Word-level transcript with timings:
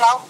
Hello. 0.00 0.22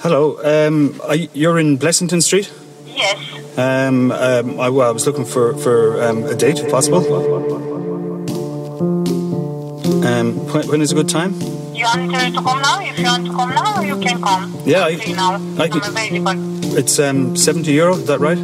Hello. 0.00 0.66
Um, 0.68 0.98
you, 1.14 1.28
you're 1.34 1.58
in 1.58 1.76
Blessington 1.78 2.22
Street. 2.22 2.50
Yes. 2.86 3.18
Um, 3.58 4.10
um, 4.10 4.58
I, 4.58 4.70
well, 4.70 4.88
I 4.88 4.90
was 4.90 5.06
looking 5.06 5.26
for 5.26 5.54
for 5.58 6.02
um, 6.02 6.24
a 6.24 6.34
date, 6.34 6.60
if 6.60 6.70
possible. 6.70 7.04
Um, 10.06 10.32
when, 10.52 10.68
when 10.68 10.80
is 10.80 10.92
a 10.92 10.94
good 10.94 11.10
time? 11.10 11.34
You 11.74 11.84
want 11.84 12.14
uh, 12.14 12.30
to 12.30 12.40
come 12.42 12.62
now? 12.62 12.80
If 12.80 12.98
you 12.98 13.04
want 13.04 13.26
to 13.26 13.32
come 13.32 13.50
now, 13.50 13.80
you 13.82 14.00
can 14.00 14.22
come. 14.22 14.56
Yeah, 14.64 14.84
I- 14.86 14.96
now. 15.12 15.34
I 15.62 15.68
can- 15.68 15.84
available. 15.84 16.78
It's 16.78 16.98
um, 16.98 17.36
seventy 17.36 17.72
euro. 17.72 17.96
Is 17.96 18.06
that 18.06 18.20
right? 18.20 18.38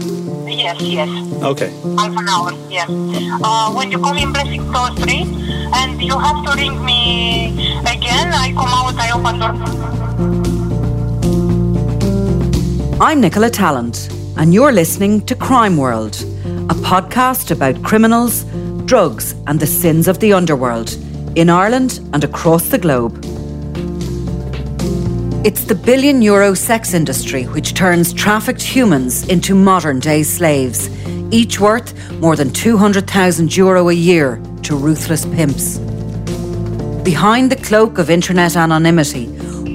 Yes, 0.53 0.81
yes. 0.83 1.09
Okay. 1.43 1.71
Half 1.97 2.13
an 2.13 2.29
hour. 2.29 2.53
Yes. 2.69 2.91
Uh, 2.91 3.73
when 3.73 3.91
you 3.91 3.99
come 3.99 4.19
in 4.19 4.33
Blessington 4.35 5.01
Street, 5.01 5.42
and 5.75 6.03
you 6.03 6.19
have 6.19 6.45
to 6.45 6.53
ring 6.53 6.85
me 6.85 7.81
again. 7.81 8.33
I 8.33 8.53
come 8.53 8.69
out. 8.69 8.95
I 8.97 9.11
open 9.13 9.39
door. 9.41 9.53
I'm 13.01 13.21
Nicola 13.21 13.51
Tallant, 13.51 14.11
and 14.37 14.55
you're 14.55 14.73
listening 14.73 15.25
to 15.27 15.35
Crime 15.35 15.77
World, 15.77 16.15
a 16.71 16.75
podcast 16.75 17.51
about 17.51 17.83
criminals, 17.83 18.45
drugs, 18.85 19.35
and 19.47 19.59
the 19.59 19.67
sins 19.67 20.09
of 20.09 20.19
the 20.21 20.33
underworld 20.33 20.97
in 21.37 21.51
Ireland 21.51 22.01
and 22.13 22.23
across 22.25 22.69
the 22.69 22.79
globe. 22.79 23.19
It's 25.45 25.65
the 25.65 25.75
billion 25.75 26.23
euro 26.23 26.55
sex 26.55 26.95
industry 26.95 27.45
which 27.45 27.75
turns 27.75 28.13
trafficked 28.13 28.63
humans 28.63 29.27
into 29.29 29.57
modern 29.57 29.99
day 29.99 30.23
slaves, 30.23 30.89
each 31.33 31.59
worth 31.59 31.93
more 32.21 32.37
than 32.37 32.53
200,000 32.53 33.57
euro 33.57 33.89
a 33.89 33.93
year 33.93 34.41
to 34.63 34.77
ruthless 34.77 35.25
pimps. 35.27 35.79
Behind 37.05 37.51
the 37.51 37.57
cloak 37.57 37.99
of 37.99 38.11
internet 38.11 38.57
anonymity, 38.57 39.29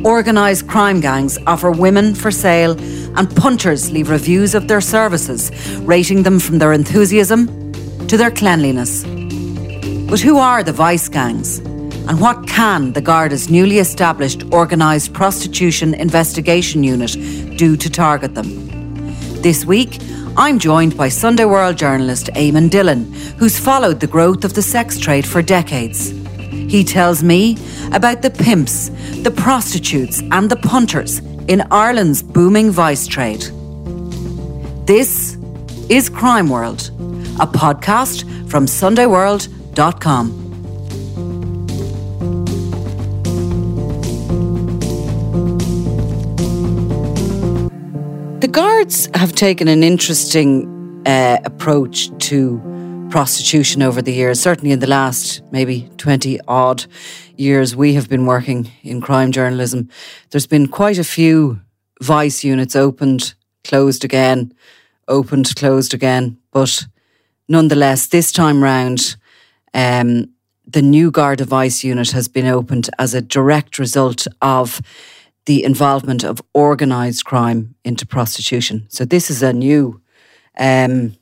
organised 0.05 0.67
crime 0.67 1.01
gangs 1.01 1.37
offer 1.45 1.71
women 1.71 2.15
for 2.15 2.31
sale, 2.31 2.79
and 3.17 3.35
punters 3.35 3.91
leave 3.91 4.09
reviews 4.09 4.55
of 4.55 4.67
their 4.67 4.81
services, 4.81 5.51
rating 5.79 6.23
them 6.23 6.39
from 6.39 6.59
their 6.59 6.71
enthusiasm 6.71 7.47
to 8.07 8.15
their 8.15 8.31
cleanliness. 8.31 9.03
But 10.09 10.21
who 10.21 10.37
are 10.37 10.63
the 10.63 10.71
vice 10.71 11.09
gangs? 11.09 11.59
And 12.07 12.21
what 12.21 12.47
can 12.47 12.93
the 12.93 13.01
Garda's 13.01 13.49
newly 13.49 13.79
established 13.79 14.45
Organised 14.53 15.11
Prostitution 15.11 15.93
Investigation 15.93 16.81
Unit 16.83 17.11
do 17.57 17.75
to 17.75 17.89
target 17.89 18.33
them? 18.33 18.66
This 19.41 19.65
week, 19.65 19.99
I'm 20.35 20.57
joined 20.57 20.97
by 20.97 21.09
Sunday 21.09 21.45
World 21.45 21.77
journalist 21.77 22.27
Eamon 22.33 22.71
Dillon, 22.71 23.13
who's 23.37 23.59
followed 23.59 23.99
the 23.99 24.07
growth 24.07 24.43
of 24.43 24.55
the 24.55 24.63
sex 24.63 24.97
trade 24.97 25.27
for 25.27 25.43
decades. 25.43 26.09
He 26.39 26.83
tells 26.83 27.21
me 27.23 27.55
about 27.93 28.23
the 28.23 28.31
pimps, 28.31 28.89
the 29.21 29.31
prostitutes, 29.31 30.21
and 30.31 30.49
the 30.49 30.55
punters 30.55 31.19
in 31.47 31.61
Ireland's 31.69 32.23
booming 32.23 32.71
vice 32.71 33.05
trade. 33.05 33.41
This 34.87 35.37
is 35.87 36.09
Crime 36.09 36.49
World, 36.49 36.89
a 37.39 37.45
podcast 37.45 38.23
from 38.49 38.65
SundayWorld.com. 38.65 40.46
guards 48.57 49.07
have 49.13 49.33
taken 49.33 49.67
an 49.67 49.83
interesting 49.83 51.03
uh, 51.05 51.37
approach 51.45 52.09
to 52.17 52.59
prostitution 53.11 53.83
over 53.83 54.01
the 54.01 54.11
years. 54.11 54.39
Certainly, 54.39 54.71
in 54.71 54.79
the 54.79 54.87
last 54.87 55.43
maybe 55.51 55.87
20 55.97 56.39
odd 56.47 56.83
years, 57.35 57.75
we 57.75 57.93
have 57.93 58.09
been 58.09 58.25
working 58.25 58.71
in 58.81 58.99
crime 58.99 59.31
journalism. 59.31 59.89
There's 60.31 60.47
been 60.47 60.67
quite 60.67 60.97
a 60.97 61.03
few 61.03 61.61
vice 62.01 62.43
units 62.43 62.75
opened, 62.75 63.35
closed 63.63 64.03
again, 64.03 64.51
opened, 65.07 65.55
closed 65.55 65.93
again. 65.93 66.39
But 66.51 66.87
nonetheless, 67.47 68.07
this 68.07 68.31
time 68.31 68.63
round, 68.63 69.17
um, 69.75 70.31
the 70.65 70.81
new 70.81 71.11
Garda 71.11 71.45
Vice 71.45 71.83
unit 71.83 72.09
has 72.09 72.27
been 72.27 72.47
opened 72.47 72.89
as 72.97 73.13
a 73.13 73.21
direct 73.21 73.77
result 73.77 74.25
of 74.41 74.81
the 75.47 75.63
involvement 75.63 76.25
of 76.25 76.41
organised 76.53 77.23
crime 77.23 77.73
into 77.85 78.05
prostitution. 78.05 78.85
So 78.89 79.05
this 79.05 79.31
is 79.31 79.41
a 79.41 79.53
new, 79.53 80.01
um, 80.59 81.15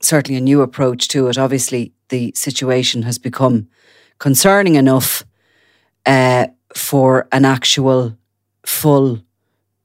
certainly 0.00 0.36
a 0.36 0.40
new 0.40 0.60
approach 0.60 1.06
to 1.08 1.28
it. 1.28 1.38
Obviously, 1.38 1.92
the 2.08 2.32
situation 2.34 3.02
has 3.02 3.16
become 3.16 3.68
concerning 4.18 4.74
enough 4.74 5.24
uh, 6.04 6.48
for 6.74 7.28
an 7.30 7.44
actual 7.44 8.16
full 8.66 9.20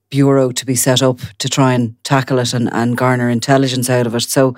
bureau 0.09 0.51
to 0.51 0.65
be 0.65 0.75
set 0.75 1.03
up 1.03 1.19
to 1.37 1.47
try 1.47 1.73
and 1.73 1.95
tackle 2.03 2.39
it 2.39 2.55
and, 2.55 2.73
and 2.73 2.97
garner 2.97 3.29
intelligence 3.29 3.87
out 3.87 4.07
of 4.07 4.15
it. 4.15 4.21
So, 4.21 4.55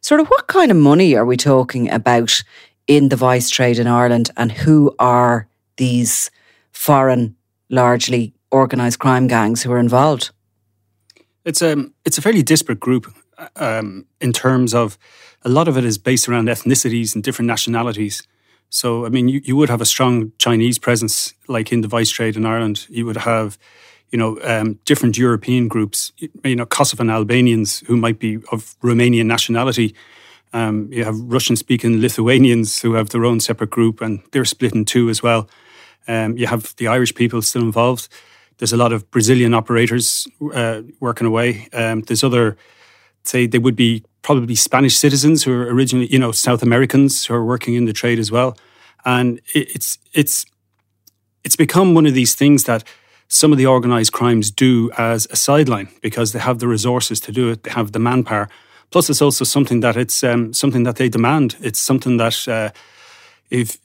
sort 0.00 0.20
of, 0.20 0.28
what 0.28 0.46
kind 0.46 0.70
of 0.70 0.76
money 0.76 1.16
are 1.16 1.26
we 1.26 1.36
talking 1.36 1.90
about 1.90 2.44
in 2.86 3.08
the 3.08 3.16
vice 3.16 3.50
trade 3.50 3.80
in 3.80 3.88
Ireland, 3.88 4.30
and 4.36 4.52
who 4.52 4.94
are 5.00 5.48
these 5.78 6.30
foreign, 6.70 7.34
largely 7.70 8.34
organised 8.52 8.98
crime 8.98 9.26
gangs 9.26 9.62
who 9.62 9.72
are 9.72 9.78
involved? 9.78 10.30
It's 11.44 11.62
a 11.62 11.86
it's 12.04 12.18
a 12.18 12.22
fairly 12.22 12.42
disparate 12.42 12.80
group 12.80 13.12
um, 13.56 14.06
in 14.20 14.32
terms 14.32 14.74
of 14.74 14.98
a 15.42 15.48
lot 15.48 15.68
of 15.68 15.76
it 15.76 15.84
is 15.84 15.98
based 15.98 16.28
around 16.28 16.48
ethnicities 16.48 17.14
and 17.14 17.24
different 17.24 17.46
nationalities. 17.46 18.22
So 18.70 19.06
I 19.06 19.08
mean, 19.08 19.28
you, 19.28 19.40
you 19.44 19.56
would 19.56 19.70
have 19.70 19.80
a 19.80 19.86
strong 19.86 20.32
Chinese 20.38 20.78
presence, 20.78 21.34
like 21.46 21.72
in 21.72 21.80
the 21.80 21.88
vice 21.88 22.10
trade 22.10 22.36
in 22.36 22.44
Ireland. 22.44 22.86
You 22.90 23.06
would 23.06 23.16
have, 23.16 23.56
you 24.10 24.18
know, 24.18 24.38
um, 24.42 24.78
different 24.84 25.16
European 25.16 25.68
groups. 25.68 26.12
You 26.44 26.56
know, 26.56 26.66
Kosovan 26.66 27.10
Albanians 27.10 27.80
who 27.86 27.96
might 27.96 28.18
be 28.18 28.36
of 28.52 28.76
Romanian 28.82 29.26
nationality. 29.26 29.94
Um, 30.52 30.90
you 30.90 31.04
have 31.04 31.18
Russian-speaking 31.18 32.00
Lithuanians 32.00 32.80
who 32.80 32.94
have 32.94 33.10
their 33.10 33.24
own 33.24 33.40
separate 33.40 33.70
group, 33.70 34.00
and 34.00 34.22
they're 34.32 34.46
split 34.46 34.74
in 34.74 34.84
two 34.84 35.10
as 35.10 35.22
well. 35.22 35.48
Um, 36.06 36.38
you 36.38 36.46
have 36.46 36.74
the 36.76 36.88
Irish 36.88 37.14
people 37.14 37.42
still 37.42 37.62
involved. 37.62 38.08
There's 38.58 38.72
a 38.72 38.76
lot 38.76 38.92
of 38.92 39.10
Brazilian 39.10 39.54
operators 39.54 40.26
uh, 40.52 40.82
working 41.00 41.26
away. 41.26 41.68
Um, 41.72 42.02
there's 42.02 42.24
other, 42.24 42.56
say, 43.22 43.46
they 43.46 43.58
would 43.58 43.76
be 43.76 44.04
probably 44.22 44.54
Spanish 44.54 44.96
citizens 44.96 45.44
who 45.44 45.52
are 45.52 45.66
originally, 45.72 46.06
you 46.08 46.18
know, 46.18 46.32
South 46.32 46.62
Americans 46.62 47.24
who 47.26 47.34
are 47.34 47.44
working 47.44 47.74
in 47.74 47.86
the 47.86 47.92
trade 47.92 48.18
as 48.18 48.30
well. 48.30 48.56
And 49.04 49.40
it, 49.54 49.74
it's 49.74 49.98
it's 50.12 50.44
it's 51.44 51.56
become 51.56 51.94
one 51.94 52.06
of 52.06 52.14
these 52.14 52.34
things 52.34 52.64
that 52.64 52.84
some 53.28 53.52
of 53.52 53.58
the 53.58 53.66
organized 53.66 54.12
crimes 54.12 54.50
do 54.50 54.90
as 54.98 55.26
a 55.30 55.36
sideline 55.36 55.88
because 56.02 56.32
they 56.32 56.38
have 56.38 56.58
the 56.58 56.68
resources 56.68 57.20
to 57.20 57.32
do 57.32 57.50
it, 57.50 57.62
they 57.62 57.70
have 57.70 57.92
the 57.92 57.98
manpower. 57.98 58.48
Plus, 58.90 59.10
it's 59.10 59.22
also 59.22 59.44
something 59.44 59.80
that 59.80 59.96
it's 59.96 60.24
um, 60.24 60.52
something 60.52 60.82
that 60.84 60.96
they 60.96 61.08
demand. 61.08 61.56
It's 61.60 61.78
something 61.78 62.16
that 62.16 62.48
uh, 62.48 62.70
if 63.50 63.78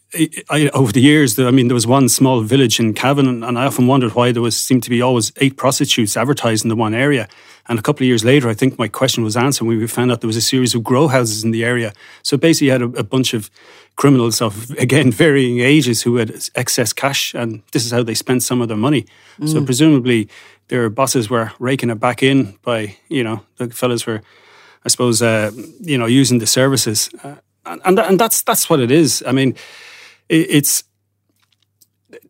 I, 0.50 0.70
over 0.74 0.92
the 0.92 1.02
years, 1.02 1.40
I 1.40 1.52
mean, 1.52 1.68
there 1.68 1.76
was 1.76 1.88
one 1.88 2.08
small 2.10 2.42
village 2.42 2.80
in 2.80 2.94
Cavan, 2.94 3.44
and 3.44 3.58
I 3.58 3.66
often 3.66 3.88
wondered 3.88 4.14
why 4.14 4.32
there 4.32 4.42
was 4.42 4.56
seemed 4.56 4.84
to 4.84 4.90
be 4.90 5.02
always 5.02 5.32
eight 5.38 5.58
prostitutes 5.58 6.16
advertised 6.16 6.64
in 6.66 6.70
the 6.70 6.76
one 6.76 6.94
area. 6.94 7.28
And 7.68 7.80
a 7.80 7.82
couple 7.82 8.04
of 8.04 8.08
years 8.08 8.24
later, 8.24 8.50
I 8.50 8.54
think 8.54 8.78
my 8.78 8.88
question 8.88 9.24
was 9.24 9.38
answered 9.38 9.66
when 9.66 9.80
we 9.80 9.88
found 9.88 10.12
out 10.12 10.22
there 10.22 10.28
was 10.28 10.38
a 10.38 10.42
series 10.42 10.76
of 10.76 10.84
grow 10.84 11.08
houses 11.08 11.44
in 11.44 11.52
the 11.52 11.64
area. 11.64 11.94
So 12.22 12.38
basically, 12.38 12.68
you 12.68 12.72
had 12.74 12.82
a, 12.82 13.00
a 13.00 13.04
bunch 13.04 13.34
of 13.34 13.50
criminals 13.96 14.42
of 14.42 14.72
again 14.78 15.12
varying 15.12 15.60
ages 15.60 16.04
who 16.04 16.18
had 16.18 16.34
excess 16.56 16.94
cash, 16.94 17.34
and 17.34 17.64
this 17.72 17.86
is 17.86 17.92
how 17.92 18.04
they 18.04 18.16
spent 18.16 18.44
some 18.44 18.62
of 18.62 18.68
their 18.68 18.78
money. 18.78 19.06
Mm. 19.40 19.50
So 19.50 19.66
presumably, 19.66 20.30
their 20.68 20.90
bosses 20.90 21.30
were 21.30 21.52
raking 21.60 21.90
it 21.90 22.00
back 22.00 22.22
in 22.22 22.58
by 22.62 22.98
you 23.10 23.24
know 23.24 23.44
the 23.58 23.70
fellas 23.70 24.06
were, 24.06 24.22
I 24.86 24.90
suppose, 24.90 25.22
uh, 25.22 25.52
you 25.80 25.98
know, 25.98 26.06
using 26.06 26.40
the 26.40 26.48
services, 26.48 27.10
uh, 27.24 27.36
and 27.66 27.82
and, 27.86 28.00
and 28.00 28.20
that's 28.20 28.44
that's 28.44 28.70
what 28.70 28.80
it 28.80 28.92
is. 28.92 29.24
I 29.26 29.32
mean 29.32 29.56
it's 30.34 30.84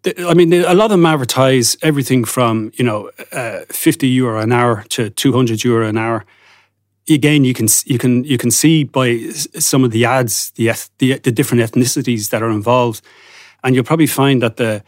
I 0.06 0.34
mean, 0.34 0.52
a 0.54 0.74
lot 0.74 0.86
of 0.86 0.92
them 0.92 1.06
advertise 1.06 1.78
everything 1.82 2.26
from 2.26 2.72
you 2.76 2.84
know 2.84 3.10
uh, 3.32 3.62
fifty 3.70 4.08
euro 4.08 4.42
an 4.42 4.52
hour 4.52 4.84
to 4.90 5.10
two 5.10 5.34
hundred 5.34 5.64
euro 5.64 5.88
an 5.88 5.98
hour. 5.98 6.26
Again, 7.10 7.44
you 7.44 7.54
can 7.54 7.68
you 7.86 7.98
can 7.98 8.24
you 8.24 8.38
can 8.38 8.52
see 8.52 8.84
by 8.84 9.30
some 9.60 9.84
of 9.84 9.92
the 9.92 10.06
ads 10.06 10.52
the, 10.52 10.72
the 10.98 11.20
the 11.20 11.32
different 11.32 11.64
ethnicities 11.64 12.30
that 12.30 12.42
are 12.42 12.50
involved, 12.50 13.02
and 13.64 13.76
you'll 13.76 13.84
probably 13.86 14.08
find 14.08 14.42
that 14.42 14.58
the 14.58 14.84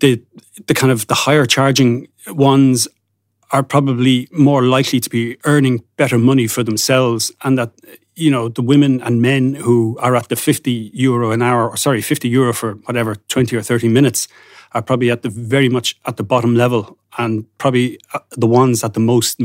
the 0.00 0.22
the 0.66 0.74
kind 0.74 0.92
of 0.92 1.06
the 1.06 1.14
higher 1.14 1.46
charging 1.46 2.08
ones 2.28 2.88
are 3.50 3.62
probably 3.62 4.28
more 4.32 4.62
likely 4.62 4.98
to 4.98 5.10
be 5.10 5.36
earning 5.44 5.84
better 5.96 6.18
money 6.18 6.46
for 6.46 6.64
themselves, 6.64 7.32
and 7.42 7.58
that 7.58 7.72
you 8.14 8.30
know, 8.30 8.48
the 8.48 8.62
women 8.62 9.00
and 9.02 9.22
men 9.22 9.54
who 9.54 9.96
are 10.00 10.14
at 10.16 10.28
the 10.28 10.36
50 10.36 10.90
euro 10.94 11.30
an 11.30 11.42
hour, 11.42 11.70
or 11.70 11.76
sorry, 11.76 12.02
50 12.02 12.28
euro 12.28 12.52
for 12.52 12.74
whatever, 12.84 13.16
20 13.28 13.56
or 13.56 13.62
30 13.62 13.88
minutes, 13.88 14.28
are 14.72 14.82
probably 14.82 15.10
at 15.10 15.22
the 15.22 15.28
very 15.28 15.68
much 15.68 15.96
at 16.06 16.16
the 16.16 16.22
bottom 16.22 16.54
level 16.54 16.96
and 17.18 17.46
probably 17.58 17.98
uh, 18.14 18.20
the 18.30 18.46
ones 18.46 18.82
at 18.84 18.94
the 18.94 19.00
most, 19.00 19.40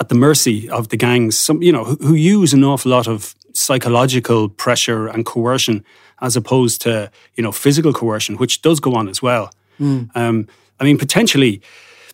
at 0.00 0.08
the 0.08 0.14
mercy 0.14 0.68
of 0.68 0.88
the 0.88 0.96
gangs, 0.96 1.38
some, 1.38 1.62
you 1.62 1.72
know, 1.72 1.84
who, 1.84 1.96
who 1.96 2.14
use 2.14 2.52
an 2.52 2.64
awful 2.64 2.90
lot 2.90 3.08
of 3.08 3.34
psychological 3.52 4.48
pressure 4.48 5.08
and 5.08 5.26
coercion 5.26 5.84
as 6.20 6.36
opposed 6.36 6.80
to, 6.82 7.10
you 7.34 7.42
know, 7.42 7.52
physical 7.52 7.92
coercion, 7.92 8.36
which 8.36 8.62
does 8.62 8.78
go 8.78 8.94
on 8.94 9.08
as 9.08 9.22
well. 9.22 9.50
Mm. 9.80 10.10
Um, 10.14 10.48
I 10.78 10.84
mean, 10.84 10.98
potentially, 10.98 11.60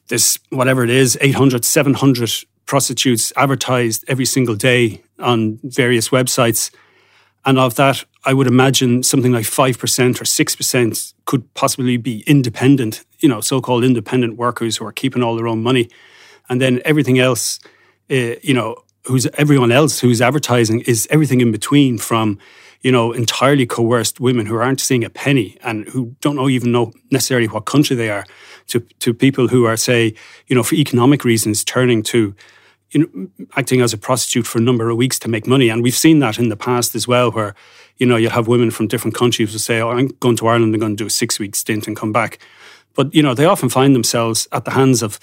this 0.08 0.38
whatever 0.50 0.84
it 0.84 0.90
is 0.90 1.18
800, 1.20 1.64
700 1.64 2.44
prostitutes 2.66 3.32
advertised 3.36 4.04
every 4.08 4.24
single 4.24 4.54
day 4.54 5.02
on 5.18 5.58
various 5.62 6.10
websites. 6.10 6.70
And 7.44 7.58
of 7.58 7.76
that, 7.76 8.04
I 8.24 8.34
would 8.34 8.48
imagine 8.48 9.04
something 9.04 9.32
like 9.32 9.44
5% 9.44 10.20
or 10.20 10.24
6% 10.24 11.14
could 11.26 11.54
possibly 11.54 11.96
be 11.96 12.24
independent, 12.26 13.04
you 13.20 13.28
know, 13.28 13.40
so 13.40 13.60
called 13.60 13.84
independent 13.84 14.36
workers 14.36 14.76
who 14.76 14.84
are 14.84 14.92
keeping 14.92 15.22
all 15.22 15.36
their 15.36 15.46
own 15.46 15.62
money. 15.62 15.88
And 16.48 16.60
then 16.60 16.82
everything 16.84 17.18
else, 17.20 17.60
uh, 18.10 18.34
you 18.42 18.52
know, 18.52 18.82
who's 19.04 19.26
everyone 19.34 19.70
else 19.70 20.00
who's 20.00 20.20
advertising 20.20 20.80
is 20.80 21.06
everything 21.10 21.40
in 21.40 21.52
between 21.52 21.98
from, 21.98 22.38
you 22.82 22.90
know, 22.90 23.12
entirely 23.12 23.64
coerced 23.64 24.18
women 24.18 24.46
who 24.46 24.56
aren't 24.56 24.80
seeing 24.80 25.04
a 25.04 25.10
penny 25.10 25.56
and 25.62 25.88
who 25.88 26.16
don't 26.20 26.34
know 26.34 26.48
even 26.48 26.72
know 26.72 26.92
necessarily 27.12 27.46
what 27.46 27.64
country 27.64 27.94
they 27.94 28.10
are 28.10 28.24
to, 28.66 28.80
to 28.98 29.14
people 29.14 29.46
who 29.46 29.64
are, 29.64 29.76
say, 29.76 30.14
you 30.48 30.56
know, 30.56 30.64
for 30.64 30.74
economic 30.74 31.24
reasons 31.24 31.62
turning 31.62 32.02
to 32.02 32.34
acting 33.56 33.80
as 33.82 33.92
a 33.92 33.98
prostitute 33.98 34.46
for 34.46 34.58
a 34.58 34.62
number 34.62 34.90
of 34.90 34.96
weeks 34.96 35.18
to 35.20 35.28
make 35.28 35.46
money. 35.46 35.68
And 35.68 35.82
we've 35.82 35.94
seen 35.96 36.18
that 36.20 36.38
in 36.38 36.48
the 36.48 36.56
past 36.56 36.94
as 36.94 37.06
well, 37.06 37.30
where, 37.30 37.54
you 37.98 38.06
know, 38.06 38.16
you'll 38.16 38.30
have 38.30 38.48
women 38.48 38.70
from 38.70 38.88
different 38.88 39.16
countries 39.16 39.52
who 39.52 39.58
say, 39.58 39.80
oh, 39.80 39.90
I'm 39.90 40.08
going 40.20 40.36
to 40.36 40.46
Ireland, 40.46 40.74
I'm 40.74 40.80
going 40.80 40.96
to 40.96 41.02
do 41.04 41.06
a 41.06 41.10
six 41.10 41.38
week 41.38 41.56
stint 41.56 41.86
and 41.86 41.96
come 41.96 42.12
back. 42.12 42.38
But, 42.94 43.14
you 43.14 43.22
know, 43.22 43.34
they 43.34 43.44
often 43.44 43.68
find 43.68 43.94
themselves 43.94 44.48
at 44.52 44.64
the 44.64 44.70
hands 44.70 45.02
of, 45.02 45.18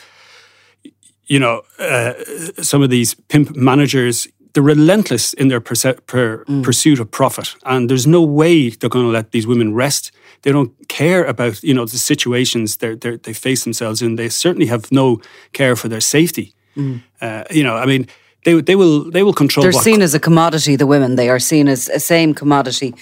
you 1.25 1.39
know, 1.39 1.61
uh, 1.79 2.13
some 2.61 2.83
of 2.83 2.89
these 2.89 3.15
pimp 3.15 3.55
managers. 3.55 4.27
They're 4.53 4.61
relentless 4.61 5.33
in 5.33 5.47
their 5.47 5.61
perse- 5.61 5.99
per- 6.05 6.45
mm. 6.45 6.63
pursuit 6.63 6.99
of 6.99 7.09
profit. 7.09 7.55
And 7.63 7.89
there's 7.89 8.05
no 8.05 8.21
way 8.21 8.69
they're 8.69 8.89
going 8.89 9.05
to 9.07 9.11
let 9.11 9.31
these 9.31 9.47
women 9.47 9.73
rest. 9.73 10.11
They 10.43 10.51
don't 10.51 10.71
care 10.89 11.23
about, 11.23 11.63
you 11.63 11.73
know, 11.73 11.85
the 11.85 11.97
situations 11.97 12.77
they 12.77 12.93
they 12.95 13.33
face 13.33 13.63
themselves 13.63 14.01
in. 14.01 14.15
They 14.15 14.29
certainly 14.29 14.67
have 14.67 14.91
no 14.91 15.21
care 15.53 15.75
for 15.75 15.89
their 15.89 16.01
safety. 16.01 16.53
Mm. 16.75 17.01
Uh, 17.21 17.43
you 17.51 17.63
know, 17.63 17.75
I 17.75 17.85
mean, 17.85 18.07
they 18.45 18.61
they 18.61 18.75
will 18.75 19.11
they 19.11 19.23
will 19.23 19.33
control. 19.33 19.63
They're 19.63 19.71
seen 19.71 20.01
as 20.01 20.13
a 20.13 20.19
commodity. 20.19 20.75
The 20.75 20.87
women 20.87 21.15
they 21.15 21.29
are 21.29 21.39
seen 21.39 21.67
as 21.67 21.89
a 21.89 21.99
same 21.99 22.33
commodity. 22.33 22.93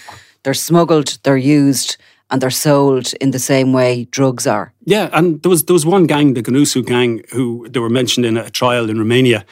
They're 0.44 0.54
smuggled. 0.54 1.20
They're 1.24 1.38
used. 1.38 1.98
And 2.30 2.42
they're 2.42 2.50
sold 2.50 3.14
in 3.20 3.32
the 3.32 3.40
same 3.40 3.74
way 3.74 4.06
drugs 4.10 4.48
are. 4.48 4.72
Yeah, 4.86 5.10
and 5.12 5.42
there 5.42 5.50
was 5.50 5.66
there 5.66 5.74
was 5.74 5.86
one 5.86 6.08
gang, 6.08 6.34
the 6.34 6.42
Ganusu 6.42 6.82
gang, 6.86 7.24
who 7.34 7.68
they 7.68 7.82
were 7.82 7.90
mentioned 7.90 8.26
in 8.26 8.38
a 8.38 8.50
trial 8.50 8.90
in 8.90 8.98
Romania, 8.98 9.44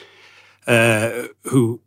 uh, 0.65 1.27
who 1.43 1.81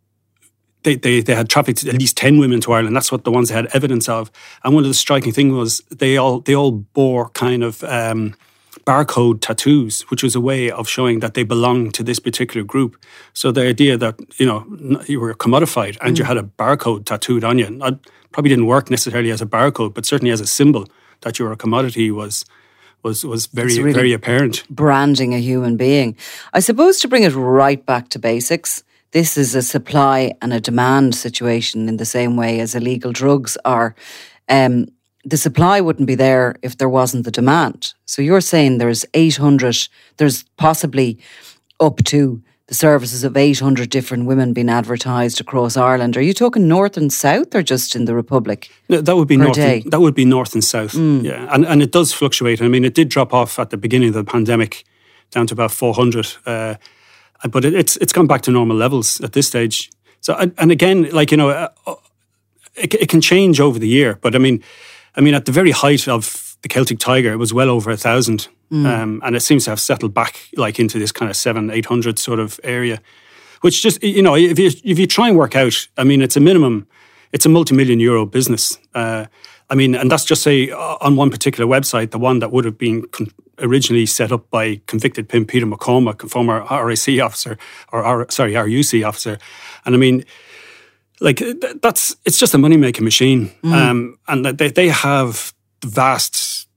they, 0.82 0.96
they, 0.96 1.20
they 1.20 1.34
had 1.34 1.48
trafficked 1.48 1.84
at 1.86 1.98
least 1.98 2.16
10 2.16 2.38
women 2.38 2.60
to 2.62 2.72
Ireland. 2.72 2.96
That's 2.96 3.12
what 3.12 3.24
the 3.24 3.30
ones 3.30 3.48
they 3.48 3.54
had 3.54 3.68
evidence 3.72 4.08
of. 4.08 4.30
And 4.64 4.74
one 4.74 4.84
of 4.84 4.88
the 4.88 4.94
striking 4.94 5.32
things 5.32 5.52
was 5.52 5.80
they 5.90 6.16
all 6.16 6.40
they 6.40 6.54
all 6.54 6.72
bore 6.72 7.30
kind 7.30 7.62
of 7.62 7.82
um, 7.84 8.34
barcode 8.84 9.40
tattoos, 9.40 10.02
which 10.10 10.22
was 10.22 10.34
a 10.34 10.40
way 10.40 10.70
of 10.70 10.88
showing 10.88 11.20
that 11.20 11.34
they 11.34 11.44
belonged 11.44 11.94
to 11.94 12.02
this 12.02 12.18
particular 12.18 12.64
group. 12.64 12.96
So 13.32 13.52
the 13.52 13.62
idea 13.62 13.96
that 13.96 14.18
you 14.38 14.46
know 14.46 14.66
you 15.06 15.20
were 15.20 15.34
commodified 15.34 15.96
and 16.00 16.14
mm. 16.14 16.18
you 16.18 16.24
had 16.24 16.36
a 16.36 16.42
barcode 16.42 17.04
tattooed 17.04 17.44
on 17.44 17.58
you, 17.58 17.70
not, 17.70 17.98
probably 18.32 18.50
didn't 18.50 18.66
work 18.66 18.90
necessarily 18.90 19.30
as 19.30 19.42
a 19.42 19.46
barcode, 19.46 19.94
but 19.94 20.06
certainly 20.06 20.32
as 20.32 20.40
a 20.40 20.46
symbol 20.46 20.86
that 21.20 21.38
you 21.38 21.44
were 21.44 21.52
a 21.52 21.56
commodity 21.56 22.10
was 22.10 22.44
was 23.02 23.24
was 23.24 23.46
very 23.46 23.78
really 23.78 23.92
very 23.92 24.12
apparent. 24.12 24.64
Branding 24.68 25.34
a 25.34 25.38
human 25.38 25.76
being, 25.76 26.16
I 26.52 26.60
suppose, 26.60 26.98
to 27.00 27.08
bring 27.08 27.24
it 27.24 27.34
right 27.34 27.84
back 27.84 28.08
to 28.10 28.18
basics. 28.18 28.82
This 29.12 29.36
is 29.36 29.54
a 29.54 29.62
supply 29.62 30.32
and 30.40 30.52
a 30.54 30.60
demand 30.60 31.14
situation 31.14 31.88
in 31.88 31.98
the 31.98 32.06
same 32.06 32.34
way 32.36 32.60
as 32.60 32.74
illegal 32.74 33.12
drugs 33.12 33.58
are. 33.64 33.94
Um, 34.48 34.86
the 35.24 35.36
supply 35.36 35.80
wouldn't 35.80 36.06
be 36.06 36.14
there 36.14 36.56
if 36.62 36.78
there 36.78 36.88
wasn't 36.88 37.24
the 37.24 37.30
demand. 37.30 37.94
So 38.06 38.22
you're 38.22 38.40
saying 38.40 38.78
there's 38.78 39.04
800, 39.14 39.88
there's 40.16 40.44
possibly 40.56 41.18
up 41.80 42.02
to 42.04 42.42
the 42.66 42.74
services 42.74 43.24
of 43.24 43.36
800 43.36 43.90
different 43.90 44.26
women 44.26 44.52
being 44.52 44.70
advertised 44.70 45.40
across 45.40 45.76
Ireland. 45.76 46.16
Are 46.16 46.22
you 46.22 46.32
talking 46.32 46.68
north 46.68 46.96
and 46.96 47.12
south 47.12 47.54
or 47.54 47.62
just 47.62 47.94
in 47.94 48.06
the 48.06 48.14
Republic? 48.14 48.70
No, 48.88 49.00
that 49.00 49.16
would 49.16 49.28
be 49.28 49.36
north. 49.36 49.58
And, 49.58 49.90
that 49.92 50.00
would 50.00 50.14
be 50.14 50.24
north 50.24 50.54
and 50.54 50.64
south. 50.64 50.92
Mm. 50.92 51.22
Yeah, 51.22 51.48
and 51.50 51.66
and 51.66 51.82
it 51.82 51.92
does 51.92 52.12
fluctuate. 52.12 52.62
I 52.62 52.68
mean, 52.68 52.84
it 52.84 52.94
did 52.94 53.08
drop 53.08 53.34
off 53.34 53.58
at 53.58 53.70
the 53.70 53.76
beginning 53.76 54.08
of 54.08 54.14
the 54.14 54.24
pandemic 54.24 54.84
down 55.30 55.46
to 55.46 55.54
about 55.54 55.72
400, 55.72 56.36
uh, 56.46 56.74
but 57.50 57.64
it, 57.64 57.74
it's 57.74 57.96
it's 57.96 58.12
gone 58.12 58.26
back 58.26 58.42
to 58.42 58.50
normal 58.50 58.76
levels 58.76 59.20
at 59.20 59.32
this 59.32 59.46
stage. 59.46 59.90
So 60.20 60.34
and 60.56 60.70
again, 60.70 61.10
like 61.10 61.30
you 61.30 61.36
know, 61.36 61.50
uh, 61.50 61.68
it, 62.74 62.94
it 62.94 63.08
can 63.08 63.20
change 63.20 63.60
over 63.60 63.78
the 63.78 63.88
year. 63.88 64.18
But 64.20 64.34
I 64.34 64.38
mean 64.38 64.62
I 65.14 65.20
mean, 65.20 65.34
at 65.34 65.44
the 65.44 65.52
very 65.52 65.70
height 65.70 66.08
of 66.08 66.56
the 66.62 66.68
Celtic 66.68 66.98
Tiger, 66.98 67.32
it 67.32 67.36
was 67.36 67.52
well 67.52 67.68
over 67.68 67.90
a 67.90 67.96
thousand, 67.96 68.48
mm. 68.70 68.86
um, 68.86 69.20
and 69.24 69.36
it 69.36 69.40
seems 69.40 69.64
to 69.64 69.70
have 69.70 69.80
settled 69.80 70.14
back 70.14 70.48
like 70.56 70.78
into 70.78 70.98
this 70.98 71.12
kind 71.12 71.30
of 71.30 71.36
seven, 71.36 71.70
eight 71.70 71.86
hundred 71.86 72.18
sort 72.18 72.40
of 72.40 72.58
area. 72.64 73.00
Which 73.60 73.82
just 73.82 74.02
you 74.02 74.22
know, 74.22 74.34
if 74.36 74.58
you 74.58 74.70
if 74.84 74.98
you 74.98 75.06
try 75.06 75.28
and 75.28 75.36
work 75.36 75.54
out, 75.54 75.88
I 75.96 76.04
mean, 76.04 76.22
it's 76.22 76.36
a 76.36 76.40
minimum, 76.40 76.86
it's 77.32 77.46
a 77.46 77.48
multi-million 77.48 78.00
euro 78.00 78.26
business. 78.26 78.78
Uh, 78.94 79.26
I 79.70 79.74
mean, 79.74 79.94
and 79.94 80.10
that's 80.10 80.24
just 80.24 80.42
say 80.42 80.70
on 80.70 81.16
one 81.16 81.30
particular 81.30 81.66
website, 81.66 82.10
the 82.10 82.18
one 82.18 82.40
that 82.40 82.52
would 82.52 82.64
have 82.64 82.76
been 82.76 83.06
con- 83.08 83.32
originally 83.58 84.06
set 84.06 84.32
up 84.32 84.50
by 84.50 84.80
convicted 84.86 85.28
pimp 85.28 85.48
Peter 85.48 85.66
McCormick, 85.66 86.28
former 86.28 86.60
RAC 86.70 87.20
officer 87.20 87.56
or 87.92 88.02
R, 88.04 88.26
sorry 88.30 88.52
RUC 88.52 89.06
officer, 89.06 89.38
and 89.84 89.94
I 89.94 89.98
mean 89.98 90.24
like 91.22 91.42
that's 91.80 92.16
it's 92.24 92.38
just 92.38 92.54
a 92.54 92.58
money 92.58 92.76
making 92.76 93.04
machine, 93.04 93.50
mm. 93.62 93.72
um, 93.72 94.18
and 94.28 94.44
they 94.44 94.68
they 94.68 94.88
have 94.88 95.54
vast 95.84 96.68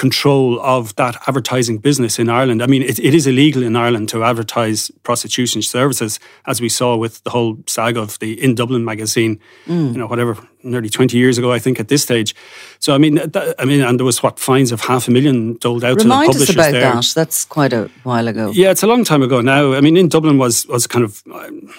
control 0.00 0.58
of 0.60 0.94
that 0.96 1.14
advertising 1.28 1.78
business 1.78 2.18
in 2.18 2.30
Ireland. 2.30 2.62
I 2.62 2.66
mean, 2.66 2.82
it, 2.82 2.98
it 2.98 3.14
is 3.14 3.26
illegal 3.26 3.62
in 3.62 3.76
Ireland 3.76 4.08
to 4.08 4.24
advertise 4.24 4.90
prostitution 5.02 5.60
services, 5.62 6.18
as 6.46 6.60
we 6.60 6.70
saw 6.70 6.96
with 6.96 7.22
the 7.24 7.30
whole 7.30 7.58
saga 7.66 8.00
of 8.00 8.18
the 8.18 8.42
In 8.42 8.54
Dublin 8.54 8.82
magazine, 8.82 9.38
mm. 9.66 9.92
you 9.92 9.98
know, 9.98 10.06
whatever, 10.06 10.38
nearly 10.62 10.88
20 10.88 11.16
years 11.16 11.38
ago, 11.38 11.52
I 11.52 11.58
think, 11.58 11.80
at 11.80 11.88
this 11.88 12.02
stage. 12.02 12.34
So, 12.78 12.94
I 12.94 12.98
mean, 12.98 13.14
that, 13.14 13.54
I 13.58 13.64
mean, 13.64 13.80
and 13.80 13.98
there 13.98 14.04
was 14.04 14.22
what, 14.22 14.38
fines 14.38 14.72
of 14.72 14.80
half 14.82 15.08
a 15.08 15.10
million 15.10 15.56
doled 15.58 15.84
out 15.84 15.96
Remind 15.98 16.32
to 16.32 16.38
the 16.38 16.44
publishers 16.44 16.48
us 16.50 16.54
about 16.54 16.72
there. 16.72 16.92
that. 16.92 17.12
That's 17.14 17.44
quite 17.44 17.72
a 17.72 17.90
while 18.02 18.28
ago. 18.28 18.50
Yeah, 18.54 18.70
it's 18.70 18.82
a 18.82 18.86
long 18.86 19.04
time 19.04 19.22
ago 19.22 19.40
now. 19.40 19.74
I 19.74 19.80
mean, 19.80 19.96
In 19.96 20.08
Dublin 20.08 20.38
was, 20.38 20.66
was 20.66 20.86
kind 20.86 21.04
of, 21.04 21.22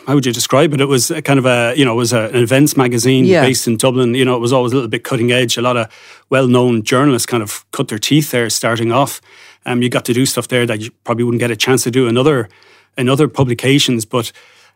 how 0.08 0.16
would 0.16 0.26
you 0.26 0.34
describe 0.34 0.74
it? 0.74 0.82
It 0.82 0.86
was 0.86 1.12
kind 1.24 1.40
of 1.40 1.46
a, 1.46 1.74
you 1.76 1.86
know, 1.86 1.94
it 1.94 1.98
was 1.98 2.14
a, 2.14 2.30
an 2.30 2.38
events 2.38 2.78
magazine 2.78 3.26
yeah. 3.26 3.42
based 3.42 3.68
in 3.68 3.78
Dublin. 3.78 4.16
You 4.16 4.26
know, 4.26 4.36
it 4.36 4.40
was 4.40 4.54
always 4.54 4.72
a 4.72 4.76
little 4.76 4.90
bit 4.90 5.04
cutting 5.04 5.32
edge. 5.32 5.58
A 5.58 5.62
lot 5.62 5.78
of 5.78 5.88
well-known 6.30 6.84
journalists 6.84 7.26
kind 7.26 7.44
of 7.44 7.70
cut 7.72 7.88
their 7.88 8.00
teeth 8.00 8.32
there 8.32 8.50
starting 8.50 8.92
off. 8.92 9.22
Um, 9.66 9.82
you 9.82 9.90
got 9.90 10.06
to 10.06 10.14
do 10.14 10.26
stuff 10.26 10.48
there 10.48 10.66
that 10.66 10.82
you 10.82 10.92
probably 11.04 11.24
wouldn't 11.24 11.40
get 11.40 11.52
a 11.52 11.56
chance 11.56 11.84
to 11.84 11.92
do 11.92 12.08
in 12.08 12.18
other 12.18 12.50
in 12.98 13.10
other 13.10 13.28
publications. 13.28 14.06
But 14.06 14.32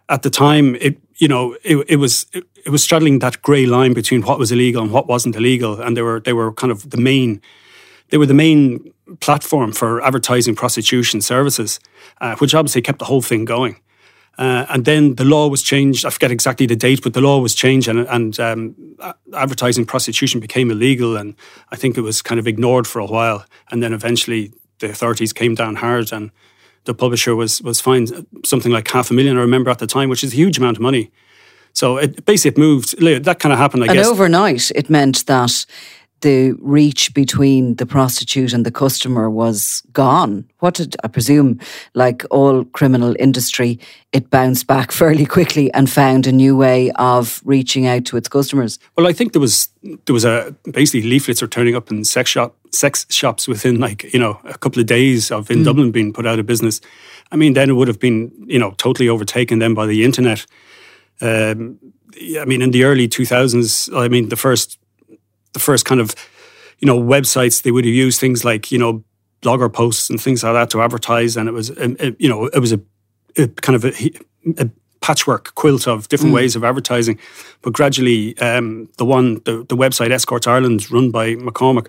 at 0.09 0.21
the 0.21 0.29
time, 0.29 0.75
it 0.75 0.97
you 1.17 1.27
know 1.27 1.55
it, 1.63 1.77
it 1.87 1.95
was 1.97 2.25
it, 2.33 2.43
it 2.65 2.69
was 2.69 2.83
straddling 2.83 3.19
that 3.19 3.41
grey 3.41 3.65
line 3.65 3.93
between 3.93 4.21
what 4.21 4.39
was 4.39 4.51
illegal 4.51 4.81
and 4.81 4.91
what 4.91 5.07
wasn't 5.07 5.35
illegal, 5.35 5.79
and 5.81 5.95
they 5.95 6.01
were 6.01 6.19
they 6.19 6.33
were 6.33 6.51
kind 6.53 6.71
of 6.71 6.89
the 6.89 6.97
main 6.97 7.41
they 8.09 8.17
were 8.17 8.25
the 8.25 8.33
main 8.33 8.93
platform 9.19 9.71
for 9.71 10.03
advertising 10.03 10.55
prostitution 10.55 11.21
services, 11.21 11.79
uh, 12.21 12.35
which 12.37 12.53
obviously 12.53 12.81
kept 12.81 12.99
the 12.99 13.05
whole 13.05 13.21
thing 13.21 13.45
going. 13.45 13.77
Uh, 14.37 14.65
and 14.69 14.83
then 14.83 15.15
the 15.15 15.23
law 15.23 15.47
was 15.47 15.61
changed. 15.61 16.05
I 16.05 16.09
forget 16.09 16.31
exactly 16.31 16.65
the 16.65 16.75
date, 16.75 17.01
but 17.01 17.13
the 17.13 17.21
law 17.21 17.39
was 17.39 17.55
changed, 17.55 17.87
and, 17.87 17.99
and 17.99 18.39
um, 18.39 18.75
advertising 19.33 19.85
prostitution 19.85 20.41
became 20.41 20.69
illegal. 20.71 21.15
And 21.15 21.35
I 21.71 21.77
think 21.77 21.97
it 21.97 22.01
was 22.01 22.21
kind 22.21 22.39
of 22.39 22.47
ignored 22.47 22.85
for 22.85 22.99
a 22.99 23.05
while. 23.05 23.45
And 23.71 23.81
then 23.81 23.93
eventually, 23.93 24.51
the 24.79 24.89
authorities 24.89 25.31
came 25.31 25.55
down 25.55 25.75
hard, 25.75 26.11
and 26.11 26.31
the 26.85 26.93
publisher 26.93 27.35
was 27.35 27.61
was 27.61 27.81
fined 27.81 28.25
something 28.43 28.71
like 28.71 28.89
half 28.89 29.11
a 29.11 29.13
million. 29.13 29.37
I 29.37 29.41
remember 29.41 29.69
at 29.69 29.79
the 29.79 29.87
time, 29.87 30.09
which 30.09 30.23
is 30.23 30.33
a 30.33 30.35
huge 30.35 30.57
amount 30.57 30.77
of 30.77 30.81
money. 30.81 31.11
So 31.73 31.97
it 31.97 32.25
basically 32.25 32.51
it 32.51 32.57
moved. 32.57 33.01
That 33.25 33.39
kind 33.39 33.51
of 33.53 33.59
happened. 33.59 33.83
I 33.83 33.87
and 33.87 33.95
guess. 33.95 34.07
overnight, 34.07 34.71
it 34.75 34.89
meant 34.89 35.25
that 35.25 35.65
the 36.21 36.53
reach 36.59 37.13
between 37.13 37.75
the 37.75 37.85
prostitute 37.85 38.53
and 38.53 38.65
the 38.65 38.71
customer 38.71 39.29
was 39.29 39.83
gone. 39.91 40.45
What 40.59 40.73
did 40.75 40.95
I 41.03 41.07
presume, 41.07 41.59
like 41.93 42.23
all 42.31 42.63
criminal 42.65 43.15
industry, 43.19 43.79
it 44.11 44.29
bounced 44.29 44.67
back 44.67 44.91
fairly 45.01 45.25
quickly 45.25 45.71
and 45.73 45.89
found 45.89 46.25
a 46.25 46.31
new 46.31 46.55
way 46.55 46.91
of 46.91 47.41
reaching 47.45 47.85
out 47.85 48.05
to 48.05 48.17
its 48.17 48.27
customers? 48.27 48.79
Well, 48.97 49.07
I 49.07 49.13
think 49.13 49.33
there 49.33 49.41
was 49.41 49.69
there 50.05 50.13
was 50.13 50.25
a 50.25 50.55
basically 50.71 51.07
leaflets 51.07 51.43
are 51.43 51.47
turning 51.47 51.75
up 51.75 51.91
in 51.91 52.03
sex 52.03 52.29
shop 52.29 52.55
sex 52.71 53.05
shops 53.09 53.47
within 53.47 53.79
like 53.79 54.11
you 54.13 54.19
know 54.19 54.39
a 54.45 54.57
couple 54.57 54.81
of 54.81 54.87
days 54.87 55.31
of 55.31 55.51
in 55.51 55.59
mm. 55.59 55.65
Dublin 55.65 55.91
being 55.91 56.13
put 56.13 56.25
out 56.25 56.39
of 56.39 56.45
business. 56.45 56.81
I 57.31 57.35
mean, 57.35 57.53
then 57.53 57.69
it 57.69 57.73
would 57.73 57.87
have 57.87 57.99
been 57.99 58.31
you 58.47 58.59
know 58.59 58.71
totally 58.77 59.09
overtaken 59.09 59.59
then 59.59 59.73
by 59.73 59.85
the 59.85 60.03
internet. 60.03 60.45
Um, 61.21 61.79
I 62.39 62.45
mean, 62.45 62.61
in 62.61 62.71
the 62.71 62.85
early 62.85 63.07
2000s, 63.07 63.95
I 63.95 64.07
mean, 64.07 64.29
the 64.29 64.37
first 64.37 64.79
the 65.55 65.59
first 65.59 65.85
kind 65.85 65.99
of 65.99 66.13
you 66.79 66.85
know 66.85 67.01
websites 67.01 67.63
they 67.63 67.71
would 67.71 67.85
have 67.85 67.93
used 67.93 68.19
things 68.19 68.45
like 68.45 68.71
you 68.71 68.77
know 68.77 69.03
blogger 69.41 69.71
posts 69.71 70.09
and 70.09 70.21
things 70.21 70.43
like 70.43 70.53
that 70.53 70.69
to 70.69 70.81
advertise, 70.81 71.35
and 71.35 71.49
it 71.49 71.53
was 71.53 71.71
it, 71.71 72.15
you 72.19 72.29
know 72.29 72.45
it 72.45 72.59
was 72.59 72.73
a, 72.73 72.79
a 73.37 73.47
kind 73.47 73.75
of 73.75 73.85
a, 73.85 74.11
a, 74.59 74.69
patchwork 75.01 75.53
quilt 75.53 75.87
of 75.87 76.07
different 76.09 76.31
mm. 76.31 76.35
ways 76.35 76.55
of 76.55 76.63
advertising. 76.63 77.19
But 77.61 77.73
gradually, 77.73 78.35
um, 78.39 78.89
the 78.97 79.05
one 79.05 79.35
the, 79.45 79.63
the 79.69 79.77
website 79.77 80.11
Escorts 80.11 80.47
Ireland, 80.47 80.91
run 80.91 81.11
by 81.11 81.35
McCormick, 81.35 81.87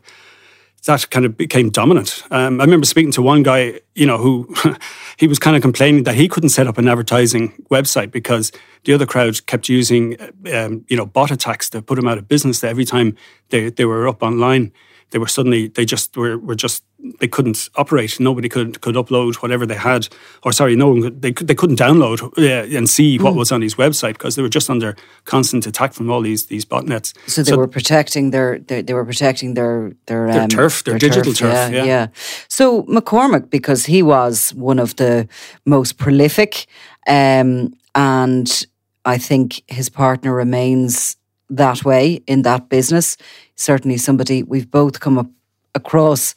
that 0.85 1.11
kind 1.11 1.25
of 1.25 1.37
became 1.37 1.71
dominant. 1.71 2.23
Um, 2.31 2.61
I 2.61 2.65
remember 2.65 2.87
speaking 2.87 3.13
to 3.13 3.23
one 3.23 3.43
guy, 3.43 3.81
you 3.95 4.07
know, 4.07 4.19
who 4.19 4.55
he 5.17 5.27
was 5.27 5.39
kind 5.39 5.57
of 5.57 5.63
complaining 5.63 6.05
that 6.05 6.15
he 6.15 6.29
couldn't 6.29 6.51
set 6.51 6.67
up 6.67 6.79
an 6.79 6.89
advertising 6.89 7.53
website 7.71 8.11
because 8.11 8.53
the 8.87 8.95
other 8.95 9.07
crowd 9.07 9.45
kept 9.47 9.69
using, 9.69 10.17
um, 10.53 10.85
you 10.89 10.97
know, 10.97 11.05
bot 11.05 11.31
attacks 11.31 11.69
to 11.71 11.83
put 11.83 11.97
them 11.97 12.09
out 12.09 12.19
of 12.19 12.29
business. 12.29 12.61
That 12.61 12.71
every 12.71 12.87
time 12.87 13.17
they, 13.51 13.69
they 13.69 13.85
were 13.85 14.09
up 14.09 14.23
online, 14.23 14.73
they 15.11 15.19
were 15.19 15.29
suddenly 15.29 15.69
they 15.69 15.85
just 15.85 16.17
were, 16.17 16.39
were 16.39 16.55
just 16.55 16.85
they 17.21 17.29
couldn't 17.29 17.69
operate. 17.77 18.19
Nobody 18.19 18.49
could 18.49 18.81
could 18.81 18.95
upload 18.95 19.37
whatever 19.37 19.67
they 19.67 19.77
had, 19.77 20.09
or 20.43 20.53
sorry, 20.53 20.77
no 20.77 20.89
one 20.89 21.03
could, 21.03 21.23
they 21.23 21.33
they 21.33 21.55
couldn't 21.55 21.79
download 21.79 22.23
uh, 22.39 22.77
and 22.77 22.89
see 22.89 23.19
what 23.19 23.35
mm. 23.35 23.37
was 23.37 23.53
on 23.53 23.63
his 23.63 23.75
website 23.77 24.15
because 24.15 24.35
they 24.35 24.43
were 24.43 24.49
just 24.49 24.71
under 24.71 24.97
constant 25.25 25.67
attack 25.67 25.93
from 25.93 26.11
all 26.11 26.23
these 26.23 26.47
these 26.47 26.65
botnets. 26.65 27.13
So 27.29 27.43
they 27.43 27.51
so 27.51 27.57
were 27.57 27.69
protecting 27.69 28.31
their, 28.31 28.59
their, 28.59 28.83
they 28.83 28.95
were 28.95 29.05
protecting 29.05 29.55
their 29.55 29.93
their, 30.07 30.33
their 30.33 30.43
um, 30.43 30.49
turf, 30.49 30.83
their, 30.85 30.99
their 30.99 31.09
digital 31.09 31.33
turf. 31.33 31.53
turf 31.53 31.73
yeah, 31.73 31.79
yeah, 31.79 31.85
yeah. 31.85 32.07
So 32.49 32.83
McCormick, 32.85 33.51
because 33.51 33.87
he 33.87 34.03
was 34.03 34.55
one 34.55 34.79
of 34.79 34.97
the 34.97 35.29
most 35.65 35.99
prolific, 35.99 36.67
um, 37.07 37.75
and 37.95 38.67
I 39.07 39.19
think 39.19 39.63
his 39.69 39.89
partner 39.89 40.35
remains 40.35 41.17
that 41.49 41.85
way 41.85 42.23
in 42.27 42.43
that 42.43 42.69
business. 42.69 43.17
Certainly, 43.55 43.99
somebody 43.99 44.43
we've 44.43 44.71
both 44.71 45.01
come 45.01 45.17
up 45.17 45.31
across 45.75 46.35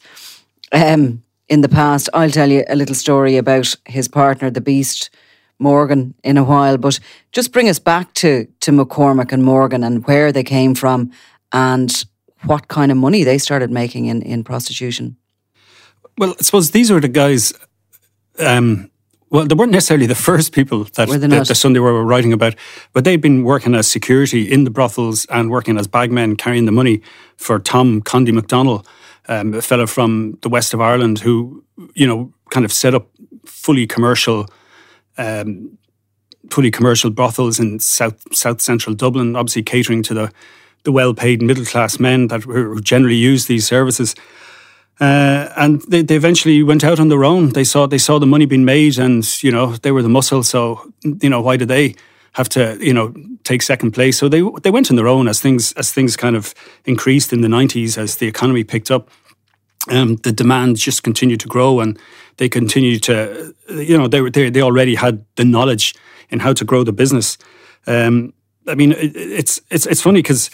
um, 0.72 1.22
in 1.48 1.60
the 1.60 1.68
past. 1.68 2.08
I'll 2.14 2.30
tell 2.30 2.50
you 2.50 2.64
a 2.68 2.76
little 2.76 2.94
story 2.94 3.36
about 3.36 3.74
his 3.84 4.08
partner, 4.08 4.50
the 4.50 4.60
Beast. 4.62 5.10
Morgan 5.62 6.14
in 6.24 6.38
a 6.38 6.42
while, 6.42 6.78
but 6.78 6.98
just 7.32 7.52
bring 7.52 7.68
us 7.68 7.78
back 7.78 8.14
to 8.14 8.46
to 8.60 8.72
McCormick 8.72 9.30
and 9.30 9.44
Morgan 9.44 9.84
and 9.84 10.06
where 10.06 10.32
they 10.32 10.42
came 10.42 10.74
from 10.74 11.10
and 11.52 12.04
what 12.44 12.68
kind 12.68 12.90
of 12.90 12.96
money 12.96 13.24
they 13.24 13.38
started 13.38 13.70
making 13.70 14.06
in, 14.06 14.22
in 14.22 14.42
prostitution. 14.42 15.16
Well, 16.16 16.34
I 16.38 16.42
suppose 16.42 16.70
these 16.70 16.90
were 16.90 17.00
the 17.00 17.08
guys 17.08 17.52
um, 18.38 18.89
well, 19.30 19.46
they 19.46 19.54
weren't 19.54 19.72
necessarily 19.72 20.06
the 20.06 20.14
first 20.30 20.52
people 20.52 20.84
that, 20.94 21.08
that 21.08 21.48
the 21.48 21.54
Sunday 21.54 21.80
World 21.80 21.94
were 21.94 22.04
writing 22.04 22.32
about, 22.32 22.54
but 22.92 23.04
they'd 23.04 23.20
been 23.20 23.44
working 23.44 23.74
as 23.74 23.86
security 23.86 24.50
in 24.50 24.64
the 24.64 24.70
brothels 24.70 25.24
and 25.26 25.50
working 25.50 25.78
as 25.78 25.86
bagmen 25.86 26.36
carrying 26.36 26.66
the 26.66 26.72
money 26.72 27.00
for 27.36 27.58
Tom 27.58 28.02
Condy 28.02 28.32
McDonnell, 28.32 28.84
um, 29.28 29.54
a 29.54 29.62
fellow 29.62 29.86
from 29.86 30.38
the 30.42 30.48
west 30.48 30.74
of 30.74 30.80
Ireland 30.80 31.20
who, 31.20 31.64
you 31.94 32.06
know, 32.06 32.32
kind 32.50 32.64
of 32.64 32.72
set 32.72 32.94
up 32.94 33.08
fully 33.46 33.86
commercial, 33.86 34.46
um, 35.16 35.78
fully 36.50 36.70
commercial 36.70 37.10
brothels 37.10 37.60
in 37.60 37.78
south 37.78 38.34
south 38.34 38.60
central 38.60 38.94
Dublin, 38.94 39.36
obviously 39.36 39.62
catering 39.62 40.02
to 40.02 40.14
the 40.14 40.32
the 40.84 40.92
well 40.92 41.14
paid 41.14 41.42
middle 41.42 41.64
class 41.64 42.00
men 42.00 42.28
that 42.28 42.42
who 42.42 42.80
generally 42.80 43.16
use 43.16 43.46
these 43.46 43.66
services. 43.66 44.14
Uh, 45.00 45.50
and 45.56 45.80
they, 45.88 46.02
they 46.02 46.14
eventually 46.14 46.62
went 46.62 46.84
out 46.84 47.00
on 47.00 47.08
their 47.08 47.24
own. 47.24 47.50
They 47.50 47.64
saw 47.64 47.86
they 47.86 47.98
saw 47.98 48.18
the 48.18 48.26
money 48.26 48.44
being 48.44 48.66
made, 48.66 48.98
and 48.98 49.24
you 49.42 49.50
know 49.50 49.76
they 49.76 49.92
were 49.92 50.02
the 50.02 50.10
muscle. 50.10 50.42
So 50.42 50.92
you 51.02 51.30
know 51.30 51.40
why 51.40 51.56
did 51.56 51.68
they 51.68 51.94
have 52.32 52.50
to 52.50 52.76
you 52.80 52.92
know 52.92 53.14
take 53.42 53.62
second 53.62 53.92
place? 53.92 54.18
So 54.18 54.28
they 54.28 54.42
they 54.62 54.70
went 54.70 54.90
on 54.90 54.96
their 54.96 55.08
own 55.08 55.26
as 55.26 55.40
things 55.40 55.72
as 55.72 55.90
things 55.90 56.16
kind 56.16 56.36
of 56.36 56.54
increased 56.84 57.32
in 57.32 57.40
the 57.40 57.48
nineties 57.48 57.96
as 57.96 58.16
the 58.16 58.26
economy 58.26 58.62
picked 58.62 58.90
up. 58.90 59.08
Um, 59.88 60.16
the 60.16 60.32
demand 60.32 60.76
just 60.76 61.02
continued 61.02 61.40
to 61.40 61.48
grow, 61.48 61.80
and 61.80 61.98
they 62.36 62.50
continued 62.50 63.02
to 63.04 63.54
you 63.70 63.96
know 63.96 64.06
they 64.06 64.28
they, 64.28 64.50
they 64.50 64.62
already 64.62 64.96
had 64.96 65.24
the 65.36 65.46
knowledge 65.46 65.94
in 66.28 66.40
how 66.40 66.52
to 66.52 66.64
grow 66.64 66.84
the 66.84 66.92
business. 66.92 67.38
Um, 67.86 68.34
I 68.66 68.74
mean, 68.74 68.92
it, 68.92 69.16
it's 69.16 69.62
it's 69.70 69.86
it's 69.86 70.02
funny 70.02 70.20
because 70.20 70.50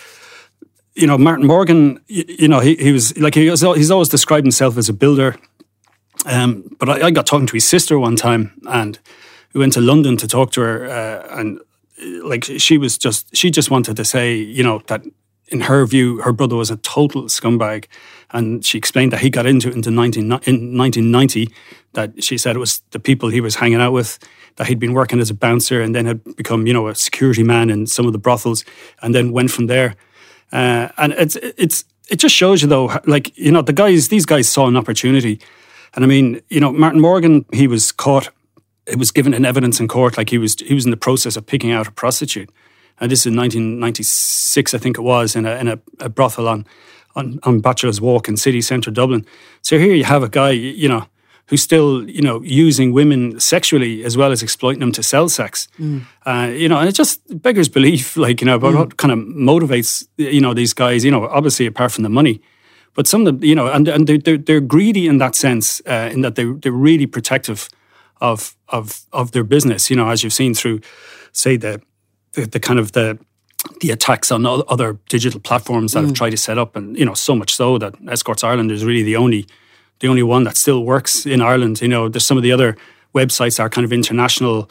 you 0.96 1.06
know, 1.06 1.18
Martin 1.18 1.46
Morgan, 1.46 2.00
you, 2.08 2.24
you 2.26 2.48
know, 2.48 2.60
he, 2.60 2.74
he 2.76 2.92
was 2.92 3.16
like, 3.18 3.34
he 3.34 3.48
was, 3.50 3.60
he's 3.60 3.90
always 3.90 4.08
described 4.08 4.46
himself 4.46 4.76
as 4.76 4.88
a 4.88 4.92
builder. 4.92 5.36
Um, 6.24 6.74
but 6.78 6.88
I, 6.88 7.06
I, 7.06 7.10
got 7.10 7.26
talking 7.26 7.46
to 7.46 7.52
his 7.52 7.68
sister 7.68 7.98
one 7.98 8.16
time 8.16 8.58
and 8.66 8.98
we 9.52 9.60
went 9.60 9.74
to 9.74 9.80
London 9.80 10.16
to 10.16 10.26
talk 10.26 10.50
to 10.52 10.62
her. 10.62 10.86
Uh, 10.86 11.38
and 11.38 11.60
like, 12.24 12.44
she 12.44 12.78
was 12.78 12.98
just, 12.98 13.36
she 13.36 13.50
just 13.50 13.70
wanted 13.70 13.96
to 13.96 14.04
say, 14.04 14.34
you 14.34 14.64
know, 14.64 14.82
that 14.86 15.02
in 15.48 15.60
her 15.62 15.86
view, 15.86 16.20
her 16.22 16.32
brother 16.32 16.56
was 16.56 16.70
a 16.70 16.78
total 16.78 17.24
scumbag. 17.24 17.84
And 18.30 18.64
she 18.64 18.78
explained 18.78 19.12
that 19.12 19.20
he 19.20 19.30
got 19.30 19.46
into 19.46 19.68
it 19.68 19.76
into 19.76 19.90
19, 19.90 20.24
in 20.24 20.30
1990, 20.30 21.52
that 21.92 22.24
she 22.24 22.38
said 22.38 22.56
it 22.56 22.58
was 22.58 22.82
the 22.90 22.98
people 22.98 23.28
he 23.28 23.40
was 23.40 23.56
hanging 23.56 23.80
out 23.80 23.92
with, 23.92 24.18
that 24.56 24.66
he'd 24.66 24.80
been 24.80 24.94
working 24.94 25.20
as 25.20 25.30
a 25.30 25.34
bouncer 25.34 25.80
and 25.80 25.94
then 25.94 26.06
had 26.06 26.36
become, 26.36 26.66
you 26.66 26.72
know, 26.72 26.88
a 26.88 26.94
security 26.94 27.42
man 27.42 27.70
in 27.70 27.86
some 27.86 28.06
of 28.06 28.12
the 28.12 28.18
brothels 28.18 28.64
and 29.02 29.14
then 29.14 29.30
went 29.30 29.50
from 29.50 29.66
there. 29.66 29.94
Uh, 30.52 30.88
and 30.96 31.12
it's 31.14 31.36
it's 31.36 31.84
it 32.08 32.16
just 32.16 32.34
shows 32.34 32.62
you 32.62 32.68
though, 32.68 32.98
like 33.06 33.36
you 33.36 33.50
know, 33.50 33.62
the 33.62 33.72
guys, 33.72 34.08
these 34.08 34.26
guys 34.26 34.48
saw 34.48 34.66
an 34.66 34.76
opportunity, 34.76 35.40
and 35.94 36.04
I 36.04 36.08
mean, 36.08 36.40
you 36.48 36.60
know, 36.60 36.72
Martin 36.72 37.00
Morgan, 37.00 37.44
he 37.52 37.66
was 37.66 37.92
caught. 37.92 38.28
It 38.86 38.98
was 38.98 39.10
given 39.10 39.34
in 39.34 39.44
evidence 39.44 39.80
in 39.80 39.88
court, 39.88 40.16
like 40.16 40.30
he 40.30 40.38
was 40.38 40.54
he 40.54 40.74
was 40.74 40.84
in 40.84 40.92
the 40.92 40.96
process 40.96 41.36
of 41.36 41.46
picking 41.46 41.72
out 41.72 41.88
a 41.88 41.90
prostitute, 41.90 42.50
and 43.00 43.10
this 43.10 43.20
is 43.20 43.26
in 43.26 43.36
1996, 43.36 44.74
I 44.74 44.78
think 44.78 44.98
it 44.98 45.02
was, 45.02 45.34
in 45.34 45.46
a 45.46 45.56
in 45.56 45.68
a, 45.68 45.78
a 46.00 46.08
brothel 46.08 46.46
on 46.48 46.64
on 47.16 47.40
on 47.42 47.60
Bachelor's 47.60 48.00
Walk 48.00 48.28
in 48.28 48.36
city 48.36 48.60
centre 48.60 48.92
Dublin. 48.92 49.26
So 49.62 49.78
here 49.78 49.94
you 49.94 50.04
have 50.04 50.22
a 50.22 50.28
guy, 50.28 50.50
you 50.50 50.88
know, 50.88 51.06
who's 51.48 51.62
still, 51.62 52.08
you 52.08 52.22
know, 52.22 52.42
using 52.42 52.92
women 52.92 53.38
sexually 53.38 54.04
as 54.04 54.16
well 54.16 54.32
as 54.32 54.42
exploiting 54.42 54.80
them 54.80 54.92
to 54.92 55.02
sell 55.02 55.28
sex. 55.28 55.68
Mm. 55.78 56.02
Uh, 56.24 56.50
you 56.52 56.68
know, 56.68 56.78
and 56.78 56.88
it 56.88 56.94
just 56.94 57.20
beggars 57.40 57.68
belief, 57.68 58.16
like, 58.26 58.40
you 58.40 58.46
know, 58.46 58.56
about 58.56 58.74
mm. 58.74 58.78
what 58.78 58.96
kind 58.96 59.12
of 59.12 59.18
motivates, 59.20 60.06
you 60.16 60.40
know, 60.40 60.54
these 60.54 60.72
guys, 60.72 61.04
you 61.04 61.10
know, 61.10 61.26
obviously 61.28 61.66
apart 61.66 61.92
from 61.92 62.02
the 62.02 62.10
money. 62.10 62.40
But 62.94 63.06
some 63.06 63.26
of 63.26 63.26
them, 63.26 63.44
you 63.44 63.54
know, 63.54 63.68
and, 63.68 63.86
and 63.88 64.06
they're, 64.06 64.18
they're, 64.18 64.38
they're 64.38 64.60
greedy 64.60 65.06
in 65.06 65.18
that 65.18 65.34
sense, 65.34 65.82
uh, 65.86 66.10
in 66.12 66.22
that 66.22 66.34
they're, 66.34 66.54
they're 66.54 66.72
really 66.72 67.06
protective 67.06 67.68
of, 68.20 68.56
of, 68.70 69.02
of 69.12 69.32
their 69.32 69.44
business, 69.44 69.90
you 69.90 69.96
know, 69.96 70.08
as 70.08 70.24
you've 70.24 70.32
seen 70.32 70.54
through, 70.54 70.80
say, 71.32 71.56
the, 71.56 71.82
the, 72.32 72.46
the 72.46 72.58
kind 72.58 72.78
of 72.78 72.92
the, 72.92 73.18
the 73.80 73.90
attacks 73.90 74.30
on 74.32 74.46
other 74.46 74.98
digital 75.08 75.40
platforms 75.40 75.92
that 75.92 76.00
mm. 76.00 76.06
have 76.06 76.14
tried 76.14 76.30
to 76.30 76.36
set 76.36 76.56
up, 76.56 76.76
and 76.76 76.96
you 76.96 77.04
know, 77.04 77.14
so 77.14 77.34
much 77.34 77.54
so 77.54 77.78
that 77.78 77.94
Escorts 78.08 78.44
Ireland 78.44 78.70
is 78.70 78.84
really 78.84 79.02
the 79.02 79.16
only 79.16 79.46
the 80.00 80.08
only 80.08 80.22
one 80.22 80.44
that 80.44 80.56
still 80.56 80.84
works 80.84 81.26
in 81.26 81.40
Ireland. 81.40 81.80
You 81.80 81.88
know, 81.88 82.08
there's 82.08 82.26
some 82.26 82.36
of 82.36 82.42
the 82.42 82.52
other 82.52 82.76
websites 83.14 83.58
are 83.60 83.70
kind 83.70 83.84
of 83.84 83.92
international. 83.92 84.70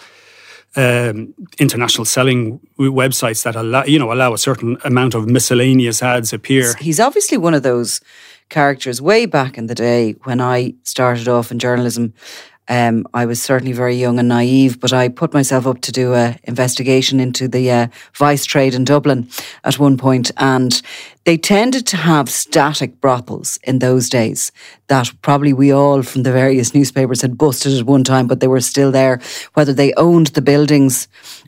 Um, 0.78 1.34
international 1.58 2.04
selling 2.04 2.60
websites 2.78 3.44
that 3.44 3.56
allow 3.56 3.86
you 3.86 3.98
know 3.98 4.12
allow 4.12 4.34
a 4.34 4.38
certain 4.38 4.78
amount 4.84 5.16
of 5.16 5.26
miscellaneous 5.26 6.04
ads 6.04 6.34
appear. 6.34 6.76
He's 6.82 7.00
obviously 7.00 7.38
one 7.38 7.54
of 7.54 7.64
those 7.64 8.02
characters 8.50 9.02
way 9.02 9.26
back 9.26 9.58
in 9.58 9.68
the 9.68 9.76
day 9.76 10.16
when 10.24 10.42
I 10.42 10.74
started 10.84 11.30
off 11.30 11.50
in 11.50 11.60
journalism. 11.60 12.14
Um, 12.68 13.06
I 13.14 13.26
was 13.26 13.42
certainly 13.42 13.74
very 13.74 13.96
young 13.96 14.18
and 14.18 14.28
naive, 14.28 14.80
but 14.80 14.92
I 14.92 15.10
put 15.10 15.34
myself 15.34 15.68
up 15.68 15.82
to 15.82 15.92
do 15.92 16.14
an 16.14 16.40
investigation 16.44 17.20
into 17.20 17.48
the 17.48 17.70
uh, 17.72 17.88
vice 18.14 18.46
trade 18.46 18.74
in 18.74 18.84
Dublin 18.84 19.28
at 19.64 19.78
one 19.78 19.98
point, 19.98 20.32
and 20.38 20.82
they 21.26 21.38
tended 21.38 21.86
to 21.88 21.98
have 21.98 22.30
static 22.30 23.00
brothels 23.02 23.60
in 23.64 23.80
those 23.80 24.10
days 24.10 24.52
that 24.88 25.12
probably 25.22 25.54
we 25.54 25.72
all 25.72 26.02
from 26.02 26.24
the 26.24 26.32
various 26.32 26.74
newspapers 26.74 27.22
had 27.22 27.38
busted 27.38 27.78
at 27.78 27.86
one 27.86 28.04
time, 28.04 28.28
but 28.28 28.40
they 28.40 28.48
were 28.48 28.62
still 28.62 28.92
there, 28.92 29.20
whether 29.54 29.74
they 29.74 29.94
owned 29.94 30.28
the 30.28 30.42
buildings 30.42 31.08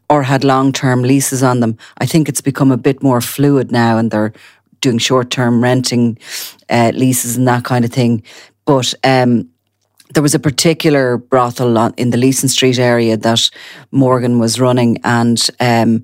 or 0.09 0.23
had 0.23 0.43
long 0.43 0.71
term 0.71 1.01
leases 1.01 1.43
on 1.43 1.59
them. 1.59 1.77
I 1.97 2.05
think 2.05 2.29
it's 2.29 2.41
become 2.41 2.71
a 2.71 2.77
bit 2.77 3.01
more 3.01 3.21
fluid 3.21 3.71
now, 3.71 3.97
and 3.97 4.11
they're 4.11 4.33
doing 4.81 4.99
short 4.99 5.31
term 5.31 5.63
renting 5.63 6.17
uh, 6.69 6.91
leases 6.93 7.37
and 7.37 7.47
that 7.47 7.63
kind 7.63 7.85
of 7.85 7.91
thing. 7.91 8.23
But 8.65 8.93
um, 9.03 9.49
there 10.13 10.23
was 10.23 10.35
a 10.35 10.39
particular 10.39 11.17
brothel 11.17 11.77
in 11.97 12.09
the 12.11 12.17
Leeson 12.17 12.49
Street 12.49 12.79
area 12.79 13.17
that 13.17 13.49
Morgan 13.91 14.39
was 14.39 14.59
running, 14.59 14.99
and 15.03 15.45
um, 15.59 16.03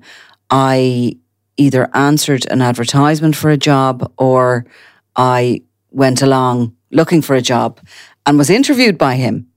I 0.50 1.16
either 1.56 1.88
answered 1.94 2.46
an 2.50 2.60
advertisement 2.60 3.36
for 3.36 3.50
a 3.50 3.56
job 3.56 4.12
or 4.18 4.66
I 5.16 5.62
went 5.90 6.22
along 6.22 6.76
looking 6.90 7.22
for 7.22 7.34
a 7.34 7.42
job 7.42 7.80
and 8.26 8.38
was 8.38 8.50
interviewed 8.50 8.98
by 8.98 9.14
him. 9.16 9.48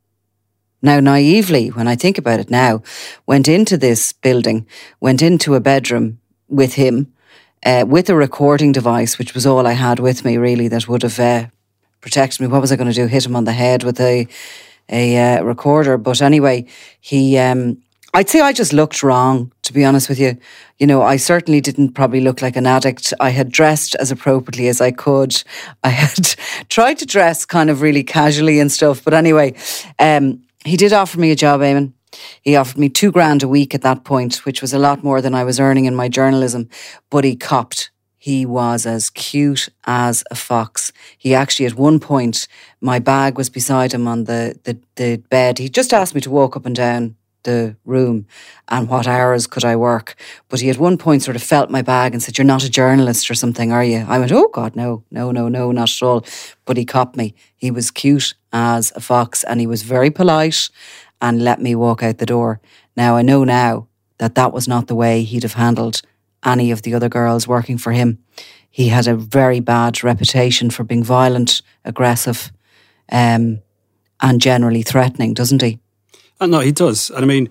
Now, 0.81 0.99
naively, 0.99 1.69
when 1.69 1.87
I 1.87 1.95
think 1.95 2.17
about 2.17 2.39
it 2.39 2.51
now, 2.51 2.83
went 3.25 3.47
into 3.47 3.77
this 3.77 4.13
building, 4.13 4.67
went 4.99 5.21
into 5.21 5.55
a 5.55 5.59
bedroom 5.59 6.19
with 6.47 6.75
him, 6.75 7.13
uh, 7.65 7.85
with 7.87 8.09
a 8.09 8.15
recording 8.15 8.71
device, 8.71 9.17
which 9.17 9.33
was 9.33 9.45
all 9.45 9.65
I 9.65 9.73
had 9.73 9.99
with 9.99 10.23
me, 10.23 10.37
really, 10.37 10.67
that 10.67 10.87
would 10.87 11.01
have 11.01 11.19
uh, 11.19 11.47
protect 12.07 12.39
me. 12.39 12.47
What 12.47 12.61
was 12.61 12.71
I 12.71 12.77
going 12.77 12.89
to 12.89 12.95
do? 12.95 13.05
Hit 13.05 13.25
him 13.25 13.35
on 13.35 13.43
the 13.43 13.51
head 13.51 13.83
with 13.83 13.99
a 13.99 14.27
a 14.89 15.17
uh, 15.17 15.43
recorder. 15.43 15.97
But 15.97 16.21
anyway, 16.21 16.65
he. 17.01 17.37
Um, 17.37 17.81
I'd 18.13 18.29
say 18.29 18.39
I 18.39 18.53
just 18.53 18.71
looked 18.71 19.03
wrong, 19.03 19.51
to 19.63 19.73
be 19.73 19.83
honest 19.83 20.07
with 20.07 20.17
you. 20.17 20.37
You 20.79 20.87
know, 20.87 21.01
I 21.01 21.17
certainly 21.17 21.59
didn't 21.59 21.91
probably 21.91 22.21
look 22.21 22.41
like 22.41 22.55
an 22.55 22.65
addict. 22.65 23.13
I 23.19 23.31
had 23.31 23.51
dressed 23.51 23.95
as 23.95 24.09
appropriately 24.09 24.69
as 24.69 24.79
I 24.79 24.91
could. 24.91 25.43
I 25.83 25.89
had 25.89 26.35
tried 26.69 26.97
to 26.99 27.05
dress 27.05 27.45
kind 27.45 27.69
of 27.69 27.81
really 27.81 28.03
casually 28.03 28.61
and 28.61 28.71
stuff. 28.71 29.03
But 29.03 29.13
anyway, 29.13 29.53
um, 29.99 30.41
he 30.63 30.77
did 30.77 30.93
offer 30.93 31.19
me 31.19 31.31
a 31.31 31.35
job, 31.35 31.59
Eamon. 31.59 31.91
He 32.41 32.55
offered 32.55 32.77
me 32.77 32.87
two 32.87 33.11
grand 33.11 33.43
a 33.43 33.47
week 33.47 33.75
at 33.75 33.81
that 33.81 34.05
point, 34.05 34.45
which 34.45 34.61
was 34.61 34.73
a 34.73 34.79
lot 34.79 35.03
more 35.03 35.21
than 35.21 35.35
I 35.35 35.43
was 35.43 35.59
earning 35.59 35.85
in 35.85 35.93
my 35.93 36.07
journalism. 36.07 36.69
But 37.09 37.25
he 37.25 37.35
copped 37.35 37.91
He 38.27 38.45
was 38.45 38.85
as 38.85 39.09
cute 39.09 39.69
as 39.85 40.21
a 40.29 40.35
fox. 40.35 40.91
He 41.17 41.33
actually, 41.33 41.65
at 41.65 41.75
one 41.75 41.97
point, 41.97 42.49
my 42.81 42.99
bag 42.99 43.37
was 43.37 43.49
beside 43.49 43.93
him 43.93 44.05
on 44.05 44.25
the, 44.25 44.59
the, 44.65 44.77
the 44.97 45.23
bed. 45.29 45.59
He 45.59 45.69
just 45.69 45.93
asked 45.93 46.13
me 46.13 46.19
to 46.19 46.29
walk 46.29 46.57
up 46.57 46.65
and 46.65 46.75
down 46.75 47.15
the 47.43 47.77
room 47.85 48.27
and 48.67 48.89
what 48.89 49.07
hours 49.07 49.47
could 49.47 49.63
I 49.63 49.77
work. 49.77 50.17
But 50.49 50.59
he 50.59 50.69
at 50.69 50.77
one 50.77 50.97
point 50.97 51.23
sort 51.23 51.37
of 51.37 51.41
felt 51.41 51.69
my 51.69 51.81
bag 51.81 52.11
and 52.11 52.21
said, 52.21 52.37
You're 52.37 52.43
not 52.43 52.65
a 52.65 52.69
journalist 52.69 53.31
or 53.31 53.33
something, 53.33 53.71
are 53.71 53.85
you? 53.85 54.05
I 54.09 54.19
went, 54.19 54.33
Oh 54.33 54.49
God, 54.49 54.75
no, 54.75 55.05
no, 55.09 55.31
no, 55.31 55.47
no, 55.47 55.71
not 55.71 55.89
at 55.89 56.05
all. 56.05 56.25
But 56.65 56.75
he 56.75 56.83
caught 56.83 57.15
me. 57.15 57.33
He 57.55 57.71
was 57.71 57.91
cute 57.91 58.33
as 58.51 58.91
a 58.93 58.99
fox 58.99 59.45
and 59.45 59.61
he 59.61 59.67
was 59.67 59.83
very 59.83 60.11
polite 60.11 60.69
and 61.21 61.45
let 61.45 61.61
me 61.61 61.75
walk 61.75 62.03
out 62.03 62.17
the 62.17 62.25
door. 62.25 62.59
Now 62.97 63.15
I 63.15 63.21
know 63.21 63.45
now 63.45 63.87
that 64.17 64.35
that 64.35 64.51
was 64.51 64.67
not 64.67 64.87
the 64.87 64.95
way 64.95 65.23
he'd 65.23 65.43
have 65.43 65.53
handled 65.53 66.01
any 66.47 66.71
of 66.71 66.81
the 66.81 66.93
other 66.93 67.09
girls 67.09 67.47
working 67.47 67.77
for 67.77 67.91
him. 67.91 68.17
He 68.69 68.87
had 68.87 69.07
a 69.07 69.15
very 69.15 69.59
bad 69.59 70.03
reputation 70.03 70.69
for 70.69 70.83
being 70.83 71.03
violent, 71.03 71.61
aggressive, 71.83 72.51
um, 73.11 73.61
and 74.21 74.41
generally 74.41 74.81
threatening, 74.81 75.33
doesn't 75.33 75.61
he? 75.61 75.79
Uh, 76.39 76.47
no, 76.47 76.59
he 76.59 76.71
does. 76.71 77.09
And 77.09 77.23
I 77.23 77.27
mean, 77.27 77.49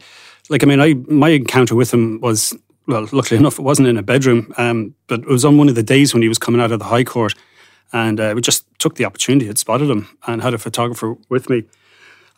like, 0.48 0.62
I 0.62 0.66
mean, 0.66 0.80
I 0.80 0.94
my 0.94 1.30
encounter 1.30 1.74
with 1.74 1.92
him 1.92 2.20
was 2.20 2.54
well, 2.86 3.08
luckily 3.12 3.38
enough, 3.40 3.58
it 3.58 3.62
wasn't 3.62 3.88
in 3.88 3.96
a 3.96 4.02
bedroom, 4.02 4.52
um, 4.56 4.94
but 5.06 5.20
it 5.20 5.28
was 5.28 5.44
on 5.44 5.58
one 5.58 5.68
of 5.68 5.74
the 5.74 5.82
days 5.82 6.14
when 6.14 6.22
he 6.22 6.28
was 6.28 6.38
coming 6.38 6.60
out 6.60 6.72
of 6.72 6.78
the 6.78 6.86
High 6.86 7.04
Court, 7.04 7.34
and 7.92 8.20
uh, 8.20 8.32
we 8.34 8.40
just 8.40 8.64
took 8.78 8.96
the 8.96 9.04
opportunity, 9.04 9.46
had 9.46 9.58
spotted 9.58 9.90
him, 9.90 10.08
and 10.26 10.42
had 10.42 10.54
a 10.54 10.58
photographer 10.58 11.16
with 11.28 11.50
me, 11.50 11.64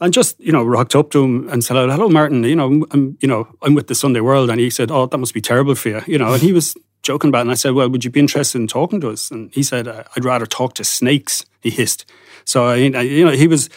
and 0.01 0.13
just 0.13 0.39
you 0.41 0.53
know 0.53 0.65
rocked 0.65 0.95
up 0.95 1.11
to 1.11 1.25
him 1.25 1.49
and 1.49 1.65
said, 1.65 1.75
"Hello, 1.77 2.09
Martin. 2.09 2.45
You 2.45 2.57
know, 2.57 2.85
I'm 2.91 3.17
you 3.21 3.29
know 3.29 3.49
I'm 3.63 3.75
with 3.75 3.87
the 3.89 3.95
Sunday 3.95 4.21
World," 4.21 4.51
and 4.51 4.61
he 4.61 4.71
said, 4.71 4.91
"Oh, 4.91 5.07
that 5.07 5.19
must 5.19 5.35
be 5.35 5.41
terrible 5.41 5.75
for 5.75 5.89
you," 5.89 6.03
you 6.07 6.19
know, 6.19 6.33
and 6.33 6.43
he 6.43 6.53
was 6.53 6.75
joking 7.03 7.29
about 7.29 7.39
it. 7.39 7.43
And 7.43 7.51
I 7.51 7.55
said, 7.55 7.73
Well, 7.73 7.89
would 7.89 8.05
you 8.05 8.11
be 8.11 8.21
interested 8.21 8.59
in 8.59 8.67
talking 8.67 9.01
to 9.01 9.11
us? 9.11 9.31
And 9.31 9.53
he 9.53 9.63
said, 9.63 9.89
I'd 9.89 10.25
rather 10.25 10.47
talk 10.47 10.75
to 10.75 10.85
snakes, 10.85 11.45
he 11.61 11.71
hissed. 11.71 12.05
So, 12.45 12.67
I, 12.67 12.77
you 12.77 13.25
know, 13.25 13.33
he 13.33 13.49
was, 13.49 13.69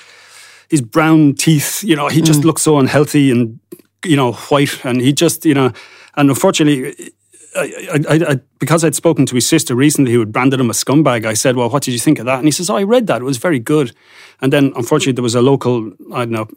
his 0.70 0.82
brown 0.82 1.36
teeth, 1.36 1.84
you 1.84 1.96
know, 1.96 2.08
he 2.08 2.22
just 2.22 2.42
mm. 2.42 2.46
looked 2.46 2.62
so 2.62 2.78
unhealthy 2.78 3.32
and, 3.32 3.60
you 4.06 4.16
know, 4.16 4.34
white. 4.34 4.84
And 4.86 5.02
he 5.02 5.14
just, 5.14 5.46
you 5.46 5.54
know, 5.54 5.72
and 6.16 6.30
unfortunately, 6.30 7.12
I, 7.56 8.00
I, 8.10 8.16
I, 8.32 8.40
because 8.60 8.84
I'd 8.84 8.96
spoken 8.96 9.26
to 9.26 9.36
his 9.36 9.48
sister 9.48 9.76
recently 9.76 10.14
who 10.14 10.20
had 10.20 10.32
branded 10.32 10.60
him 10.60 10.70
a 10.70 10.74
scumbag, 10.74 11.26
I 11.26 11.34
said, 11.34 11.56
Well, 11.56 11.70
what 11.70 11.84
did 11.84 11.92
you 11.92 12.00
think 12.00 12.20
of 12.20 12.26
that? 12.26 12.38
And 12.38 12.48
he 12.48 12.52
says, 12.52 12.70
Oh, 12.70 12.78
I 12.78 12.84
read 12.84 13.08
that. 13.08 13.22
It 13.22 13.26
was 13.26 13.38
very 13.38 13.60
good. 13.60 13.94
And 14.42 14.52
then, 14.52 14.74
unfortunately, 14.76 15.14
there 15.14 15.24
was 15.24 15.36
a 15.36 15.42
local, 15.42 15.92
I 16.14 16.26
don't 16.26 16.32
know, 16.32 16.48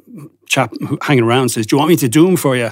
chap 0.47 0.73
hanging 1.03 1.25
around 1.25 1.51
says, 1.51 1.67
Do 1.67 1.77
you 1.77 1.79
want 1.79 1.91
me 1.91 1.97
to 1.97 2.09
do 2.09 2.27
him 2.27 2.37
for 2.37 2.57
you? 2.57 2.71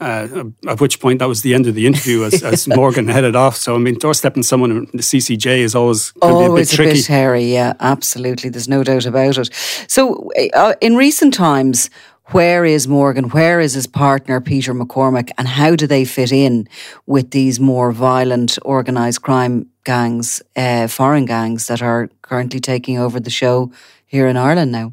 Uh, 0.00 0.44
at 0.68 0.80
which 0.80 1.00
point 1.00 1.18
that 1.18 1.28
was 1.28 1.40
the 1.40 1.54
end 1.54 1.66
of 1.66 1.74
the 1.74 1.86
interview 1.86 2.24
as, 2.24 2.42
as 2.52 2.68
Morgan 2.68 3.08
headed 3.08 3.34
off. 3.34 3.56
So 3.56 3.74
I 3.74 3.78
mean, 3.78 3.96
doorstepping 3.96 4.44
someone 4.44 4.70
in 4.70 4.84
the 4.92 4.98
CCJ 4.98 5.58
is 5.58 5.74
always 5.74 6.12
always 6.20 6.74
a 6.74 6.76
bit, 6.76 6.90
a 6.90 6.92
bit 6.92 7.06
hairy. 7.06 7.52
Yeah, 7.52 7.72
absolutely. 7.80 8.50
There's 8.50 8.68
no 8.68 8.84
doubt 8.84 9.06
about 9.06 9.38
it. 9.38 9.54
So 9.88 10.30
uh, 10.54 10.74
in 10.80 10.96
recent 10.96 11.34
times. 11.34 11.90
Where 12.26 12.64
is 12.64 12.88
Morgan? 12.88 13.28
Where 13.30 13.60
is 13.60 13.74
his 13.74 13.86
partner, 13.86 14.40
Peter 14.40 14.72
McCormick? 14.72 15.32
And 15.36 15.48
how 15.48 15.76
do 15.76 15.86
they 15.86 16.04
fit 16.06 16.32
in 16.32 16.66
with 17.04 17.32
these 17.32 17.60
more 17.60 17.92
violent 17.92 18.58
organised 18.64 19.20
crime 19.20 19.68
gangs, 19.84 20.40
uh, 20.56 20.86
foreign 20.86 21.26
gangs 21.26 21.66
that 21.66 21.82
are 21.82 22.08
currently 22.22 22.60
taking 22.60 22.96
over 22.96 23.20
the 23.20 23.28
show 23.28 23.70
here 24.12 24.28
in 24.28 24.36
Ireland 24.36 24.70
now? 24.70 24.92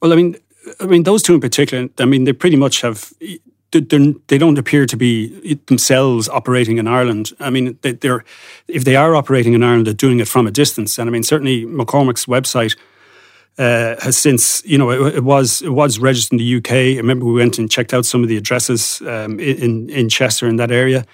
Well, 0.00 0.12
I 0.12 0.16
mean, 0.16 0.36
I 0.78 0.86
mean, 0.86 1.02
those 1.02 1.22
two 1.22 1.34
in 1.34 1.40
particular, 1.40 1.88
I 1.98 2.04
mean, 2.04 2.24
they 2.24 2.32
pretty 2.32 2.56
much 2.56 2.82
have 2.82 3.12
they 3.72 4.38
don't 4.38 4.58
appear 4.58 4.84
to 4.84 4.96
be 4.96 5.54
themselves 5.66 6.28
operating 6.28 6.78
in 6.78 6.88
Ireland. 6.88 7.32
I 7.38 7.50
mean, 7.50 7.78
they, 7.82 8.08
are 8.08 8.24
if 8.66 8.84
they 8.84 8.96
are 8.96 9.14
operating 9.14 9.54
in 9.54 9.62
Ireland, 9.62 9.86
they're 9.86 9.94
doing 9.94 10.20
it 10.20 10.28
from 10.28 10.46
a 10.46 10.50
distance. 10.50 10.98
And 10.98 11.08
I 11.08 11.12
mean, 11.12 11.22
certainly 11.22 11.64
McCormick's 11.64 12.26
website 12.26 12.76
uh, 13.58 13.94
has 14.00 14.16
since, 14.16 14.64
you 14.64 14.76
know, 14.76 14.90
it, 14.90 15.16
it, 15.16 15.24
was 15.24 15.62
it 15.62 15.70
was 15.70 15.98
registered 15.98 16.32
in 16.32 16.44
the 16.44 16.56
UK. 16.56 16.72
I 16.72 16.96
remember 16.96 17.26
we 17.26 17.34
went 17.34 17.58
and 17.58 17.70
checked 17.70 17.94
out 17.94 18.06
some 18.06 18.22
of 18.22 18.28
the 18.28 18.36
addresses 18.36 19.00
um, 19.02 19.38
in 19.38 19.88
in 19.90 20.08
Chester 20.08 20.48
in 20.48 20.56
that 20.56 20.72
area, 20.72 21.06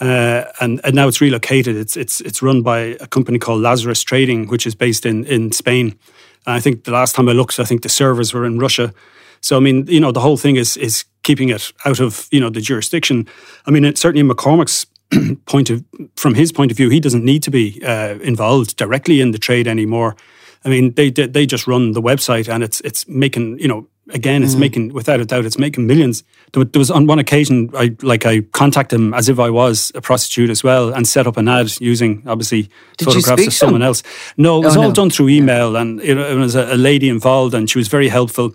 uh, 0.00 0.44
and 0.60 0.80
and 0.84 0.94
now 0.94 1.06
it's 1.06 1.20
relocated. 1.20 1.76
It's 1.76 1.96
it's 1.96 2.20
it's 2.22 2.42
run 2.42 2.62
by 2.62 2.96
a 3.00 3.06
company 3.06 3.38
called 3.38 3.62
Lazarus 3.62 4.02
Trading, 4.02 4.48
which 4.48 4.66
is 4.66 4.74
based 4.74 5.06
in 5.06 5.24
in 5.26 5.52
Spain. 5.52 5.98
And 6.46 6.54
I 6.54 6.60
think 6.60 6.84
the 6.84 6.90
last 6.90 7.14
time 7.14 7.28
I 7.28 7.32
looked, 7.32 7.58
I 7.60 7.64
think 7.64 7.82
the 7.82 7.88
servers 7.88 8.32
were 8.32 8.44
in 8.44 8.58
Russia. 8.58 8.92
So 9.40 9.56
I 9.56 9.60
mean, 9.60 9.86
you 9.86 10.00
know, 10.00 10.12
the 10.12 10.20
whole 10.20 10.36
thing 10.36 10.56
is 10.56 10.76
is 10.76 11.04
keeping 11.22 11.50
it 11.50 11.72
out 11.84 12.00
of 12.00 12.28
you 12.30 12.40
know 12.40 12.50
the 12.50 12.60
jurisdiction. 12.60 13.26
I 13.66 13.70
mean, 13.70 13.84
it, 13.84 13.98
certainly 13.98 14.28
McCormick's 14.28 14.86
point 15.46 15.70
of 15.70 15.84
from 16.16 16.34
his 16.34 16.52
point 16.52 16.70
of 16.70 16.76
view, 16.76 16.90
he 16.90 17.00
doesn't 17.00 17.24
need 17.24 17.42
to 17.42 17.50
be 17.50 17.80
uh, 17.84 18.18
involved 18.20 18.76
directly 18.76 19.20
in 19.20 19.32
the 19.32 19.38
trade 19.38 19.66
anymore. 19.66 20.16
I 20.64 20.68
mean, 20.68 20.94
they 20.94 21.10
they 21.10 21.46
just 21.46 21.66
run 21.66 21.92
the 21.92 22.02
website 22.02 22.52
and 22.52 22.62
it's 22.62 22.80
it's 22.82 23.06
making 23.08 23.58
you 23.58 23.68
know 23.68 23.86
again 24.10 24.42
it's 24.42 24.54
mm. 24.54 24.60
making 24.60 24.92
without 24.92 25.20
a 25.20 25.24
doubt 25.24 25.44
it's 25.44 25.58
making 25.58 25.86
millions. 25.86 26.24
There, 26.52 26.64
was 26.74 26.90
on 26.90 27.06
one 27.06 27.18
occasion 27.18 27.70
I 27.74 27.96
like 28.02 28.26
I 28.26 28.40
contacted 28.52 28.98
him 28.98 29.14
as 29.14 29.28
if 29.28 29.38
I 29.38 29.50
was 29.50 29.92
a 29.94 30.00
prostitute 30.00 30.50
as 30.50 30.64
well 30.64 30.92
and 30.92 31.06
set 31.06 31.26
up 31.26 31.36
an 31.36 31.48
ad 31.48 31.80
using 31.80 32.22
obviously 32.26 32.68
Did 32.96 33.06
photographs 33.06 33.46
of 33.46 33.52
someone 33.54 33.82
else. 33.82 34.02
No, 34.36 34.60
it 34.60 34.64
was 34.64 34.76
oh, 34.76 34.82
all 34.82 34.88
no. 34.88 34.94
done 34.94 35.10
through 35.10 35.28
email 35.28 35.72
yeah. 35.72 35.80
and 35.82 36.00
it, 36.00 36.18
it 36.18 36.36
was 36.36 36.54
a, 36.54 36.74
a, 36.74 36.76
lady 36.76 37.08
involved 37.08 37.54
and 37.54 37.70
she 37.70 37.78
was 37.78 37.88
very 37.88 38.08
helpful. 38.08 38.54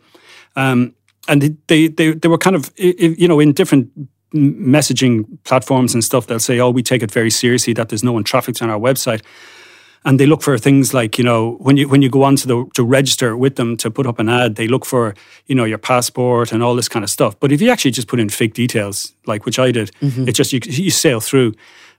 Um, 0.55 0.93
and 1.27 1.57
they, 1.67 1.88
they 1.88 2.13
they 2.13 2.27
were 2.27 2.38
kind 2.38 2.55
of 2.55 2.71
you 2.77 3.27
know 3.27 3.39
in 3.39 3.53
different 3.53 3.89
messaging 4.33 5.25
platforms 5.43 5.93
and 5.93 6.03
stuff. 6.03 6.27
They'll 6.27 6.39
say, 6.39 6.60
"Oh, 6.60 6.69
we 6.69 6.83
take 6.83 7.03
it 7.03 7.12
very 7.12 7.29
seriously 7.29 7.73
that 7.73 7.89
there's 7.89 8.03
no 8.03 8.13
one 8.13 8.23
trafficked 8.23 8.62
on 8.62 8.69
our 8.69 8.79
website." 8.79 9.21
And 10.08 10.20
they 10.20 10.26
look 10.26 10.41
for 10.41 10.58
things 10.58 10.93
like 10.93 11.17
you 11.17 11.24
know 11.26 11.58
when 11.60 11.76
you 11.76 11.89
when 11.89 12.02
you 12.02 12.10
go 12.10 12.24
on 12.24 12.38
to 12.38 12.48
the 12.48 12.65
to 12.76 12.84
register 12.84 13.36
with 13.36 13.56
them 13.56 13.76
to 13.78 13.91
put 13.91 14.08
up 14.08 14.20
an 14.20 14.30
ad, 14.30 14.56
they 14.56 14.67
look 14.67 14.86
for 14.86 15.13
you 15.48 15.56
know 15.56 15.65
your 15.65 15.78
passport 15.78 16.54
and 16.54 16.63
all 16.63 16.76
this 16.76 16.88
kind 16.88 17.04
of 17.04 17.10
stuff. 17.10 17.38
But 17.39 17.52
if 17.52 17.62
you 17.62 17.70
actually 17.70 17.91
just 17.91 18.08
put 18.08 18.20
in 18.20 18.30
fake 18.30 18.54
details, 18.54 19.13
like 19.26 19.46
which 19.46 19.60
I 19.60 19.72
did, 19.74 19.91
mm-hmm. 20.02 20.28
it's 20.28 20.38
just 20.38 20.54
you, 20.54 20.62
you 20.63 20.91
sail 20.91 21.20
through. 21.20 21.54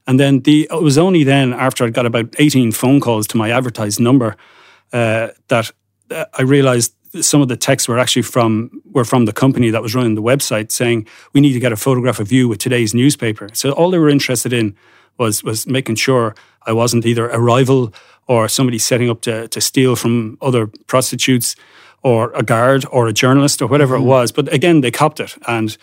And 0.07 0.18
then 0.18 0.40
the 0.40 0.66
it 0.71 0.83
was 0.83 0.97
only 0.97 1.23
then 1.23 1.53
after 1.53 1.85
I 1.85 1.90
got 1.90 2.07
about 2.07 2.35
eighteen 2.38 2.73
phone 2.73 2.99
calls 2.99 3.27
to 3.27 3.37
my 3.37 3.51
advertised 3.51 4.01
number 4.01 4.37
uh, 4.92 5.29
that 5.49 5.71
uh, 6.11 6.25
I 6.38 6.42
realized 6.42 6.94
some 7.21 7.42
of 7.42 7.49
the 7.49 7.57
texts 7.57 7.88
were 7.88 7.99
actually 7.99 8.23
from 8.23 8.71
were 8.92 9.05
from 9.05 9.27
the 9.27 9.33
company 9.33 9.71
that 9.71 9.83
was 9.83 9.94
running 9.94 10.14
the 10.14 10.23
website 10.23 10.73
saying 10.73 11.07
we 11.35 11.40
need 11.40 11.53
to 11.53 11.61
get 11.61 11.73
a 11.73 11.77
photograph 11.77 12.21
of 12.21 12.33
you 12.33 12.49
with 12.49 12.59
today's 12.59 12.94
newspaper. 12.94 13.49
So 13.53 13.73
all 13.73 13.90
they 13.90 13.99
were 13.99 14.09
interested 14.09 14.53
in 14.53 14.75
was 15.18 15.42
was 15.44 15.66
making 15.66 15.96
sure 15.96 16.35
I 16.66 16.72
wasn't 16.72 17.07
either 17.07 17.28
a 17.28 17.38
rival 17.38 17.92
or 18.26 18.48
somebody 18.48 18.78
setting 18.78 19.11
up 19.11 19.22
to, 19.22 19.48
to 19.48 19.61
steal 19.61 19.96
from 19.96 20.37
other 20.40 20.66
prostitutes 20.87 21.57
or 22.02 22.31
a 22.35 22.42
guard 22.42 22.85
or 22.90 23.09
a 23.09 23.12
journalist 23.12 23.62
or 23.62 23.66
whatever 23.66 23.96
mm-hmm. 23.96 24.04
it 24.04 24.09
was. 24.09 24.33
But 24.33 24.52
again, 24.52 24.83
they 24.83 24.90
copped 24.90 25.18
it 25.18 25.37
and 25.46 25.76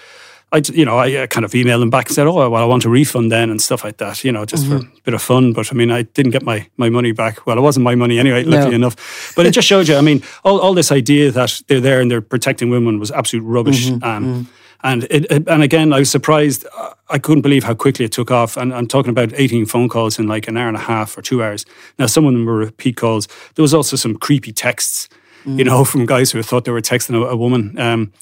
I, 0.52 0.62
you 0.74 0.86
know, 0.86 0.98
I 0.98 1.28
kind 1.28 1.44
of 1.44 1.52
emailed 1.52 1.80
them 1.80 1.90
back 1.90 2.08
and 2.08 2.16
said, 2.16 2.28
"Oh, 2.28 2.50
well, 2.50 2.56
I 2.56 2.66
want 2.66 2.86
a 2.86 2.90
refund 2.90 3.32
then 3.32 3.50
and 3.50 3.62
stuff 3.62 3.84
like 3.84 3.98
that." 3.98 4.24
You 4.24 4.32
know, 4.32 4.46
just 4.46 4.64
mm-hmm. 4.64 4.78
for 4.78 4.86
a 4.86 5.02
bit 5.04 5.14
of 5.14 5.22
fun. 5.22 5.54
But 5.54 5.72
I 5.72 5.76
mean, 5.76 5.92
I 5.92 6.04
didn't 6.04 6.32
get 6.32 6.44
my, 6.44 6.68
my 6.78 6.90
money 6.90 7.12
back. 7.12 7.46
Well, 7.46 7.58
it 7.58 7.62
wasn't 7.62 7.84
my 7.84 7.96
money 7.96 8.20
anyway, 8.20 8.44
luckily 8.44 8.72
no. 8.72 8.76
enough. 8.76 9.34
But 9.36 9.48
it 9.48 9.52
just 9.52 9.68
showed 9.68 9.88
you. 9.88 9.98
I 9.98 10.02
mean, 10.02 10.24
all, 10.44 10.60
all 10.62 10.74
this 10.74 10.92
idea 10.92 11.32
that 11.32 11.62
they're 11.68 11.82
there 11.82 12.00
and 12.00 12.10
they're 12.10 12.22
protecting 12.22 12.70
women 12.70 13.00
was 13.00 13.12
absolute 13.12 13.44
rubbish. 13.44 13.88
Mm-hmm. 13.88 14.04
Um, 14.04 14.24
mm-hmm. 14.24 14.52
And 14.86 15.06
it, 15.10 15.48
and 15.48 15.64
again, 15.64 15.92
I 15.94 16.00
was 16.00 16.12
surprised. 16.12 16.64
I 17.10 17.18
couldn't 17.18 17.42
believe 17.42 17.64
how 17.64 17.74
quickly 17.74 18.06
it 18.06 18.12
took 18.12 18.30
off. 18.30 18.56
And 18.56 18.72
I'm 18.72 18.88
talking 18.88 19.10
about 19.10 19.34
18 19.34 19.66
phone 19.66 19.90
calls 19.90 20.20
in 20.20 20.28
like 20.28 20.48
an 20.48 20.58
hour 20.58 20.68
and 20.68 20.78
a 20.78 20.82
half 20.82 21.18
or 21.18 21.24
two 21.24 21.44
hours. 21.44 21.66
Now, 21.98 22.06
some 22.06 22.24
of 22.26 22.34
them 22.34 22.46
were 22.46 22.56
repeat 22.56 22.96
calls. 22.96 23.28
There 23.56 23.64
was 23.64 23.74
also 23.74 23.96
some 23.96 24.16
creepy 24.16 24.52
texts, 24.52 25.10
you 25.44 25.52
mm. 25.52 25.66
know, 25.66 25.86
from 25.92 26.06
guys 26.06 26.32
who 26.32 26.44
thought 26.44 26.66
they 26.66 26.72
were 26.72 26.82
texting 26.82 27.16
a, 27.16 27.26
a 27.26 27.36
woman. 27.36 27.78
Um, 27.80 28.14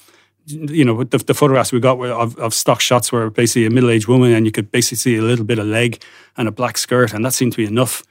you 0.46 0.86
know, 0.86 1.04
the, 1.04 1.18
the 1.18 1.34
photographs 1.34 1.70
we 1.70 1.80
got 1.80 1.98
of, 2.00 2.34
of 2.38 2.54
stock 2.54 2.80
shots 2.80 3.12
were 3.12 3.28
basically 3.28 3.66
a 3.66 3.70
middle 3.70 3.90
aged 3.90 4.08
woman, 4.08 4.32
and 4.32 4.46
you 4.46 4.52
could 4.52 4.70
basically 4.70 4.96
see 4.96 5.16
a 5.16 5.22
little 5.22 5.44
bit 5.44 5.58
of 5.58 5.66
leg 5.66 6.02
and 6.38 6.48
a 6.48 6.52
black 6.52 6.78
skirt, 6.78 7.12
and 7.12 7.26
that 7.26 7.34
seemed 7.34 7.52
to 7.52 7.58
be 7.58 7.66
enough. 7.66 8.02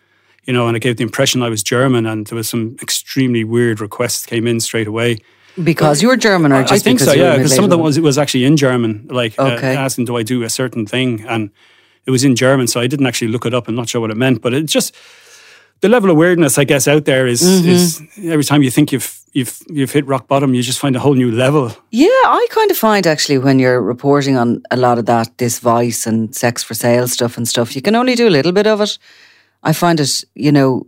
You 0.45 0.53
know, 0.53 0.67
and 0.67 0.77
it 0.77 0.81
gave 0.81 0.97
the 0.97 1.03
impression 1.03 1.41
I 1.41 1.49
was 1.49 1.63
German, 1.63 2.05
and 2.05 2.27
there 2.27 2.35
was 2.35 2.49
some 2.49 2.75
extremely 2.81 3.43
weird 3.43 3.79
requests 3.79 4.25
came 4.27 4.45
in 4.45 4.59
straight 4.59 4.87
away. 4.87 5.19
Because 5.61 6.01
you 6.01 6.07
were 6.07 6.17
German, 6.17 6.51
or 6.51 6.61
just 6.61 6.73
I 6.73 6.79
think 6.79 6.99
so, 6.99 7.13
yeah. 7.13 7.35
Because 7.35 7.55
some 7.55 7.63
of 7.63 7.69
the 7.69 7.77
was 7.77 7.97
it 7.97 8.01
was 8.03 8.17
actually 8.17 8.45
in 8.45 8.57
German. 8.57 9.07
Like 9.09 9.37
uh, 9.37 9.55
okay. 9.57 9.75
uh, 9.75 9.79
asking, 9.79 10.05
"Do 10.05 10.17
I 10.17 10.23
do 10.23 10.43
a 10.43 10.49
certain 10.49 10.85
thing?" 10.85 11.25
and 11.27 11.51
it 12.05 12.11
was 12.11 12.23
in 12.23 12.35
German, 12.35 12.67
so 12.67 12.79
I 12.79 12.87
didn't 12.87 13.05
actually 13.05 13.29
look 13.29 13.45
it 13.45 13.53
up. 13.53 13.67
I'm 13.67 13.75
not 13.75 13.89
sure 13.89 14.01
what 14.01 14.11
it 14.11 14.17
meant, 14.17 14.41
but 14.41 14.53
it 14.53 14.65
just 14.65 14.95
the 15.83 15.89
level 15.89 16.09
of 16.09 16.17
weirdness, 16.17 16.57
I 16.57 16.63
guess, 16.63 16.87
out 16.87 17.03
there 17.03 17.27
is, 17.27 17.41
mm-hmm. 17.41 17.69
is 17.69 18.01
every 18.23 18.45
time 18.45 18.63
you 18.63 18.71
think 18.71 18.91
you've 18.91 19.19
you've 19.33 19.59
you've 19.67 19.91
hit 19.91 20.07
rock 20.07 20.27
bottom, 20.27 20.53
you 20.53 20.63
just 20.63 20.79
find 20.79 20.95
a 20.95 20.99
whole 20.99 21.13
new 21.13 21.31
level. 21.31 21.71
Yeah, 21.91 22.07
I 22.07 22.47
kind 22.51 22.71
of 22.71 22.77
find 22.77 23.05
actually 23.05 23.37
when 23.37 23.59
you're 23.59 23.81
reporting 23.81 24.37
on 24.37 24.63
a 24.71 24.77
lot 24.77 24.97
of 24.97 25.05
that, 25.07 25.37
this 25.37 25.59
vice 25.59 26.07
and 26.07 26.33
sex 26.33 26.63
for 26.63 26.73
sale 26.73 27.07
stuff 27.07 27.37
and 27.37 27.47
stuff, 27.47 27.75
you 27.75 27.81
can 27.81 27.95
only 27.95 28.15
do 28.15 28.27
a 28.27 28.29
little 28.29 28.53
bit 28.53 28.65
of 28.65 28.81
it. 28.81 28.97
I 29.61 29.73
find 29.73 29.99
it, 29.99 30.23
you 30.35 30.51
know, 30.51 30.87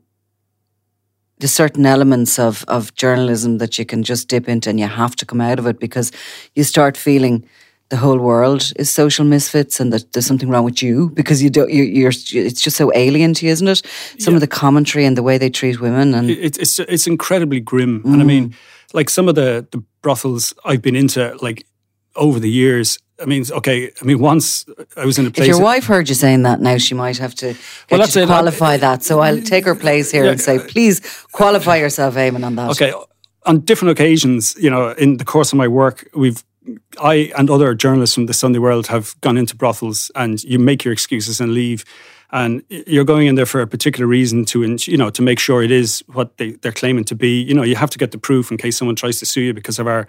there's 1.39 1.52
certain 1.52 1.86
elements 1.86 2.39
of 2.39 2.63
of 2.67 2.93
journalism 2.95 3.58
that 3.58 3.78
you 3.78 3.86
can 3.86 4.04
just 4.04 4.28
dip 4.28 4.48
into 4.48 4.69
and 4.69 4.80
you 4.80 4.88
have 4.88 5.15
to 5.15 5.26
come 5.26 5.41
out 5.41 5.60
of 5.60 5.67
it 5.67 5.80
because 5.80 6.12
you 6.56 6.63
start 6.63 6.98
feeling 6.98 7.48
the 7.89 7.98
whole 7.98 8.17
world 8.17 8.74
is 8.78 8.89
social 8.89 9.26
misfits 9.26 9.80
and 9.80 9.93
that 9.93 10.12
there's 10.12 10.26
something 10.26 10.50
wrong 10.50 10.65
with 10.65 10.82
you 10.82 11.10
because 11.12 11.43
you 11.43 11.50
don't 11.50 11.69
you, 11.69 12.08
are 12.08 12.10
it's 12.10 12.62
just 12.62 12.78
so 12.78 12.91
alien 12.95 13.34
to 13.34 13.45
you 13.45 13.52
isn't 13.52 13.67
it 13.67 13.82
some 14.17 14.34
yeah. 14.34 14.38
of 14.38 14.41
the 14.41 14.48
commentary 14.48 15.06
and 15.06 15.15
the 15.15 15.24
way 15.24 15.38
they 15.38 15.50
treat 15.50 15.80
women 15.80 16.13
and 16.13 16.30
it, 16.30 16.58
it's 16.58 16.80
it's 16.80 17.08
incredibly 17.08 17.60
grim 17.60 18.02
mm. 18.02 18.13
and 18.13 18.21
i 18.21 18.26
mean 18.26 18.56
like 18.93 19.10
some 19.10 19.28
of 19.28 19.36
the 19.36 19.67
the 19.71 19.84
brothels 20.02 20.54
i've 20.65 20.82
been 20.82 20.95
into 20.95 21.36
like 21.41 21.65
over 22.15 22.39
the 22.39 22.49
years 22.49 22.99
I 23.21 23.25
mean, 23.25 23.45
okay. 23.49 23.91
I 24.01 24.06
mean, 24.06 24.19
once 24.19 24.65
I 24.97 25.06
was 25.06 25.17
in 25.17 25.25
a 25.25 25.32
place. 25.32 25.47
If 25.47 25.56
your 25.56 25.63
wife 25.63 25.86
heard 25.86 26.10
you 26.10 26.15
saying 26.15 26.43
that 26.43 26.60
now, 26.60 26.78
she 26.78 26.93
might 26.93 27.17
have 27.17 27.34
to 27.36 27.56
well, 27.89 28.01
that's 28.01 28.13
to 28.13 28.25
qualify 28.25 28.78
that. 28.78 29.04
So 29.04 29.19
I'll 29.21 29.41
take 29.41 29.65
her 29.65 29.75
place 29.75 30.12
here 30.12 30.25
yeah, 30.25 30.32
and 30.32 30.41
say, 30.41 30.60
please 30.60 30.99
qualify 31.32 31.78
yourself, 31.78 32.15
Eamon, 32.15 32.45
on 32.45 32.56
that. 32.56 32.71
Okay. 32.71 32.93
On 33.45 33.60
different 33.60 33.91
occasions, 33.91 34.56
you 34.60 34.69
know, 34.69 34.89
in 34.91 35.17
the 35.17 35.23
course 35.23 35.54
of 35.54 35.58
my 35.58 35.67
work, 35.67 36.10
we've 36.13 36.43
I 37.01 37.32
and 37.38 37.49
other 37.49 37.73
journalists 37.73 38.15
from 38.15 38.25
the 38.25 38.34
Sunday 38.34 38.60
World 38.60 38.88
have 38.88 39.19
gone 39.21 39.38
into 39.38 39.56
brothels, 39.56 40.12
and 40.15 40.43
you 40.43 40.60
make 40.60 40.84
your 40.84 40.91
excuses 40.91 41.39
and 41.39 41.54
leave, 41.54 41.86
and 42.32 42.64
you're 42.70 43.06
going 43.06 43.28
in 43.28 43.36
there 43.36 43.46
for 43.46 43.62
a 43.62 43.68
particular 43.68 44.08
reason 44.08 44.46
to, 44.46 44.78
you 44.88 44.98
know, 44.98 45.10
to 45.10 45.22
make 45.22 45.40
sure 45.40 45.62
it 45.62 45.72
is 45.72 46.04
what 46.08 46.38
they, 46.38 46.52
they're 46.52 46.72
claiming 46.72 47.04
to 47.06 47.16
be. 47.16 47.42
You 47.42 47.54
know, 47.54 47.64
you 47.64 47.76
have 47.76 47.90
to 47.92 47.98
get 47.98 48.12
the 48.12 48.18
proof 48.18 48.52
in 48.52 48.58
case 48.58 48.78
someone 48.78 48.96
tries 48.96 49.20
to 49.20 49.26
sue 49.26 49.42
you 49.42 49.54
because 49.54 49.80
of 49.80 49.88
our 49.88 50.08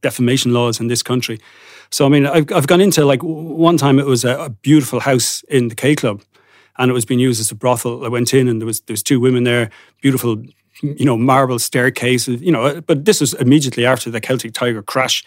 defamation 0.00 0.52
laws 0.52 0.80
in 0.80 0.86
this 0.86 1.02
country. 1.02 1.38
So, 1.90 2.06
I 2.06 2.08
mean, 2.08 2.26
I've, 2.26 2.50
I've 2.52 2.66
gone 2.66 2.80
into 2.80 3.04
like 3.04 3.22
one 3.22 3.76
time 3.76 3.98
it 3.98 4.06
was 4.06 4.24
a, 4.24 4.38
a 4.38 4.50
beautiful 4.50 5.00
house 5.00 5.42
in 5.48 5.68
the 5.68 5.74
K 5.74 5.96
Club, 5.96 6.22
and 6.78 6.90
it 6.90 6.94
was 6.94 7.04
being 7.04 7.20
used 7.20 7.40
as 7.40 7.50
a 7.50 7.56
brothel. 7.56 8.04
I 8.04 8.08
went 8.08 8.32
in 8.32 8.48
and 8.48 8.60
there 8.60 8.66
was 8.66 8.80
there 8.82 8.94
was 8.94 9.02
two 9.02 9.20
women 9.20 9.44
there, 9.44 9.70
beautiful 10.00 10.42
you 10.82 11.04
know, 11.04 11.16
marble 11.16 11.58
staircases, 11.58 12.40
you 12.40 12.52
know, 12.52 12.80
but 12.80 13.04
this 13.04 13.20
was 13.20 13.34
immediately 13.34 13.84
after 13.84 14.10
the 14.10 14.20
Celtic 14.20 14.54
Tiger 14.54 14.82
crash 14.82 15.24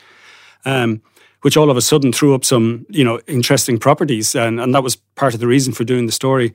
um, 0.66 1.02
which 1.44 1.56
all 1.56 1.70
of 1.70 1.78
a 1.78 1.82
sudden 1.82 2.12
threw 2.12 2.36
up 2.36 2.44
some, 2.44 2.86
you 2.90 3.04
know, 3.04 3.22
interesting 3.28 3.78
properties. 3.78 4.36
And, 4.36 4.60
and 4.60 4.74
that 4.74 4.84
was 4.84 4.98
part 5.16 5.34
of 5.34 5.40
the 5.40 5.48
reason 5.48 5.74
for 5.74 5.84
doing 5.84 6.06
the 6.06 6.12
story. 6.12 6.54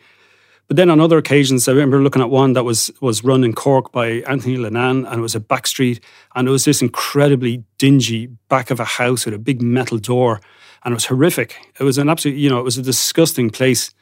But 0.66 0.77
then 0.77 0.90
on 0.90 1.01
other 1.01 1.16
occasions, 1.16 1.66
I 1.66 1.72
remember 1.72 2.03
looking 2.03 2.20
at 2.20 2.29
one 2.29 2.53
that 2.53 2.64
was 2.64 2.90
was 3.01 3.24
run 3.24 3.42
in 3.42 3.55
Cork 3.55 3.90
by 3.90 4.22
Anthony 4.27 4.59
Lenan, 4.59 5.07
and 5.07 5.18
it 5.18 5.22
was 5.22 5.35
a 5.35 5.40
back 5.40 5.66
street, 5.66 6.05
and 6.35 6.46
it 6.46 6.51
was 6.51 6.66
this 6.66 6.83
incredibly 6.83 7.64
dingy 7.79 8.27
back 8.51 8.70
of 8.70 8.79
a 8.79 8.85
house 8.85 9.24
with 9.24 9.35
a 9.35 9.38
big 9.38 9.62
metal 9.62 9.96
door, 9.96 10.42
and 10.85 10.92
it 10.92 10.94
was 10.94 11.07
horrific. 11.07 11.57
It 11.81 11.85
was 11.85 11.96
an 11.96 12.11
absolute, 12.11 12.37
you 12.37 12.51
know, 12.51 12.59
it 12.59 12.64
was 12.64 12.77
a 12.77 12.83
disgusting 12.83 13.48
place. 13.48 13.94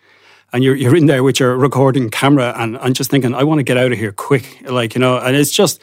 And 0.53 0.65
you're 0.65 0.75
you're 0.75 0.97
in 0.97 1.07
there 1.07 1.23
with 1.23 1.39
your 1.39 1.57
recording 1.57 2.11
camera, 2.11 2.53
and 2.57 2.79
I'm 2.79 2.95
just 2.95 3.11
thinking, 3.11 3.33
I 3.33 3.45
want 3.45 3.61
to 3.61 3.65
get 3.65 3.77
out 3.77 3.93
of 3.93 3.99
here 3.99 4.13
quick, 4.13 4.45
like 4.69 4.95
you 4.97 5.01
know. 5.01 5.19
And 5.19 5.37
it's 5.37 5.53
just, 5.53 5.81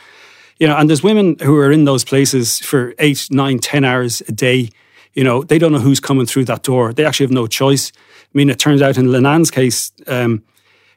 you 0.59 0.67
know, 0.67 0.75
and 0.75 0.89
there's 0.89 1.03
women 1.03 1.37
who 1.41 1.57
are 1.59 1.71
in 1.71 1.85
those 1.85 2.03
places 2.03 2.59
for 2.59 2.93
eight, 2.99 3.27
nine, 3.31 3.59
ten 3.59 3.85
hours 3.85 4.21
a 4.27 4.33
day. 4.33 4.69
You 5.13 5.23
know, 5.23 5.43
they 5.43 5.59
don't 5.59 5.71
know 5.71 5.79
who's 5.79 5.99
coming 5.99 6.25
through 6.25 6.45
that 6.45 6.63
door. 6.63 6.93
They 6.93 7.05
actually 7.05 7.25
have 7.25 7.31
no 7.31 7.47
choice. 7.47 7.91
I 7.95 8.37
mean, 8.37 8.49
it 8.49 8.59
turns 8.59 8.81
out 8.81 8.97
in 8.97 9.11
Lenan's 9.11 9.51
case, 9.51 9.91
um, 10.07 10.43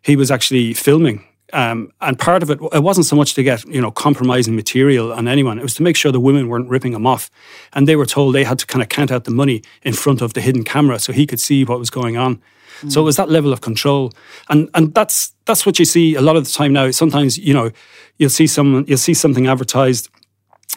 he 0.03 0.17
was 0.17 0.31
actually 0.31 0.73
filming. 0.73 1.25
Um, 1.53 1.93
and 2.01 2.19
part 2.19 2.43
of 2.43 2.51
it, 2.51 2.59
it 2.73 2.83
wasn't 2.83 3.07
so 3.07 3.15
much 3.15 3.35
to 3.35 3.43
get 3.43 3.65
you 3.67 3.81
know 3.81 3.91
compromising 3.91 4.57
material 4.57 5.13
on 5.13 5.29
anyone. 5.29 5.59
It 5.59 5.63
was 5.63 5.75
to 5.75 5.83
make 5.83 5.97
sure 5.97 6.11
the 6.11 6.21
women 6.21 6.49
weren't 6.49 6.69
ripping 6.69 6.93
him 6.93 7.07
off, 7.07 7.31
and 7.73 7.87
they 7.87 7.95
were 7.95 8.07
told 8.07 8.35
they 8.35 8.45
had 8.45 8.59
to 8.59 8.67
kind 8.67 8.83
of 8.83 8.89
count 8.89 9.13
out 9.13 9.25
the 9.25 9.31
money 9.31 9.63
in 9.83 9.93
front 9.93 10.23
of 10.23 10.33
the 10.33 10.41
hidden 10.41 10.65
camera 10.65 10.99
so 10.99 11.13
he 11.13 11.27
could 11.27 11.41
see 11.41 11.65
what 11.65 11.79
was 11.79 11.91
going 11.91 12.17
on. 12.17 12.43
Mm. 12.81 12.93
So 12.93 13.01
it 13.01 13.05
was 13.05 13.17
that 13.17 13.31
level 13.31 13.53
of 13.53 13.61
control, 13.61 14.13
and 14.49 14.69
and 14.75 14.93
that's 14.93 15.33
that's 15.45 15.65
what 15.65 15.79
you 15.79 15.85
see 15.85 16.17
a 16.17 16.21
lot 16.21 16.37
of 16.37 16.45
the 16.45 16.51
time 16.51 16.73
now. 16.73 16.91
Sometimes 16.91 17.39
you 17.39 17.55
know 17.55 17.71
you'll 18.19 18.31
see 18.31 18.49
someone, 18.49 18.85
you'll 18.89 18.99
see 18.99 19.15
something 19.15 19.47
advertised, 19.47 20.09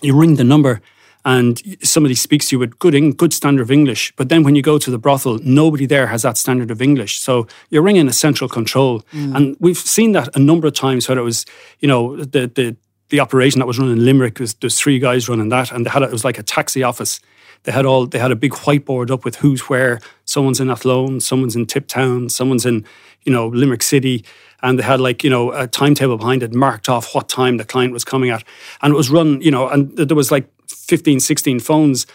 you 0.03 0.15
ring 0.15 0.35
the 0.35 0.43
number, 0.43 0.81
and 1.25 1.61
somebody 1.83 2.15
speaks 2.15 2.49
to 2.49 2.55
you 2.55 2.59
with 2.59 2.79
good 2.79 3.17
good 3.17 3.33
standard 3.33 3.61
of 3.61 3.71
English. 3.71 4.13
But 4.15 4.29
then 4.29 4.43
when 4.43 4.55
you 4.55 4.61
go 4.61 4.77
to 4.77 4.91
the 4.91 4.97
brothel, 4.97 5.39
nobody 5.43 5.85
there 5.85 6.07
has 6.07 6.21
that 6.21 6.37
standard 6.37 6.71
of 6.71 6.81
English. 6.81 7.19
So 7.19 7.47
you're 7.69 7.81
ringing 7.81 8.07
a 8.07 8.13
central 8.13 8.49
control, 8.49 9.01
mm. 9.13 9.35
and 9.35 9.57
we've 9.59 9.77
seen 9.77 10.13
that 10.13 10.35
a 10.35 10.39
number 10.39 10.67
of 10.67 10.73
times. 10.73 11.07
Whether 11.07 11.21
it 11.21 11.25
was, 11.25 11.45
you 11.79 11.87
know, 11.87 12.15
the 12.17 12.47
the 12.47 12.75
the 13.09 13.19
operation 13.19 13.59
that 13.59 13.65
was 13.65 13.79
run 13.79 13.89
in 13.89 14.05
Limerick, 14.05 14.39
was 14.39 14.53
there's 14.55 14.79
three 14.79 14.99
guys 14.99 15.27
running 15.27 15.49
that, 15.49 15.71
and 15.71 15.85
they 15.85 15.89
had 15.89 16.03
it 16.03 16.11
was 16.11 16.23
like 16.23 16.39
a 16.39 16.43
taxi 16.43 16.83
office. 16.83 17.19
They 17.63 17.73
had 17.73 17.85
all 17.85 18.05
they 18.05 18.19
had 18.19 18.31
a 18.31 18.35
big 18.35 18.53
whiteboard 18.53 19.11
up 19.11 19.25
with 19.25 19.37
who's 19.37 19.61
where. 19.61 19.99
Someone's 20.23 20.59
in 20.59 20.69
Athlone, 20.69 21.19
someone's 21.19 21.55
in 21.55 21.65
Tiptown, 21.65 22.29
someone's 22.29 22.65
in 22.65 22.85
you 23.23 23.33
know 23.33 23.47
Limerick 23.47 23.83
City 23.83 24.23
and 24.61 24.77
they 24.79 24.83
had 24.83 24.99
like 24.99 25.23
you 25.23 25.29
know 25.29 25.51
a 25.51 25.67
timetable 25.67 26.17
behind 26.17 26.43
it 26.43 26.53
marked 26.53 26.89
off 26.89 27.13
what 27.13 27.29
time 27.29 27.57
the 27.57 27.65
client 27.65 27.93
was 27.93 28.03
coming 28.03 28.29
at 28.29 28.43
and 28.81 28.93
it 28.93 28.97
was 28.97 29.09
run 29.09 29.41
you 29.41 29.51
know 29.51 29.67
and 29.67 29.95
there 29.97 30.15
was 30.15 30.31
like 30.31 30.49
15 30.89 31.19
16 31.19 31.59
phones 31.59 32.05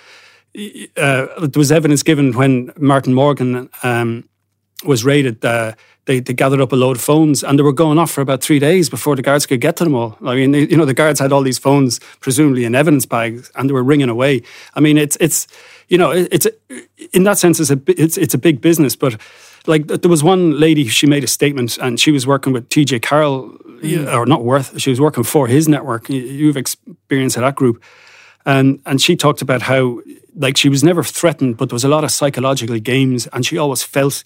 uh, 0.96 1.26
there 1.38 1.58
was 1.58 1.72
evidence 1.72 2.02
given 2.02 2.32
when 2.32 2.72
martin 2.76 3.14
morgan 3.14 3.70
um, 3.82 4.28
was 4.84 5.04
raided 5.04 5.44
uh, 5.44 5.72
they, 6.06 6.20
they 6.20 6.34
gathered 6.34 6.60
up 6.60 6.72
a 6.72 6.76
load 6.76 6.96
of 6.96 7.02
phones 7.02 7.42
and 7.42 7.58
they 7.58 7.62
were 7.62 7.72
going 7.72 7.98
off 7.98 8.10
for 8.10 8.20
about 8.20 8.42
three 8.42 8.58
days 8.58 8.90
before 8.90 9.16
the 9.16 9.22
guards 9.22 9.46
could 9.46 9.60
get 9.60 9.76
to 9.76 9.84
them 9.84 9.94
all. 9.94 10.18
I 10.22 10.34
mean, 10.34 10.50
they, 10.50 10.66
you 10.68 10.76
know, 10.76 10.84
the 10.84 10.94
guards 10.94 11.18
had 11.18 11.32
all 11.32 11.42
these 11.42 11.58
phones, 11.58 11.98
presumably 12.20 12.64
in 12.64 12.74
evidence 12.74 13.06
bags, 13.06 13.50
and 13.54 13.68
they 13.68 13.72
were 13.72 13.82
ringing 13.82 14.10
away. 14.10 14.42
I 14.74 14.80
mean, 14.80 14.98
it's 14.98 15.16
it's 15.18 15.46
you 15.88 15.96
know, 15.96 16.10
it's 16.10 16.46
in 17.12 17.24
that 17.24 17.38
sense, 17.38 17.58
it's 17.58 17.70
a 17.70 17.80
it's 17.86 18.18
it's 18.18 18.34
a 18.34 18.38
big 18.38 18.60
business, 18.60 18.96
but 18.96 19.18
like 19.66 19.86
there 19.86 20.10
was 20.10 20.22
one 20.22 20.58
lady 20.60 20.88
she 20.88 21.06
made 21.06 21.24
a 21.24 21.26
statement 21.26 21.78
and 21.78 21.98
she 21.98 22.10
was 22.10 22.26
working 22.26 22.52
with 22.52 22.68
TJ 22.68 23.00
Carroll 23.00 23.50
mm. 23.82 24.14
or 24.14 24.26
not 24.26 24.44
worth 24.44 24.78
she 24.78 24.90
was 24.90 25.00
working 25.00 25.24
for 25.24 25.46
his 25.46 25.68
network 25.68 26.08
you've 26.10 26.56
experienced 26.56 27.36
that 27.36 27.54
group 27.54 27.82
and 28.46 28.80
and 28.86 29.00
she 29.00 29.16
talked 29.16 29.42
about 29.42 29.62
how 29.62 30.00
like 30.36 30.56
she 30.56 30.68
was 30.68 30.82
never 30.82 31.02
threatened 31.02 31.56
but 31.56 31.68
there 31.68 31.74
was 31.74 31.84
a 31.84 31.88
lot 31.88 32.04
of 32.04 32.10
psychological 32.10 32.78
games 32.78 33.26
and 33.32 33.46
she 33.46 33.58
always 33.58 33.82
felt 33.82 34.24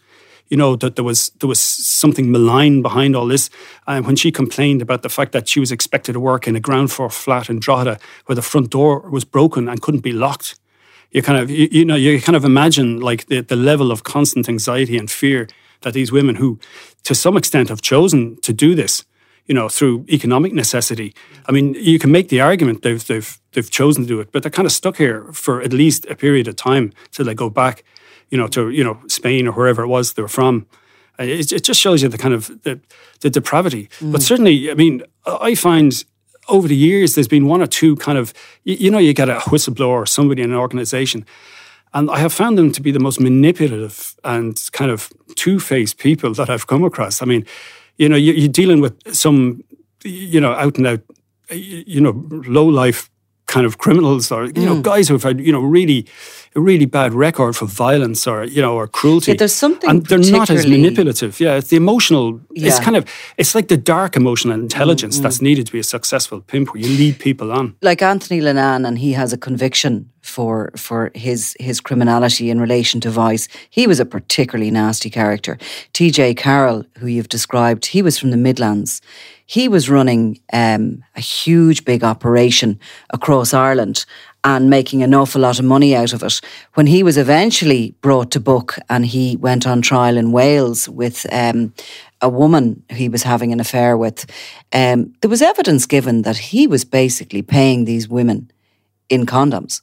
you 0.48 0.56
know 0.56 0.76
that 0.76 0.96
there 0.96 1.04
was 1.04 1.30
there 1.40 1.48
was 1.48 1.60
something 1.60 2.30
malign 2.30 2.80
behind 2.80 3.14
all 3.14 3.26
this. 3.26 3.50
And 3.86 4.06
when 4.06 4.16
she 4.16 4.32
complained 4.32 4.80
about 4.80 5.02
the 5.02 5.10
fact 5.10 5.32
that 5.32 5.46
she 5.46 5.60
was 5.60 5.70
expected 5.70 6.14
to 6.14 6.20
work 6.20 6.48
in 6.48 6.56
a 6.56 6.60
ground 6.60 6.90
floor 6.90 7.10
flat 7.10 7.50
in 7.50 7.60
Drogheda 7.60 7.98
where 8.24 8.36
the 8.36 8.42
front 8.42 8.70
door 8.70 9.00
was 9.10 9.26
broken 9.26 9.68
and 9.68 9.82
couldn't 9.82 10.00
be 10.00 10.12
locked 10.12 10.58
you 11.10 11.22
kind 11.22 11.38
of 11.38 11.50
you, 11.50 11.68
you, 11.70 11.84
know 11.84 11.94
you 11.94 12.20
kind 12.20 12.36
of 12.36 12.44
imagine 12.44 13.00
like 13.00 13.26
the, 13.26 13.40
the 13.40 13.56
level 13.56 13.90
of 13.90 14.04
constant 14.04 14.48
anxiety 14.48 14.96
and 14.96 15.10
fear 15.10 15.48
that 15.82 15.94
these 15.94 16.12
women 16.12 16.36
who 16.36 16.58
to 17.04 17.14
some 17.14 17.36
extent 17.36 17.68
have 17.68 17.80
chosen 17.80 18.36
to 18.42 18.52
do 18.52 18.74
this 18.74 19.04
you 19.48 19.54
know 19.54 19.68
through 19.68 20.04
economic 20.08 20.52
necessity 20.52 21.14
i 21.46 21.52
mean 21.52 21.74
you 21.74 21.98
can 21.98 22.12
make 22.12 22.28
the 22.28 22.40
argument 22.40 22.82
they've 22.82 23.06
they've 23.06 23.40
they've 23.52 23.70
chosen 23.70 24.04
to 24.04 24.08
do 24.08 24.20
it 24.20 24.30
but 24.32 24.42
they're 24.42 24.50
kind 24.50 24.66
of 24.66 24.72
stuck 24.72 24.96
here 24.96 25.24
for 25.32 25.60
at 25.62 25.72
least 25.72 26.06
a 26.06 26.14
period 26.14 26.46
of 26.46 26.54
time 26.54 26.92
till 27.10 27.24
they 27.24 27.34
go 27.34 27.50
back 27.50 27.82
you 28.30 28.38
know 28.38 28.46
to 28.46 28.70
you 28.70 28.84
know 28.84 28.98
spain 29.08 29.48
or 29.48 29.52
wherever 29.52 29.82
it 29.82 29.88
was 29.88 30.12
they 30.12 30.22
were 30.22 30.28
from 30.28 30.66
it, 31.18 31.52
it 31.52 31.64
just 31.64 31.80
shows 31.80 32.02
you 32.02 32.08
the 32.08 32.18
kind 32.18 32.34
of 32.34 32.46
the, 32.62 32.78
the 33.20 33.30
depravity 33.30 33.88
mm. 33.98 34.12
but 34.12 34.22
certainly 34.22 34.70
i 34.70 34.74
mean 34.74 35.02
i 35.26 35.54
find 35.54 36.04
over 36.48 36.66
the 36.66 36.76
years, 36.76 37.14
there's 37.14 37.28
been 37.28 37.46
one 37.46 37.62
or 37.62 37.66
two 37.66 37.96
kind 37.96 38.18
of, 38.18 38.32
you, 38.64 38.74
you 38.74 38.90
know, 38.90 38.98
you 38.98 39.12
get 39.12 39.28
a 39.28 39.36
whistleblower 39.50 39.88
or 39.88 40.06
somebody 40.06 40.42
in 40.42 40.50
an 40.50 40.56
organization. 40.56 41.24
And 41.94 42.10
I 42.10 42.18
have 42.18 42.32
found 42.32 42.58
them 42.58 42.72
to 42.72 42.82
be 42.82 42.90
the 42.90 42.98
most 42.98 43.20
manipulative 43.20 44.14
and 44.24 44.60
kind 44.72 44.90
of 44.90 45.10
two 45.36 45.58
faced 45.58 45.98
people 45.98 46.34
that 46.34 46.50
I've 46.50 46.66
come 46.66 46.84
across. 46.84 47.22
I 47.22 47.26
mean, 47.26 47.46
you 47.98 48.08
know, 48.08 48.16
you, 48.16 48.44
are 48.44 48.52
dealing 48.52 48.80
with 48.80 49.14
some, 49.14 49.62
you 50.04 50.40
know, 50.40 50.52
out 50.52 50.78
and 50.78 50.86
out, 50.86 51.00
you 51.50 52.00
know, 52.00 52.24
low 52.30 52.66
life 52.66 53.10
kind 53.48 53.66
of 53.66 53.78
criminals 53.78 54.30
or, 54.30 54.44
you 54.44 54.52
mm. 54.52 54.64
know, 54.64 54.80
guys 54.80 55.08
who've 55.08 55.22
had, 55.22 55.40
you 55.40 55.52
know, 55.52 55.60
really 55.60 56.06
a 56.54 56.60
really 56.60 56.86
bad 56.86 57.14
record 57.14 57.56
for 57.56 57.66
violence 57.66 58.26
or 58.26 58.44
you 58.44 58.60
know 58.60 58.74
or 58.74 58.86
cruelty. 58.86 59.32
Yeah, 59.32 59.36
there's 59.38 59.54
something, 59.54 59.88
and 59.88 60.06
they're 60.06 60.18
not 60.18 60.50
as 60.50 60.66
manipulative. 60.66 61.40
Yeah, 61.40 61.56
it's 61.56 61.68
the 61.68 61.76
emotional. 61.76 62.40
Yeah. 62.52 62.68
It's 62.68 62.80
kind 62.80 62.96
of 62.96 63.04
it's 63.36 63.54
like 63.54 63.68
the 63.68 63.76
dark 63.76 64.16
emotional 64.16 64.54
intelligence 64.54 65.16
mm-hmm. 65.16 65.24
that's 65.24 65.40
needed 65.42 65.66
to 65.66 65.72
be 65.72 65.78
a 65.78 65.84
successful 65.84 66.40
pimp, 66.40 66.72
where 66.72 66.82
you 66.82 66.88
lead 66.88 67.18
people 67.18 67.52
on. 67.52 67.76
Like 67.82 68.02
Anthony 68.02 68.40
Lenan, 68.40 68.86
and 68.86 68.98
he 68.98 69.12
has 69.12 69.32
a 69.32 69.38
conviction 69.38 70.10
for 70.22 70.70
for 70.76 71.10
his 71.14 71.56
his 71.60 71.80
criminality 71.80 72.50
in 72.50 72.60
relation 72.60 73.00
to 73.00 73.10
vice. 73.10 73.48
He 73.70 73.86
was 73.86 74.00
a 74.00 74.04
particularly 74.04 74.70
nasty 74.70 75.10
character. 75.10 75.58
T.J. 75.92 76.34
Carroll, 76.34 76.84
who 76.98 77.06
you've 77.06 77.28
described, 77.28 77.86
he 77.86 78.02
was 78.02 78.18
from 78.18 78.30
the 78.30 78.36
Midlands. 78.36 79.00
He 79.50 79.66
was 79.66 79.88
running 79.88 80.40
um, 80.52 81.02
a 81.16 81.22
huge, 81.22 81.86
big 81.86 82.04
operation 82.04 82.78
across 83.08 83.54
Ireland 83.54 84.04
and 84.44 84.68
making 84.68 85.02
an 85.02 85.14
awful 85.14 85.40
lot 85.40 85.58
of 85.58 85.64
money 85.64 85.96
out 85.96 86.12
of 86.12 86.22
it. 86.22 86.42
When 86.74 86.86
he 86.86 87.02
was 87.02 87.16
eventually 87.16 87.94
brought 88.02 88.30
to 88.32 88.40
book 88.40 88.78
and 88.90 89.06
he 89.06 89.38
went 89.38 89.66
on 89.66 89.80
trial 89.80 90.18
in 90.18 90.32
Wales 90.32 90.86
with 90.86 91.24
um, 91.32 91.72
a 92.20 92.28
woman 92.28 92.82
he 92.90 93.08
was 93.08 93.22
having 93.22 93.50
an 93.50 93.58
affair 93.58 93.96
with, 93.96 94.26
um, 94.74 95.14
there 95.22 95.30
was 95.30 95.40
evidence 95.40 95.86
given 95.86 96.22
that 96.22 96.36
he 96.36 96.66
was 96.66 96.84
basically 96.84 97.40
paying 97.40 97.86
these 97.86 98.06
women 98.06 98.50
in 99.08 99.24
condoms. 99.24 99.80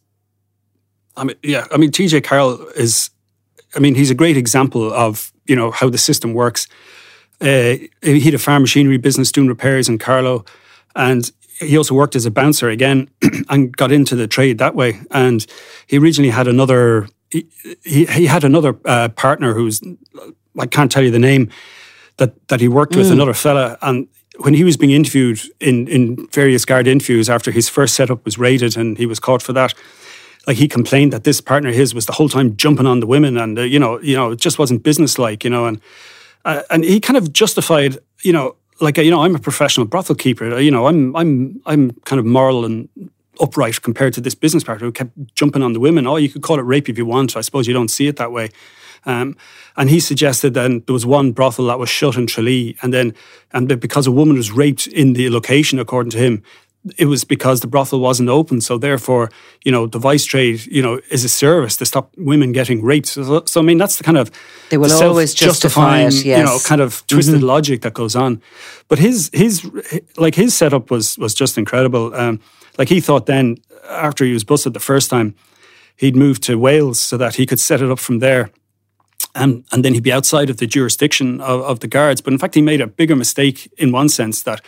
I 1.17 1.23
mean, 1.23 1.37
yeah, 1.41 1.65
I 1.71 1.77
mean, 1.77 1.89
TJ 1.89 2.23
Carroll 2.23 2.67
is, 2.75 3.09
I 3.75 3.79
mean, 3.79 3.95
he's 3.95 4.11
a 4.11 4.15
great 4.15 4.37
example 4.37 4.93
of, 4.93 5.33
you 5.47 5.55
know, 5.55 5.71
how 5.71 5.89
the 5.89 5.97
system 5.97 6.35
works. 6.35 6.67
Uh, 7.41 7.75
he 8.01 8.21
had 8.21 8.33
a 8.33 8.39
farm 8.39 8.63
machinery 8.63 8.97
business 8.97 9.31
doing 9.31 9.47
repairs 9.47 9.89
in 9.89 9.97
Carlow 9.97 10.45
and 10.95 11.31
he 11.59 11.77
also 11.77 11.95
worked 11.95 12.15
as 12.15 12.25
a 12.25 12.31
bouncer 12.31 12.69
again 12.69 13.09
and 13.49 13.75
got 13.75 13.91
into 13.91 14.15
the 14.15 14.27
trade 14.27 14.57
that 14.57 14.75
way. 14.75 14.99
And 15.11 15.45
he 15.87 15.97
originally 15.97 16.31
had 16.31 16.47
another 16.47 17.07
he, 17.29 17.47
he, 17.83 18.05
he 18.05 18.25
had 18.27 18.43
another 18.43 18.77
uh, 18.85 19.09
partner 19.09 19.53
who's 19.53 19.81
I 20.57 20.65
can't 20.67 20.91
tell 20.91 21.03
you 21.03 21.11
the 21.11 21.19
name 21.19 21.49
that 22.17 22.47
that 22.47 22.61
he 22.61 22.67
worked 22.67 22.95
with 22.95 23.07
mm. 23.07 23.13
another 23.13 23.33
fella, 23.33 23.77
and 23.81 24.07
when 24.37 24.53
he 24.53 24.63
was 24.63 24.77
being 24.77 24.91
interviewed 24.91 25.39
in 25.59 25.87
in 25.87 26.27
various 26.31 26.65
guard 26.65 26.87
interviews 26.87 27.29
after 27.29 27.51
his 27.51 27.67
first 27.67 27.95
setup 27.95 28.23
was 28.25 28.37
raided 28.37 28.77
and 28.77 28.97
he 28.97 29.05
was 29.05 29.19
caught 29.19 29.41
for 29.41 29.53
that. 29.53 29.73
Like 30.47 30.57
he 30.57 30.67
complained 30.67 31.11
that 31.11 31.23
this 31.23 31.41
partner 31.41 31.69
of 31.69 31.75
his 31.75 31.95
was 31.95 32.05
the 32.05 32.11
whole 32.11 32.29
time 32.29 32.55
jumping 32.55 32.85
on 32.85 32.99
the 32.99 33.07
women, 33.07 33.35
and 33.35 33.57
uh, 33.57 33.63
you 33.63 33.79
know, 33.79 33.99
you 34.01 34.15
know, 34.15 34.31
it 34.31 34.39
just 34.39 34.59
wasn't 34.59 34.83
businesslike, 34.83 35.43
you 35.43 35.49
know, 35.49 35.65
and 35.65 35.81
uh, 36.45 36.61
and 36.69 36.83
he 36.83 36.99
kind 36.99 37.17
of 37.17 37.33
justified, 37.33 37.97
you 38.23 38.31
know, 38.31 38.55
like 38.79 38.97
you 38.97 39.11
know, 39.11 39.21
I'm 39.21 39.35
a 39.35 39.39
professional 39.39 39.85
brothel 39.85 40.15
keeper, 40.15 40.57
you 40.59 40.71
know, 40.71 40.87
I'm 40.87 41.15
I'm 41.15 41.61
I'm 41.65 41.91
kind 42.05 42.19
of 42.19 42.25
moral 42.25 42.63
and 42.65 42.87
upright 43.41 43.81
compared 43.81 44.13
to 44.13 44.21
this 44.21 44.35
business 44.35 44.63
partner 44.63 44.85
who 44.85 44.91
kept 44.91 45.11
jumping 45.33 45.61
on 45.61 45.73
the 45.73 45.79
women. 45.79 46.07
Oh, 46.07 46.15
you 46.15 46.29
could 46.29 46.41
call 46.41 46.59
it 46.59 46.63
rape 46.63 46.87
if 46.87 46.97
you 46.97 47.05
want. 47.05 47.35
I 47.35 47.41
suppose 47.41 47.67
you 47.67 47.73
don't 47.73 47.89
see 47.89 48.07
it 48.07 48.15
that 48.17 48.31
way. 48.31 48.49
Um, 49.05 49.37
and 49.77 49.89
he 49.89 49.99
suggested 49.99 50.53
then 50.53 50.83
there 50.87 50.93
was 50.93 51.05
one 51.05 51.31
brothel 51.31 51.67
that 51.67 51.77
was 51.77 51.89
shut 51.89 52.15
in 52.15 52.27
Tralee, 52.27 52.75
and 52.81 52.93
then 52.93 53.13
and 53.51 53.67
because 53.79 54.07
a 54.07 54.11
woman 54.11 54.35
was 54.35 54.51
raped 54.51 54.87
in 54.87 55.13
the 55.13 55.29
location, 55.29 55.79
according 55.79 56.11
to 56.11 56.17
him, 56.17 56.43
it 56.97 57.05
was 57.05 57.23
because 57.23 57.61
the 57.61 57.67
brothel 57.67 57.99
wasn't 57.99 58.29
open. 58.29 58.61
So 58.61 58.77
therefore, 58.77 59.31
you 59.63 59.71
know, 59.71 59.87
the 59.87 59.99
vice 59.99 60.25
trade, 60.25 60.65
you 60.67 60.81
know, 60.81 60.99
is 61.09 61.23
a 61.23 61.29
service 61.29 61.77
to 61.77 61.85
stop 61.85 62.13
women 62.17 62.51
getting 62.51 62.83
raped. 62.83 63.07
So, 63.07 63.43
so 63.45 63.59
I 63.59 63.63
mean, 63.63 63.77
that's 63.77 63.97
the 63.97 64.03
kind 64.03 64.17
of 64.17 64.31
they 64.69 64.77
will 64.77 64.89
the 64.89 65.05
always 65.05 65.33
justify 65.33 66.01
it, 66.01 66.13
yes. 66.13 66.39
you 66.39 66.43
know, 66.45 66.59
kind 66.63 66.81
of 66.81 67.05
twisted 67.07 67.35
mm-hmm. 67.35 67.45
logic 67.45 67.81
that 67.81 67.93
goes 67.93 68.15
on. 68.15 68.41
But 68.87 68.99
his 68.99 69.29
his 69.33 69.69
like 70.17 70.35
his 70.35 70.55
setup 70.55 70.91
was 70.91 71.17
was 71.17 71.33
just 71.33 71.57
incredible. 71.57 72.13
Um, 72.13 72.39
like 72.77 72.89
he 72.89 73.01
thought 73.01 73.25
then 73.25 73.57
after 73.89 74.25
he 74.25 74.33
was 74.33 74.43
busted 74.43 74.73
the 74.73 74.79
first 74.79 75.09
time, 75.09 75.35
he'd 75.95 76.15
move 76.15 76.39
to 76.41 76.57
Wales 76.57 76.99
so 76.99 77.17
that 77.17 77.35
he 77.35 77.45
could 77.45 77.59
set 77.59 77.81
it 77.81 77.89
up 77.89 77.99
from 77.99 78.19
there 78.19 78.51
and, 79.35 79.65
and 79.71 79.83
then 79.83 79.93
he'd 79.93 80.03
be 80.03 80.13
outside 80.13 80.49
of 80.49 80.57
the 80.57 80.67
jurisdiction 80.67 81.41
of, 81.41 81.61
of 81.61 81.79
the 81.81 81.87
guards. 81.87 82.21
But 82.21 82.33
in 82.33 82.39
fact, 82.39 82.55
he 82.55 82.61
made 82.61 82.81
a 82.81 82.87
bigger 82.87 83.15
mistake 83.15 83.71
in 83.77 83.91
one 83.91 84.09
sense 84.09 84.43
that 84.43 84.61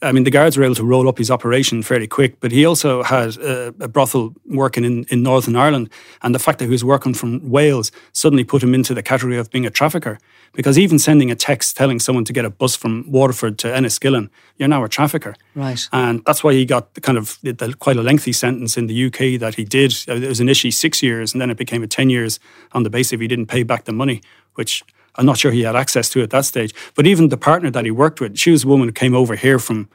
I 0.00 0.12
mean, 0.12 0.22
the 0.22 0.30
guards 0.30 0.56
were 0.56 0.62
able 0.62 0.76
to 0.76 0.84
roll 0.84 1.08
up 1.08 1.18
his 1.18 1.30
operation 1.30 1.82
fairly 1.82 2.06
quick, 2.06 2.38
but 2.38 2.52
he 2.52 2.64
also 2.64 3.02
had 3.02 3.36
a, 3.38 3.74
a, 3.80 3.88
brothel 3.88 4.32
working 4.46 4.84
in, 4.84 5.04
in 5.10 5.24
Northern 5.24 5.56
Ireland. 5.56 5.90
And 6.22 6.32
the 6.34 6.38
fact 6.38 6.60
that 6.60 6.66
he 6.66 6.70
was 6.70 6.84
working 6.84 7.14
from 7.14 7.50
Wales 7.50 7.90
suddenly 8.12 8.44
put 8.44 8.62
him 8.62 8.74
into 8.74 8.94
the 8.94 9.02
category 9.02 9.38
of 9.38 9.50
being 9.50 9.66
a 9.66 9.70
trafficker. 9.70 10.18
Because 10.52 10.78
even 10.78 11.00
sending 11.00 11.32
a 11.32 11.34
text 11.34 11.76
telling 11.76 11.98
someone 11.98 12.24
to 12.26 12.32
get 12.32 12.44
a 12.44 12.50
bus 12.50 12.76
from 12.76 13.10
Waterford 13.10 13.58
to 13.58 13.68
Enniskillen, 13.68 14.30
you're 14.56 14.68
now 14.68 14.84
a 14.84 14.88
trafficker. 14.88 15.34
Right. 15.56 15.80
And 15.92 16.22
that's 16.24 16.44
why 16.44 16.52
he 16.52 16.64
got 16.64 16.94
the 16.94 17.00
kind 17.00 17.18
of 17.18 17.38
the, 17.42 17.74
quite 17.80 17.96
a 17.96 18.02
lengthy 18.02 18.32
sentence 18.32 18.76
in 18.76 18.86
the 18.86 19.06
UK 19.06 19.40
that 19.40 19.56
he 19.56 19.64
did. 19.64 19.94
It 20.06 20.28
was 20.28 20.40
initially 20.40 20.70
six 20.70 21.02
years, 21.02 21.32
and 21.32 21.40
then 21.40 21.50
it 21.50 21.56
became 21.56 21.82
a 21.82 21.88
10 21.88 22.08
years 22.08 22.38
on 22.72 22.84
the 22.84 22.90
basis 22.90 23.14
if 23.14 23.20
he 23.20 23.26
didn't 23.26 23.46
pay 23.46 23.64
back 23.64 23.84
the 23.84 23.92
money, 23.92 24.22
which 24.54 24.84
I'm 25.18 25.26
not 25.26 25.36
sure 25.36 25.50
he 25.50 25.62
had 25.62 25.76
access 25.76 26.08
to 26.10 26.22
at 26.22 26.30
that 26.30 26.44
stage. 26.44 26.72
But 26.94 27.06
even 27.06 27.28
the 27.28 27.36
partner 27.36 27.70
that 27.70 27.84
he 27.84 27.90
worked 27.90 28.20
with, 28.20 28.38
she 28.38 28.50
was 28.50 28.64
a 28.64 28.68
woman 28.68 28.88
who 28.88 28.92
came 28.92 29.14
over 29.14 29.34
here 29.34 29.58
from 29.58 29.88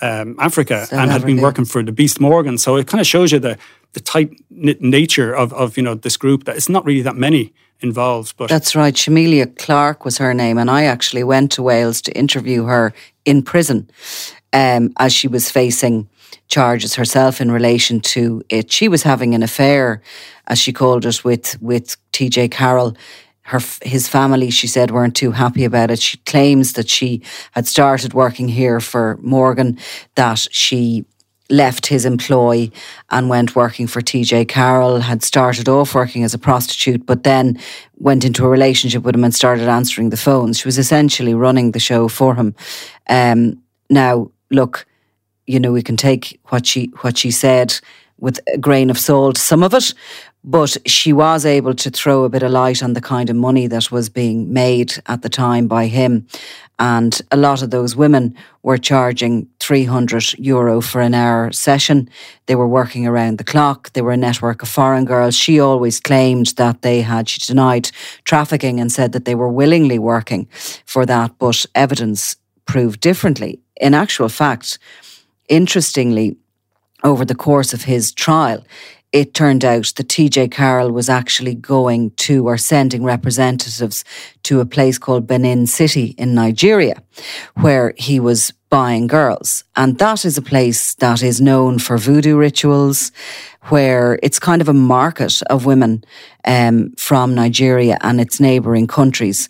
um, 0.00 0.36
Africa 0.38 0.86
South 0.86 0.98
and 0.98 1.10
had 1.10 1.26
been 1.26 1.40
working 1.40 1.64
for 1.64 1.82
the 1.82 1.92
Beast 1.92 2.20
Morgan. 2.20 2.56
So 2.56 2.76
it 2.76 2.86
kind 2.86 3.00
of 3.00 3.06
shows 3.06 3.32
you 3.32 3.40
the 3.40 3.58
the 3.94 4.00
tight 4.00 4.30
knit 4.50 4.80
nature 4.80 5.34
of, 5.34 5.52
of 5.52 5.76
you 5.76 5.82
know 5.82 5.94
this 5.94 6.16
group. 6.16 6.44
That 6.44 6.56
it's 6.56 6.68
not 6.68 6.84
really 6.84 7.02
that 7.02 7.16
many 7.16 7.52
involved. 7.80 8.36
But 8.36 8.48
that's 8.48 8.76
right. 8.76 8.94
Shamelia 8.94 9.56
Clark 9.58 10.04
was 10.04 10.18
her 10.18 10.32
name, 10.32 10.58
and 10.58 10.70
I 10.70 10.84
actually 10.84 11.24
went 11.24 11.52
to 11.52 11.62
Wales 11.62 12.00
to 12.02 12.12
interview 12.12 12.64
her 12.64 12.92
in 13.24 13.42
prison 13.42 13.90
um, 14.52 14.92
as 14.98 15.12
she 15.12 15.28
was 15.28 15.50
facing 15.50 16.08
charges 16.48 16.94
herself 16.94 17.40
in 17.40 17.50
relation 17.50 18.00
to 18.00 18.42
it. 18.48 18.72
She 18.72 18.88
was 18.88 19.02
having 19.02 19.34
an 19.34 19.42
affair, 19.42 20.00
as 20.46 20.58
she 20.58 20.72
called 20.72 21.04
it, 21.04 21.24
with 21.24 21.60
with 21.60 21.96
T.J. 22.12 22.48
Carroll 22.48 22.96
her 23.48 23.60
his 23.82 24.08
family, 24.08 24.50
she 24.50 24.66
said, 24.66 24.90
weren't 24.90 25.16
too 25.16 25.32
happy 25.32 25.64
about 25.64 25.90
it. 25.90 26.00
She 26.00 26.18
claims 26.18 26.74
that 26.74 26.88
she 26.88 27.22
had 27.52 27.66
started 27.66 28.12
working 28.12 28.46
here 28.48 28.78
for 28.78 29.18
Morgan, 29.22 29.78
that 30.16 30.46
she 30.50 31.06
left 31.50 31.86
his 31.86 32.04
employ 32.04 32.70
and 33.08 33.30
went 33.30 33.56
working 33.56 33.86
for 33.86 34.02
TJ 34.02 34.48
Carroll, 34.48 35.00
had 35.00 35.22
started 35.22 35.66
off 35.66 35.94
working 35.94 36.24
as 36.24 36.34
a 36.34 36.38
prostitute, 36.38 37.06
but 37.06 37.24
then 37.24 37.58
went 37.96 38.22
into 38.22 38.44
a 38.44 38.50
relationship 38.50 39.02
with 39.02 39.14
him 39.14 39.24
and 39.24 39.34
started 39.34 39.66
answering 39.66 40.10
the 40.10 40.18
phones. 40.18 40.58
She 40.58 40.68
was 40.68 40.76
essentially 40.76 41.32
running 41.32 41.72
the 41.72 41.80
show 41.80 42.06
for 42.08 42.34
him. 42.34 42.54
Um, 43.08 43.62
now, 43.88 44.30
look, 44.50 44.84
you 45.46 45.58
know, 45.58 45.72
we 45.72 45.82
can 45.82 45.96
take 45.96 46.38
what 46.48 46.66
she 46.66 46.92
what 47.00 47.16
she 47.16 47.30
said 47.30 47.80
with 48.18 48.40
a 48.52 48.58
grain 48.58 48.90
of 48.90 48.98
salt, 48.98 49.38
some 49.38 49.62
of 49.62 49.72
it, 49.72 49.94
but 50.48 50.78
she 50.86 51.12
was 51.12 51.44
able 51.44 51.74
to 51.74 51.90
throw 51.90 52.24
a 52.24 52.30
bit 52.30 52.42
of 52.42 52.50
light 52.50 52.82
on 52.82 52.94
the 52.94 53.02
kind 53.02 53.28
of 53.28 53.36
money 53.36 53.66
that 53.66 53.92
was 53.92 54.08
being 54.08 54.50
made 54.50 54.94
at 55.04 55.20
the 55.20 55.28
time 55.28 55.68
by 55.68 55.84
him. 55.88 56.26
And 56.78 57.20
a 57.30 57.36
lot 57.36 57.60
of 57.60 57.70
those 57.70 57.94
women 57.94 58.34
were 58.62 58.78
charging 58.78 59.46
300 59.60 60.38
euro 60.38 60.80
for 60.80 61.02
an 61.02 61.12
hour 61.12 61.52
session. 61.52 62.08
They 62.46 62.54
were 62.54 62.66
working 62.66 63.06
around 63.06 63.36
the 63.36 63.44
clock. 63.44 63.92
They 63.92 64.00
were 64.00 64.12
a 64.12 64.16
network 64.16 64.62
of 64.62 64.70
foreign 64.70 65.04
girls. 65.04 65.36
She 65.36 65.60
always 65.60 66.00
claimed 66.00 66.46
that 66.56 66.80
they 66.80 67.02
had, 67.02 67.28
she 67.28 67.42
denied 67.46 67.90
trafficking 68.24 68.80
and 68.80 68.90
said 68.90 69.12
that 69.12 69.26
they 69.26 69.34
were 69.34 69.52
willingly 69.52 69.98
working 69.98 70.48
for 70.86 71.04
that, 71.04 71.32
but 71.38 71.66
evidence 71.74 72.36
proved 72.64 73.00
differently. 73.00 73.60
In 73.78 73.92
actual 73.92 74.30
fact, 74.30 74.78
interestingly, 75.50 76.38
over 77.04 77.26
the 77.26 77.34
course 77.34 77.74
of 77.74 77.82
his 77.82 78.12
trial, 78.12 78.64
it 79.12 79.32
turned 79.32 79.64
out 79.64 79.92
that 79.96 80.08
TJ 80.08 80.50
Carroll 80.50 80.90
was 80.90 81.08
actually 81.08 81.54
going 81.54 82.10
to 82.12 82.46
or 82.46 82.58
sending 82.58 83.02
representatives 83.02 84.04
to 84.42 84.60
a 84.60 84.66
place 84.66 84.98
called 84.98 85.26
Benin 85.26 85.66
City 85.66 86.14
in 86.18 86.34
Nigeria, 86.34 87.02
where 87.54 87.94
he 87.96 88.20
was 88.20 88.52
buying 88.68 89.06
girls. 89.06 89.64
And 89.76 89.98
that 89.98 90.24
is 90.24 90.36
a 90.36 90.42
place 90.42 90.94
that 90.96 91.22
is 91.22 91.40
known 91.40 91.78
for 91.78 91.96
voodoo 91.96 92.36
rituals, 92.36 93.10
where 93.70 94.18
it's 94.22 94.38
kind 94.38 94.60
of 94.60 94.68
a 94.68 94.74
market 94.74 95.40
of 95.48 95.64
women 95.64 96.04
um, 96.44 96.92
from 96.98 97.34
Nigeria 97.34 97.96
and 98.02 98.20
its 98.20 98.40
neighbouring 98.40 98.86
countries. 98.86 99.48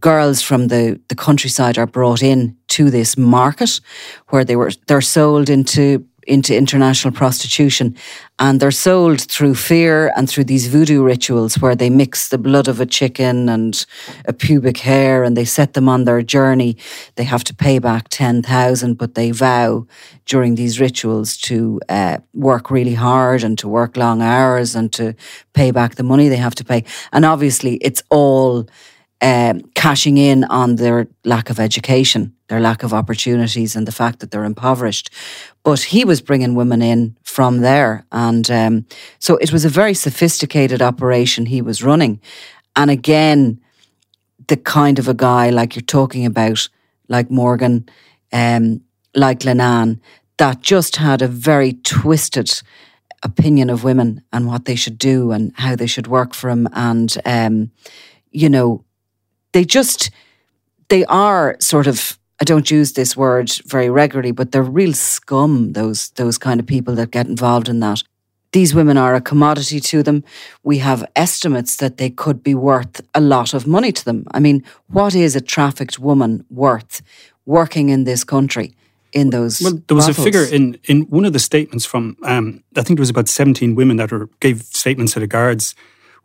Girls 0.00 0.42
from 0.42 0.68
the, 0.68 1.00
the 1.08 1.14
countryside 1.14 1.78
are 1.78 1.86
brought 1.86 2.22
in 2.22 2.56
to 2.68 2.90
this 2.90 3.16
market 3.16 3.80
where 4.28 4.44
they 4.44 4.56
were 4.56 4.72
they're 4.86 5.02
sold 5.02 5.50
into 5.50 6.04
into 6.26 6.56
international 6.56 7.12
prostitution 7.12 7.96
and 8.38 8.60
they're 8.60 8.70
sold 8.70 9.20
through 9.20 9.54
fear 9.54 10.12
and 10.16 10.28
through 10.28 10.44
these 10.44 10.66
voodoo 10.66 11.02
rituals 11.02 11.58
where 11.58 11.76
they 11.76 11.90
mix 11.90 12.28
the 12.28 12.38
blood 12.38 12.68
of 12.68 12.80
a 12.80 12.86
chicken 12.86 13.48
and 13.48 13.86
a 14.24 14.32
pubic 14.32 14.78
hair 14.78 15.22
and 15.24 15.36
they 15.36 15.44
set 15.44 15.74
them 15.74 15.88
on 15.88 16.04
their 16.04 16.22
journey. 16.22 16.76
They 17.16 17.24
have 17.24 17.44
to 17.44 17.54
pay 17.54 17.78
back 17.78 18.08
10,000 18.08 18.94
but 18.94 19.14
they 19.14 19.30
vow 19.30 19.86
during 20.26 20.54
these 20.54 20.80
rituals 20.80 21.36
to 21.36 21.80
uh, 21.88 22.18
work 22.34 22.70
really 22.70 22.94
hard 22.94 23.42
and 23.42 23.58
to 23.58 23.68
work 23.68 23.96
long 23.96 24.22
hours 24.22 24.74
and 24.74 24.92
to 24.92 25.14
pay 25.52 25.70
back 25.70 25.94
the 25.94 26.02
money 26.02 26.28
they 26.28 26.36
have 26.36 26.54
to 26.56 26.64
pay. 26.64 26.84
And 27.12 27.24
obviously 27.24 27.74
it's 27.76 28.02
all 28.10 28.66
um, 29.22 29.60
cashing 29.74 30.18
in 30.18 30.44
on 30.44 30.76
their 30.76 31.06
lack 31.24 31.48
of 31.48 31.60
education, 31.60 32.34
their 32.48 32.60
lack 32.60 32.82
of 32.82 32.92
opportunities, 32.92 33.76
and 33.76 33.86
the 33.86 33.92
fact 33.92 34.18
that 34.18 34.32
they're 34.32 34.44
impoverished. 34.44 35.10
But 35.62 35.80
he 35.80 36.04
was 36.04 36.20
bringing 36.20 36.56
women 36.56 36.82
in 36.82 37.16
from 37.22 37.60
there. 37.60 38.04
And 38.10 38.50
um, 38.50 38.86
so 39.20 39.36
it 39.36 39.52
was 39.52 39.64
a 39.64 39.68
very 39.68 39.94
sophisticated 39.94 40.82
operation 40.82 41.46
he 41.46 41.62
was 41.62 41.84
running. 41.84 42.20
And 42.74 42.90
again, 42.90 43.60
the 44.48 44.56
kind 44.56 44.98
of 44.98 45.06
a 45.06 45.14
guy 45.14 45.50
like 45.50 45.76
you're 45.76 45.82
talking 45.82 46.26
about, 46.26 46.68
like 47.08 47.30
Morgan, 47.30 47.88
um, 48.32 48.80
like 49.14 49.44
Lenan, 49.44 50.00
that 50.38 50.62
just 50.62 50.96
had 50.96 51.22
a 51.22 51.28
very 51.28 51.74
twisted 51.74 52.50
opinion 53.22 53.70
of 53.70 53.84
women 53.84 54.22
and 54.32 54.48
what 54.48 54.64
they 54.64 54.74
should 54.74 54.98
do 54.98 55.30
and 55.30 55.52
how 55.54 55.76
they 55.76 55.86
should 55.86 56.08
work 56.08 56.34
for 56.34 56.50
him. 56.50 56.68
And, 56.72 57.16
um, 57.24 57.70
you 58.32 58.48
know, 58.48 58.84
they 59.52 59.64
just 59.64 60.10
they 60.88 61.04
are 61.06 61.56
sort 61.60 61.86
of 61.86 62.18
I 62.40 62.44
don't 62.44 62.70
use 62.70 62.94
this 62.94 63.16
word 63.16 63.52
very 63.66 63.88
regularly, 63.88 64.32
but 64.32 64.50
they're 64.50 64.62
real 64.62 64.94
scum, 64.94 65.72
those 65.72 66.10
those 66.10 66.38
kind 66.38 66.60
of 66.60 66.66
people 66.66 66.94
that 66.96 67.10
get 67.10 67.26
involved 67.26 67.68
in 67.68 67.80
that. 67.80 68.02
These 68.52 68.74
women 68.74 68.98
are 68.98 69.14
a 69.14 69.20
commodity 69.20 69.80
to 69.80 70.02
them. 70.02 70.24
We 70.62 70.78
have 70.78 71.10
estimates 71.16 71.76
that 71.76 71.96
they 71.96 72.10
could 72.10 72.42
be 72.42 72.54
worth 72.54 73.00
a 73.14 73.20
lot 73.20 73.54
of 73.54 73.66
money 73.66 73.92
to 73.92 74.04
them. 74.04 74.26
I 74.34 74.40
mean, 74.40 74.62
what 74.88 75.14
is 75.14 75.34
a 75.34 75.40
trafficked 75.40 75.98
woman 75.98 76.44
worth 76.50 77.00
working 77.46 77.88
in 77.88 78.04
this 78.04 78.24
country? 78.24 78.74
in 79.12 79.30
those. 79.30 79.60
Well, 79.60 79.78
there 79.86 79.94
was 79.94 80.08
a 80.08 80.14
figure 80.14 80.44
in, 80.44 80.78
in 80.84 81.02
one 81.02 81.26
of 81.26 81.34
the 81.34 81.38
statements 81.38 81.84
from 81.84 82.16
um, 82.22 82.62
I 82.76 82.82
think 82.82 82.96
there 82.96 83.02
was 83.02 83.10
about 83.10 83.28
seventeen 83.28 83.74
women 83.74 83.96
that 83.98 84.10
were, 84.10 84.28
gave 84.40 84.62
statements 84.62 85.12
to 85.12 85.20
the 85.20 85.26
guards 85.26 85.74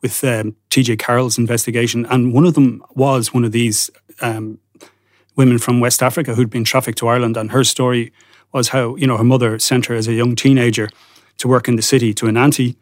with 0.02 0.24
um, 0.24 0.56
TJ 0.70 1.00
Carroll's 1.00 1.38
investigation, 1.38 2.06
and 2.06 2.34
one 2.34 2.46
of 2.46 2.54
them 2.54 2.84
was 2.96 3.34
one 3.34 3.44
of 3.44 3.52
these 3.52 3.90
um, 4.22 4.60
women 5.36 5.58
from 5.58 5.80
West 5.80 6.04
Africa 6.04 6.36
who'd 6.36 6.50
been 6.50 6.64
trafficked 6.64 6.98
to 7.00 7.08
Ireland, 7.08 7.38
and 7.38 7.52
her 7.52 7.64
story 7.64 8.12
was 8.54 8.70
how 8.70 8.96
you 8.96 9.08
know 9.08 9.18
her 9.18 9.24
mother 9.24 9.60
sent 9.60 9.86
her 9.88 9.96
as 9.96 10.08
a 10.08 10.14
young 10.14 10.36
teenager 10.36 10.90
to 11.38 11.48
work 11.48 11.68
in 11.68 11.76
the 11.76 11.82
city 11.82 12.14
to 12.14 12.28
an 12.28 12.38
auntie 12.38 12.76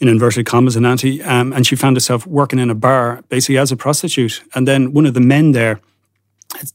in 0.00 0.08
inverted 0.08 0.46
commas, 0.46 0.74
an 0.74 0.84
auntie, 0.84 1.22
um, 1.22 1.52
and 1.52 1.66
she 1.66 1.76
found 1.76 1.96
herself 1.96 2.26
working 2.26 2.58
in 2.58 2.70
a 2.70 2.74
bar 2.74 3.22
basically 3.28 3.58
as 3.58 3.70
a 3.70 3.76
prostitute. 3.76 4.42
And 4.54 4.66
then 4.66 4.92
one 4.92 5.06
of 5.06 5.14
the 5.14 5.20
men 5.20 5.52
there, 5.52 5.80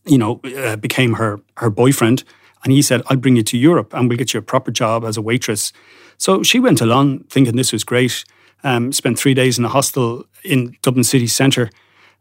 you 0.06 0.18
know, 0.18 0.40
uh, 0.58 0.78
became 0.78 1.13
her 1.16 1.40
her 1.58 1.70
boyfriend, 1.70 2.24
and 2.63 2.72
he 2.72 2.82
said, 2.82 3.02
"I'll 3.08 3.18
bring 3.18 3.36
you 3.36 3.44
to 3.44 3.58
Europe, 3.58 3.94
and 3.94 4.08
we'll 4.08 4.18
get 4.18 4.34
you 4.34 4.40
a 4.40 4.44
proper 4.44 4.72
job 4.72 5.04
as 5.04 5.18
a 5.18 5.22
waitress." 5.22 5.74
So 6.18 6.42
she 6.42 6.60
went 6.60 6.82
along 6.82 7.26
thinking 7.30 7.56
this 7.56 7.74
was 7.74 7.84
great. 7.84 8.24
Um, 8.63 8.91
spent 8.91 9.20
three 9.20 9.34
days 9.34 9.60
in 9.60 9.65
a 9.65 9.70
hostel 9.70 10.26
in 10.43 10.76
Dublin 10.82 11.04
city 11.04 11.28
centre. 11.28 11.70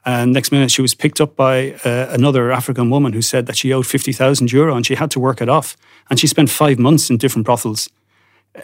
And 0.05 0.33
next 0.33 0.53
minute, 0.53 0.71
she 0.71 0.83
was 0.83 0.95
picked 0.95 1.21
up 1.21 1.35
by 1.35 1.73
uh, 1.85 2.09
another 2.11 2.53
African 2.53 2.91
woman 2.91 3.13
who 3.13 3.23
said 3.23 3.47
that 3.47 3.57
she 3.57 3.73
owed 3.73 3.87
50,000 3.87 4.53
euro 4.53 4.77
and 4.77 4.87
she 4.87 4.95
had 4.95 5.11
to 5.13 5.21
work 5.21 5.41
it 5.41 5.49
off. 5.49 5.77
And 6.09 6.21
she 6.21 6.29
spent 6.29 6.49
five 6.49 6.79
months 6.79 7.11
in 7.11 7.17
different 7.17 7.45
brothels 7.45 7.89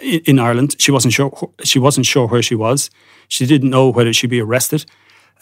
in 0.01 0.39
Ireland. 0.39 0.77
She 0.79 0.93
wasn't 0.93 1.15
sure. 1.15 1.51
She 1.65 1.79
wasn't 1.79 2.07
sure 2.07 2.29
where 2.29 2.43
she 2.43 2.55
was. 2.55 2.91
She 3.29 3.47
didn't 3.47 3.71
know 3.71 3.89
whether 3.89 4.13
she'd 4.13 4.31
be 4.31 4.41
arrested. 4.41 4.85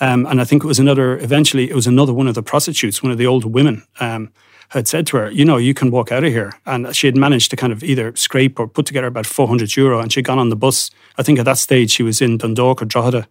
Um, 0.00 0.24
and 0.26 0.40
I 0.40 0.44
think 0.44 0.64
it 0.64 0.66
was 0.66 0.78
another. 0.78 1.18
Eventually, 1.18 1.68
it 1.68 1.74
was 1.74 1.86
another 1.86 2.14
one 2.14 2.28
of 2.28 2.34
the 2.34 2.42
prostitutes, 2.42 3.02
one 3.02 3.12
of 3.12 3.18
the 3.18 3.26
older 3.26 3.48
women, 3.48 3.84
um, 4.00 4.32
had 4.70 4.88
said 4.88 5.06
to 5.08 5.16
her, 5.18 5.30
"You 5.30 5.44
know, 5.44 5.56
you 5.56 5.74
can 5.74 5.90
walk 5.90 6.12
out 6.12 6.24
of 6.24 6.32
here." 6.32 6.52
And 6.64 6.94
she 6.94 7.06
had 7.06 7.16
managed 7.16 7.50
to 7.50 7.56
kind 7.56 7.72
of 7.72 7.82
either 7.82 8.14
scrape 8.16 8.58
or 8.58 8.66
put 8.66 8.86
together 8.86 9.06
about 9.06 9.26
four 9.26 9.46
hundred 9.46 9.76
euro, 9.76 10.00
and 10.00 10.12
she'd 10.12 10.24
gone 10.24 10.38
on 10.38 10.48
the 10.48 10.56
bus. 10.56 10.90
I 11.18 11.22
think 11.22 11.38
at 11.38 11.44
that 11.44 11.58
stage 11.58 11.90
she 11.90 12.02
was 12.02 12.20
in 12.20 12.38
Dundalk 12.38 12.82
or 12.82 12.86
Drogheda, 12.86 13.26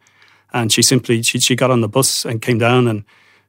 and 0.53 0.71
she 0.71 0.81
simply 0.81 1.21
she, 1.23 1.39
she 1.39 1.55
got 1.55 1.71
on 1.71 1.81
the 1.81 1.89
bus 1.89 2.25
and 2.25 2.41
came 2.41 2.57
down 2.57 2.87
and 2.87 3.03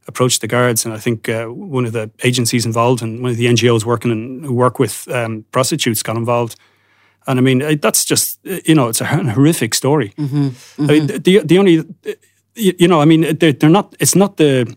approached 0.09 0.40
the 0.40 0.48
guards. 0.48 0.85
And 0.85 0.94
I 0.94 0.98
think 0.98 1.29
uh, 1.29 1.46
one 1.46 1.85
of 1.85 1.92
the 1.92 2.11
agencies 2.24 2.66
involved 2.66 3.03
and 3.03 3.22
one 3.22 3.31
of 3.31 3.37
the 3.37 3.46
NGOs 3.46 3.85
working 3.85 4.11
and 4.11 4.44
who 4.44 4.55
work 4.55 4.79
with 4.79 5.07
um, 5.09 5.44
prostitutes 5.53 6.03
got 6.03 6.16
involved 6.16 6.57
and 7.26 7.38
I 7.38 7.42
mean, 7.42 7.79
that's 7.81 8.05
just, 8.05 8.40
you 8.44 8.74
know, 8.74 8.88
it's 8.88 9.00
a 9.00 9.05
horrific 9.05 9.74
story. 9.74 10.12
Mm-hmm, 10.16 10.46
mm-hmm. 10.48 10.83
I 10.85 10.92
mean, 10.92 11.07
the, 11.07 11.40
the 11.44 11.59
only, 11.59 11.85
you 12.55 12.88
know, 12.88 13.00
I 13.00 13.05
mean, 13.05 13.37
they're, 13.38 13.53
they're 13.53 13.70
not, 13.70 13.94
it's 14.00 14.14
not 14.14 14.37
the, 14.37 14.74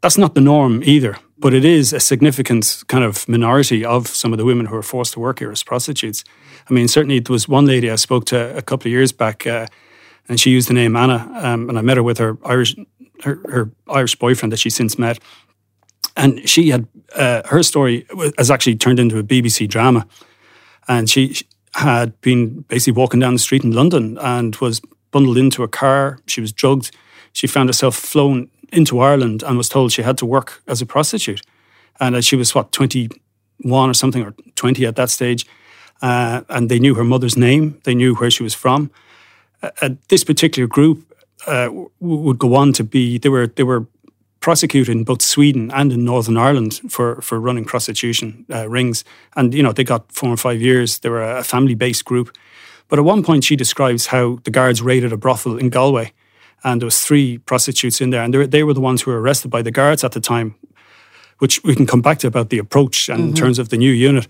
that's 0.00 0.18
not 0.18 0.34
the 0.34 0.40
norm 0.40 0.82
either, 0.84 1.16
but 1.44 1.52
it 1.52 1.62
is 1.62 1.92
a 1.92 2.00
significant 2.00 2.82
kind 2.88 3.04
of 3.04 3.28
minority 3.28 3.84
of 3.84 4.06
some 4.08 4.32
of 4.32 4.38
the 4.38 4.46
women 4.46 4.64
who 4.64 4.74
are 4.74 4.82
forced 4.82 5.12
to 5.12 5.20
work 5.20 5.40
here 5.40 5.52
as 5.52 5.62
prostitutes. 5.62 6.24
I 6.70 6.72
mean, 6.72 6.88
certainly 6.88 7.18
there 7.18 7.34
was 7.34 7.46
one 7.46 7.66
lady 7.66 7.90
I 7.90 7.96
spoke 7.96 8.24
to 8.26 8.56
a 8.56 8.62
couple 8.62 8.88
of 8.88 8.92
years 8.92 9.12
back, 9.12 9.46
uh, 9.46 9.66
and 10.26 10.40
she 10.40 10.48
used 10.48 10.70
the 10.70 10.72
name 10.72 10.96
Anna, 10.96 11.30
um, 11.34 11.68
and 11.68 11.78
I 11.78 11.82
met 11.82 11.98
her 11.98 12.02
with 12.02 12.16
her 12.16 12.38
Irish, 12.46 12.74
her, 13.24 13.42
her, 13.50 13.70
Irish 13.88 14.16
boyfriend 14.16 14.52
that 14.52 14.58
she 14.58 14.70
since 14.70 14.98
met, 14.98 15.18
and 16.16 16.48
she 16.48 16.70
had 16.70 16.88
uh, 17.14 17.42
her 17.44 17.62
story 17.62 18.06
has 18.38 18.50
actually 18.50 18.76
turned 18.76 18.98
into 18.98 19.18
a 19.18 19.22
BBC 19.22 19.68
drama, 19.68 20.06
and 20.88 21.10
she 21.10 21.36
had 21.74 22.18
been 22.22 22.62
basically 22.68 22.98
walking 22.98 23.20
down 23.20 23.34
the 23.34 23.38
street 23.38 23.64
in 23.64 23.72
London 23.72 24.16
and 24.16 24.56
was 24.56 24.80
bundled 25.10 25.36
into 25.36 25.62
a 25.62 25.68
car. 25.68 26.20
She 26.26 26.40
was 26.40 26.54
drugged. 26.54 26.90
She 27.34 27.48
found 27.48 27.68
herself 27.68 27.96
flown 27.96 28.48
into 28.72 29.00
Ireland 29.00 29.42
and 29.42 29.58
was 29.58 29.68
told 29.68 29.92
she 29.92 30.02
had 30.02 30.16
to 30.18 30.26
work 30.26 30.62
as 30.66 30.80
a 30.80 30.86
prostitute. 30.86 31.42
And 32.00 32.24
she 32.24 32.36
was, 32.36 32.54
what, 32.54 32.72
21 32.72 33.90
or 33.90 33.94
something, 33.94 34.22
or 34.22 34.34
20 34.54 34.86
at 34.86 34.96
that 34.96 35.10
stage. 35.10 35.44
Uh, 36.00 36.42
and 36.48 36.70
they 36.70 36.78
knew 36.78 36.94
her 36.94 37.04
mother's 37.04 37.36
name, 37.36 37.80
they 37.84 37.94
knew 37.94 38.14
where 38.14 38.30
she 38.30 38.42
was 38.42 38.54
from. 38.54 38.90
Uh, 39.62 39.90
this 40.08 40.22
particular 40.22 40.68
group 40.68 41.12
uh, 41.46 41.70
would 42.00 42.38
go 42.38 42.54
on 42.54 42.72
to 42.72 42.84
be, 42.84 43.18
they 43.18 43.28
were, 43.28 43.48
they 43.48 43.62
were 43.64 43.86
prosecuted 44.40 44.94
in 44.94 45.04
both 45.04 45.22
Sweden 45.22 45.72
and 45.72 45.92
in 45.92 46.04
Northern 46.04 46.36
Ireland 46.36 46.80
for, 46.88 47.20
for 47.20 47.40
running 47.40 47.64
prostitution 47.64 48.44
uh, 48.52 48.68
rings. 48.68 49.04
And, 49.34 49.54
you 49.54 49.62
know, 49.62 49.72
they 49.72 49.84
got 49.84 50.12
four 50.12 50.30
or 50.30 50.36
five 50.36 50.60
years. 50.60 51.00
They 51.00 51.08
were 51.08 51.22
a 51.22 51.42
family 51.42 51.74
based 51.74 52.04
group. 52.04 52.36
But 52.88 52.98
at 53.00 53.04
one 53.04 53.24
point, 53.24 53.42
she 53.42 53.56
describes 53.56 54.06
how 54.06 54.38
the 54.44 54.50
guards 54.50 54.82
raided 54.82 55.12
a 55.12 55.16
brothel 55.16 55.58
in 55.58 55.70
Galway 55.70 56.12
and 56.64 56.80
there 56.80 56.86
was 56.86 57.04
three 57.04 57.38
prostitutes 57.38 58.00
in 58.00 58.10
there. 58.10 58.22
And 58.22 58.34
they, 58.34 58.46
they 58.46 58.62
were 58.64 58.74
the 58.74 58.80
ones 58.80 59.02
who 59.02 59.10
were 59.10 59.20
arrested 59.20 59.50
by 59.50 59.62
the 59.62 59.70
guards 59.70 60.02
at 60.02 60.12
the 60.12 60.20
time, 60.20 60.54
which 61.38 61.62
we 61.62 61.74
can 61.76 61.86
come 61.86 62.02
back 62.02 62.18
to 62.20 62.26
about 62.26 62.48
the 62.48 62.58
approach 62.58 63.08
and 63.08 63.18
mm-hmm. 63.18 63.28
in 63.28 63.34
terms 63.34 63.58
of 63.58 63.68
the 63.68 63.76
new 63.76 63.92
unit. 63.92 64.26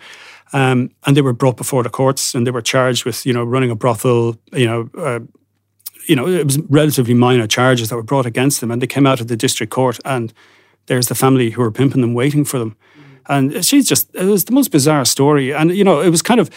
Um, 0.52 0.90
and 1.06 1.16
they 1.16 1.22
were 1.22 1.32
brought 1.32 1.56
before 1.56 1.82
the 1.82 1.90
courts 1.90 2.34
and 2.34 2.46
they 2.46 2.50
were 2.50 2.62
charged 2.62 3.04
with, 3.04 3.24
you 3.24 3.32
know, 3.32 3.44
running 3.44 3.70
a 3.70 3.74
brothel, 3.74 4.36
you 4.52 4.66
know, 4.66 4.90
uh, 4.98 5.20
you 6.06 6.16
know, 6.16 6.26
it 6.26 6.44
was 6.44 6.58
relatively 6.68 7.14
minor 7.14 7.46
charges 7.46 7.88
that 7.88 7.96
were 7.96 8.02
brought 8.02 8.26
against 8.26 8.60
them, 8.60 8.70
and 8.70 8.82
they 8.82 8.86
came 8.86 9.06
out 9.06 9.20
of 9.20 9.28
the 9.28 9.36
district 9.36 9.72
court, 9.72 9.98
and 10.04 10.32
there's 10.86 11.08
the 11.08 11.14
family 11.14 11.50
who 11.50 11.62
were 11.62 11.70
pimping 11.70 12.00
them, 12.00 12.14
waiting 12.14 12.44
for 12.44 12.58
them, 12.58 12.76
and 13.26 13.64
she's 13.64 13.88
just 13.88 14.14
it 14.14 14.26
was 14.26 14.44
the 14.44 14.52
most 14.52 14.70
bizarre 14.70 15.04
story, 15.04 15.52
and 15.52 15.74
you 15.74 15.84
know, 15.84 16.00
it 16.00 16.10
was 16.10 16.22
kind 16.22 16.40
of. 16.40 16.50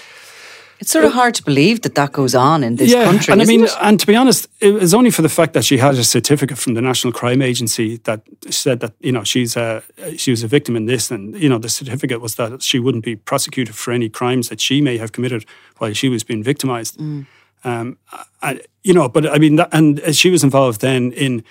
It's 0.80 0.92
sort 0.92 1.06
of 1.06 1.14
hard 1.14 1.34
to 1.36 1.44
believe 1.44 1.82
that 1.82 1.96
that 1.96 2.12
goes 2.12 2.36
on 2.36 2.64
in 2.64 2.76
this 2.76 2.92
yeah, 2.92 3.06
country. 3.06 3.32
And 3.32 3.42
I 3.42 3.46
mean, 3.46 3.64
it? 3.64 3.72
and 3.82 4.00
to 4.00 4.06
be 4.06 4.16
honest, 4.16 4.48
it 4.60 4.74
was 4.74 4.94
only 4.94 5.10
for 5.10 5.24
the 5.24 5.30
fact 5.30 5.54
that 5.54 5.66
she 5.66 5.78
had 5.78 5.96
a 5.96 6.04
certificate 6.04 6.58
from 6.58 6.76
the 6.76 6.82
National 6.82 7.12
Crime 7.12 7.42
Agency 7.42 7.98
that 8.04 8.22
said 8.50 8.80
that 8.82 8.94
you 9.00 9.12
know 9.12 9.24
she's 9.24 9.58
a 9.58 9.82
she 10.18 10.32
was 10.32 10.44
a 10.44 10.48
victim 10.48 10.76
in 10.76 10.86
this, 10.86 11.10
and 11.10 11.36
you 11.40 11.50
know 11.50 11.58
the 11.58 11.70
certificate 11.70 12.22
was 12.22 12.36
that 12.36 12.62
she 12.62 12.80
wouldn't 12.80 13.04
be 13.04 13.16
prosecuted 13.16 13.76
for 13.76 13.92
any 13.92 14.10
crimes 14.10 14.50
that 14.50 14.62
she 14.62 14.82
may 14.82 14.98
have 14.98 15.12
committed 15.12 15.46
while 15.78 15.94
she 15.94 16.10
was 16.10 16.24
being 16.24 16.44
victimized. 16.44 16.98
Mm. 17.00 17.26
Um, 17.64 17.98
I, 18.42 18.62
you 18.84 18.94
know, 18.94 19.10
but 19.10 19.26
I 19.28 19.40
mean, 19.40 19.56
that, 19.56 19.70
and 19.72 20.16
she 20.16 20.30
was 20.30 20.44
involved 20.44 20.82
then 20.82 21.12
in 21.14 21.44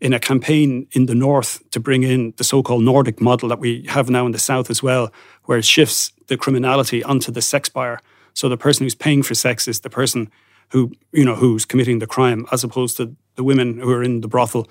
in 0.00 0.12
a 0.12 0.18
campaign 0.18 0.88
in 0.90 1.06
the 1.06 1.14
north 1.14 1.62
to 1.70 1.78
bring 1.78 2.02
in 2.02 2.34
the 2.36 2.42
so-called 2.42 2.82
Nordic 2.82 3.20
model 3.20 3.48
that 3.48 3.60
we 3.60 3.84
have 3.88 4.10
now 4.10 4.26
in 4.26 4.32
the 4.32 4.38
south 4.38 4.68
as 4.68 4.82
well, 4.82 5.12
where 5.44 5.58
it 5.58 5.64
shifts 5.64 6.12
the 6.26 6.36
criminality 6.36 7.04
onto 7.04 7.30
the 7.30 7.40
sex 7.40 7.68
buyer. 7.68 8.00
So 8.34 8.48
the 8.48 8.56
person 8.56 8.84
who's 8.84 8.94
paying 8.94 9.22
for 9.22 9.34
sex 9.34 9.68
is 9.68 9.80
the 9.80 9.90
person 9.90 10.30
who 10.70 10.92
you 11.12 11.24
know 11.24 11.34
who's 11.34 11.64
committing 11.64 11.98
the 11.98 12.06
crime, 12.06 12.46
as 12.52 12.64
opposed 12.64 12.96
to 12.96 13.14
the 13.36 13.44
women 13.44 13.78
who 13.78 13.90
are 13.90 14.02
in 14.02 14.20
the 14.20 14.28
brothel. 14.28 14.68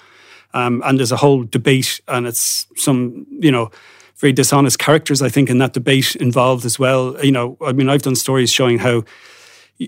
Um, 0.53 0.81
and 0.85 0.99
there's 0.99 1.11
a 1.11 1.17
whole 1.17 1.43
debate, 1.43 2.01
and 2.07 2.27
it's 2.27 2.67
some 2.75 3.25
you 3.29 3.51
know 3.51 3.71
very 4.17 4.33
dishonest 4.33 4.77
characters, 4.77 5.21
I 5.21 5.29
think, 5.29 5.49
in 5.49 5.57
that 5.59 5.73
debate 5.73 6.15
involved 6.15 6.65
as 6.65 6.77
well. 6.77 7.23
You 7.23 7.31
know, 7.31 7.57
I 7.65 7.71
mean, 7.71 7.89
I've 7.89 8.03
done 8.03 8.15
stories 8.15 8.51
showing 8.51 8.79
how 8.79 9.03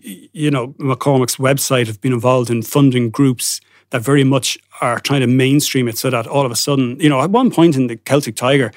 you 0.02 0.50
know, 0.50 0.70
McCormick's 0.80 1.36
website 1.36 1.88
have 1.88 2.02
been 2.02 2.14
involved 2.14 2.50
in 2.50 2.64
funding 2.64 3.10
groups 3.10 3.62
that 3.92 4.02
very 4.02 4.24
much 4.24 4.58
are 4.82 5.00
trying 5.00 5.22
to 5.22 5.28
mainstream 5.28 5.88
it 5.88 5.98
so 5.98 6.10
that 6.10 6.26
all 6.26 6.46
of 6.46 6.52
a 6.52 6.56
sudden, 6.56 7.00
you 7.00 7.10
know, 7.10 7.22
at 7.22 7.30
one 7.30 7.52
point 7.52 7.76
in 7.76 7.88
the 7.88 7.96
Celtic 7.98 8.36
Tiger, 8.36 8.72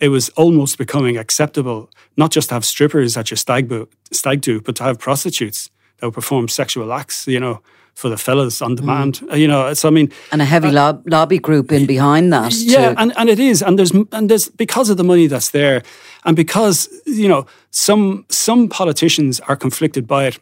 it 0.00 0.08
was 0.08 0.28
almost 0.30 0.78
becoming 0.78 1.16
acceptable 1.16 1.90
not 2.16 2.30
just 2.30 2.48
to 2.48 2.54
have 2.54 2.64
strippers 2.64 3.16
at 3.16 3.30
your 3.30 3.36
stag, 3.36 3.68
bo- 3.68 3.88
stag 4.12 4.40
do, 4.40 4.60
but 4.60 4.76
to 4.76 4.82
have 4.82 4.98
prostitutes 4.98 5.70
that 5.98 6.06
would 6.06 6.14
perform 6.14 6.48
sexual 6.48 6.92
acts, 6.92 7.26
you 7.26 7.38
know, 7.38 7.60
for 7.94 8.08
the 8.08 8.16
fellas 8.16 8.62
on 8.62 8.74
demand. 8.74 9.20
Mm. 9.20 9.38
You 9.38 9.48
know, 9.48 9.74
so 9.74 9.88
I 9.88 9.90
mean, 9.90 10.10
and 10.32 10.40
a 10.40 10.44
heavy 10.44 10.68
uh, 10.68 10.72
lob- 10.72 11.02
lobby 11.06 11.38
group 11.38 11.70
in 11.72 11.86
behind 11.86 12.32
that. 12.32 12.54
Yeah, 12.54 12.94
and, 12.96 13.12
and 13.16 13.28
it 13.28 13.38
is, 13.38 13.62
and 13.62 13.78
there's 13.78 13.90
and 13.90 14.30
there's 14.30 14.48
because 14.48 14.90
of 14.90 14.96
the 14.96 15.04
money 15.04 15.26
that's 15.26 15.50
there, 15.50 15.82
and 16.24 16.34
because 16.34 16.88
you 17.06 17.28
know 17.28 17.46
some 17.70 18.24
some 18.28 18.68
politicians 18.68 19.40
are 19.40 19.56
conflicted 19.56 20.06
by 20.06 20.26
it 20.26 20.38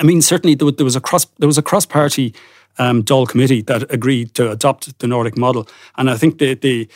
I 0.00 0.04
mean, 0.04 0.22
certainly 0.22 0.54
there, 0.54 0.84
was 0.84 0.96
a 0.96 1.00
cross 1.00 1.26
there 1.38 1.46
was 1.46 1.58
a 1.58 1.62
cross 1.62 1.86
party 1.86 2.34
um, 2.78 3.02
Dáil 3.02 3.28
committee 3.28 3.62
that 3.62 3.90
agreed 3.92 4.34
to 4.34 4.50
adopt 4.50 4.98
the 4.98 5.06
Nordic 5.06 5.36
model, 5.36 5.68
and 5.96 6.10
I 6.10 6.16
think 6.16 6.38
the 6.38 6.54
the 6.54 6.88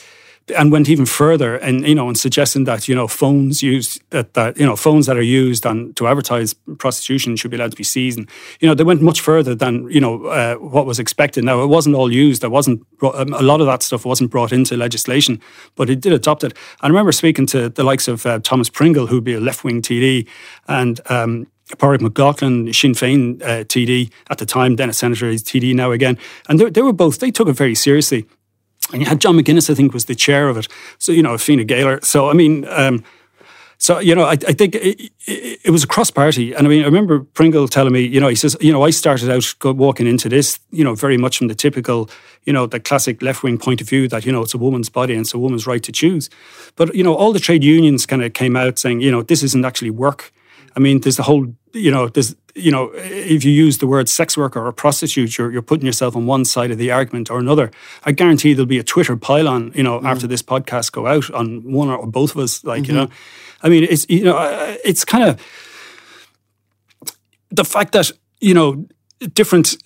and 0.56 0.72
went 0.72 0.88
even 0.88 1.06
further 1.06 1.56
and 1.56 1.86
you 1.86 1.94
know 1.94 2.08
in 2.08 2.14
suggesting 2.14 2.64
that 2.64 2.88
you 2.88 2.94
know 2.94 3.06
phones 3.06 3.62
used 3.62 4.02
that, 4.10 4.34
that 4.34 4.58
you 4.58 4.66
know 4.66 4.76
phones 4.76 5.06
that 5.06 5.16
are 5.16 5.22
used 5.22 5.66
on 5.66 5.92
to 5.94 6.06
advertise 6.06 6.54
prostitution 6.78 7.36
should 7.36 7.50
be 7.50 7.56
allowed 7.56 7.70
to 7.70 7.76
be 7.76 7.84
seized 7.84 8.18
and 8.18 8.28
you 8.60 8.68
know 8.68 8.74
they 8.74 8.84
went 8.84 9.02
much 9.02 9.20
further 9.20 9.54
than 9.54 9.88
you 9.90 10.00
know 10.00 10.26
uh, 10.26 10.54
what 10.56 10.86
was 10.86 10.98
expected 10.98 11.44
now 11.44 11.62
it 11.62 11.66
wasn't 11.66 11.94
all 11.94 12.12
used 12.12 12.42
there 12.42 12.50
wasn't 12.50 12.84
um, 13.02 13.32
a 13.34 13.42
lot 13.42 13.60
of 13.60 13.66
that 13.66 13.82
stuff 13.82 14.04
wasn't 14.04 14.30
brought 14.30 14.52
into 14.52 14.76
legislation 14.76 15.40
but 15.76 15.88
it 15.88 16.00
did 16.00 16.12
adopt 16.12 16.42
it 16.44 16.56
I 16.80 16.88
remember 16.88 17.12
speaking 17.12 17.46
to 17.46 17.68
the 17.68 17.84
likes 17.84 18.08
of 18.08 18.26
uh, 18.26 18.40
Thomas 18.40 18.68
Pringle 18.68 19.06
who'd 19.06 19.24
be 19.24 19.34
a 19.34 19.40
left-wing 19.40 19.82
TD 19.82 20.26
and 20.68 21.00
um, 21.10 21.46
Mac 21.70 21.78
Lochlainn, 21.78 22.74
Sinn 22.74 22.94
Féin 22.94 23.40
uh, 23.42 23.64
TD 23.64 24.10
at 24.28 24.38
the 24.38 24.46
time, 24.46 24.74
then 24.74 24.90
a 24.90 24.92
senator, 24.92 25.30
he's 25.30 25.44
TD 25.44 25.72
now 25.72 25.92
again. 25.92 26.18
And 26.48 26.58
they, 26.58 26.68
they 26.68 26.82
were 26.82 26.92
both, 26.92 27.20
they 27.20 27.30
took 27.30 27.46
it 27.46 27.52
very 27.52 27.76
seriously. 27.76 28.26
And 28.92 29.02
you 29.02 29.08
had 29.08 29.20
John 29.20 29.36
McGuinness, 29.36 29.70
I 29.70 29.74
think, 29.74 29.92
was 29.92 30.06
the 30.06 30.14
chair 30.14 30.48
of 30.48 30.56
it. 30.56 30.68
So, 30.98 31.12
you 31.12 31.22
know, 31.22 31.36
Fine 31.38 31.66
Gael. 31.66 32.00
So, 32.02 32.28
I 32.28 32.32
mean, 32.32 32.66
um, 32.68 33.04
so, 33.78 33.98
you 33.98 34.14
know, 34.14 34.24
I, 34.24 34.32
I 34.32 34.52
think 34.52 34.74
it, 34.74 35.10
it, 35.26 35.60
it, 35.64 35.70
was 35.70 35.84
a 35.84 35.86
cross 35.86 36.10
party. 36.10 36.52
And 36.52 36.66
I 36.66 36.70
mean, 36.70 36.82
I 36.82 36.84
remember 36.84 37.20
Pringle 37.20 37.66
telling 37.66 37.94
me, 37.94 38.02
you 38.02 38.20
know, 38.20 38.28
he 38.28 38.34
says, 38.34 38.54
you 38.60 38.70
know, 38.70 38.82
I 38.82 38.90
started 38.90 39.30
out 39.30 39.54
walking 39.64 40.06
into 40.06 40.28
this, 40.28 40.60
you 40.70 40.84
know, 40.84 40.94
very 40.94 41.16
much 41.16 41.38
from 41.38 41.48
the 41.48 41.54
typical, 41.54 42.10
you 42.44 42.52
know, 42.52 42.66
the 42.66 42.78
classic 42.78 43.22
left 43.22 43.42
wing 43.42 43.56
point 43.56 43.80
of 43.80 43.88
view 43.88 44.06
that, 44.08 44.26
you 44.26 44.32
know, 44.32 44.42
it's 44.42 44.52
a 44.52 44.58
woman's 44.58 44.90
body 44.90 45.14
and 45.14 45.22
it's 45.22 45.32
a 45.32 45.38
woman's 45.38 45.66
right 45.66 45.82
to 45.82 45.92
choose. 45.92 46.28
But, 46.76 46.94
you 46.94 47.02
know, 47.02 47.14
all 47.14 47.32
the 47.32 47.40
trade 47.40 47.64
unions 47.64 48.04
kind 48.04 48.22
of 48.22 48.34
came 48.34 48.54
out 48.54 48.78
saying, 48.78 49.00
you 49.00 49.10
know, 49.10 49.22
this 49.22 49.42
isn't 49.42 49.64
actually 49.64 49.90
work. 49.90 50.30
I 50.76 50.80
mean, 50.80 51.00
there's 51.00 51.16
the 51.16 51.22
whole 51.22 51.46
you 51.72 51.90
know, 51.90 52.08
there's, 52.08 52.34
you 52.54 52.70
know, 52.70 52.90
if 52.94 53.44
you 53.44 53.52
use 53.52 53.78
the 53.78 53.86
word 53.86 54.08
sex 54.08 54.36
worker 54.36 54.64
or 54.64 54.72
prostitute, 54.72 55.36
you're, 55.38 55.50
you're 55.50 55.62
putting 55.62 55.86
yourself 55.86 56.16
on 56.16 56.26
one 56.26 56.44
side 56.44 56.70
of 56.70 56.78
the 56.78 56.90
argument 56.90 57.30
or 57.30 57.38
another. 57.38 57.70
I 58.04 58.12
guarantee 58.12 58.54
there'll 58.54 58.66
be 58.66 58.78
a 58.78 58.84
Twitter 58.84 59.16
pile-on, 59.16 59.72
you 59.74 59.82
know, 59.82 60.00
mm. 60.00 60.04
after 60.04 60.26
this 60.26 60.42
podcast 60.42 60.92
go 60.92 61.06
out 61.06 61.30
on 61.30 61.70
one 61.70 61.88
or 61.88 62.06
both 62.06 62.32
of 62.32 62.38
us. 62.38 62.64
Like, 62.64 62.82
mm-hmm. 62.82 62.92
you 62.92 62.98
know, 62.98 63.08
I 63.62 63.68
mean, 63.68 63.84
it's, 63.84 64.06
you 64.08 64.24
know, 64.24 64.36
it's 64.84 65.04
kind 65.04 65.24
of 65.24 65.40
the 67.50 67.64
fact 67.64 67.92
that, 67.92 68.10
you 68.40 68.54
know, 68.54 68.86
different 69.34 69.76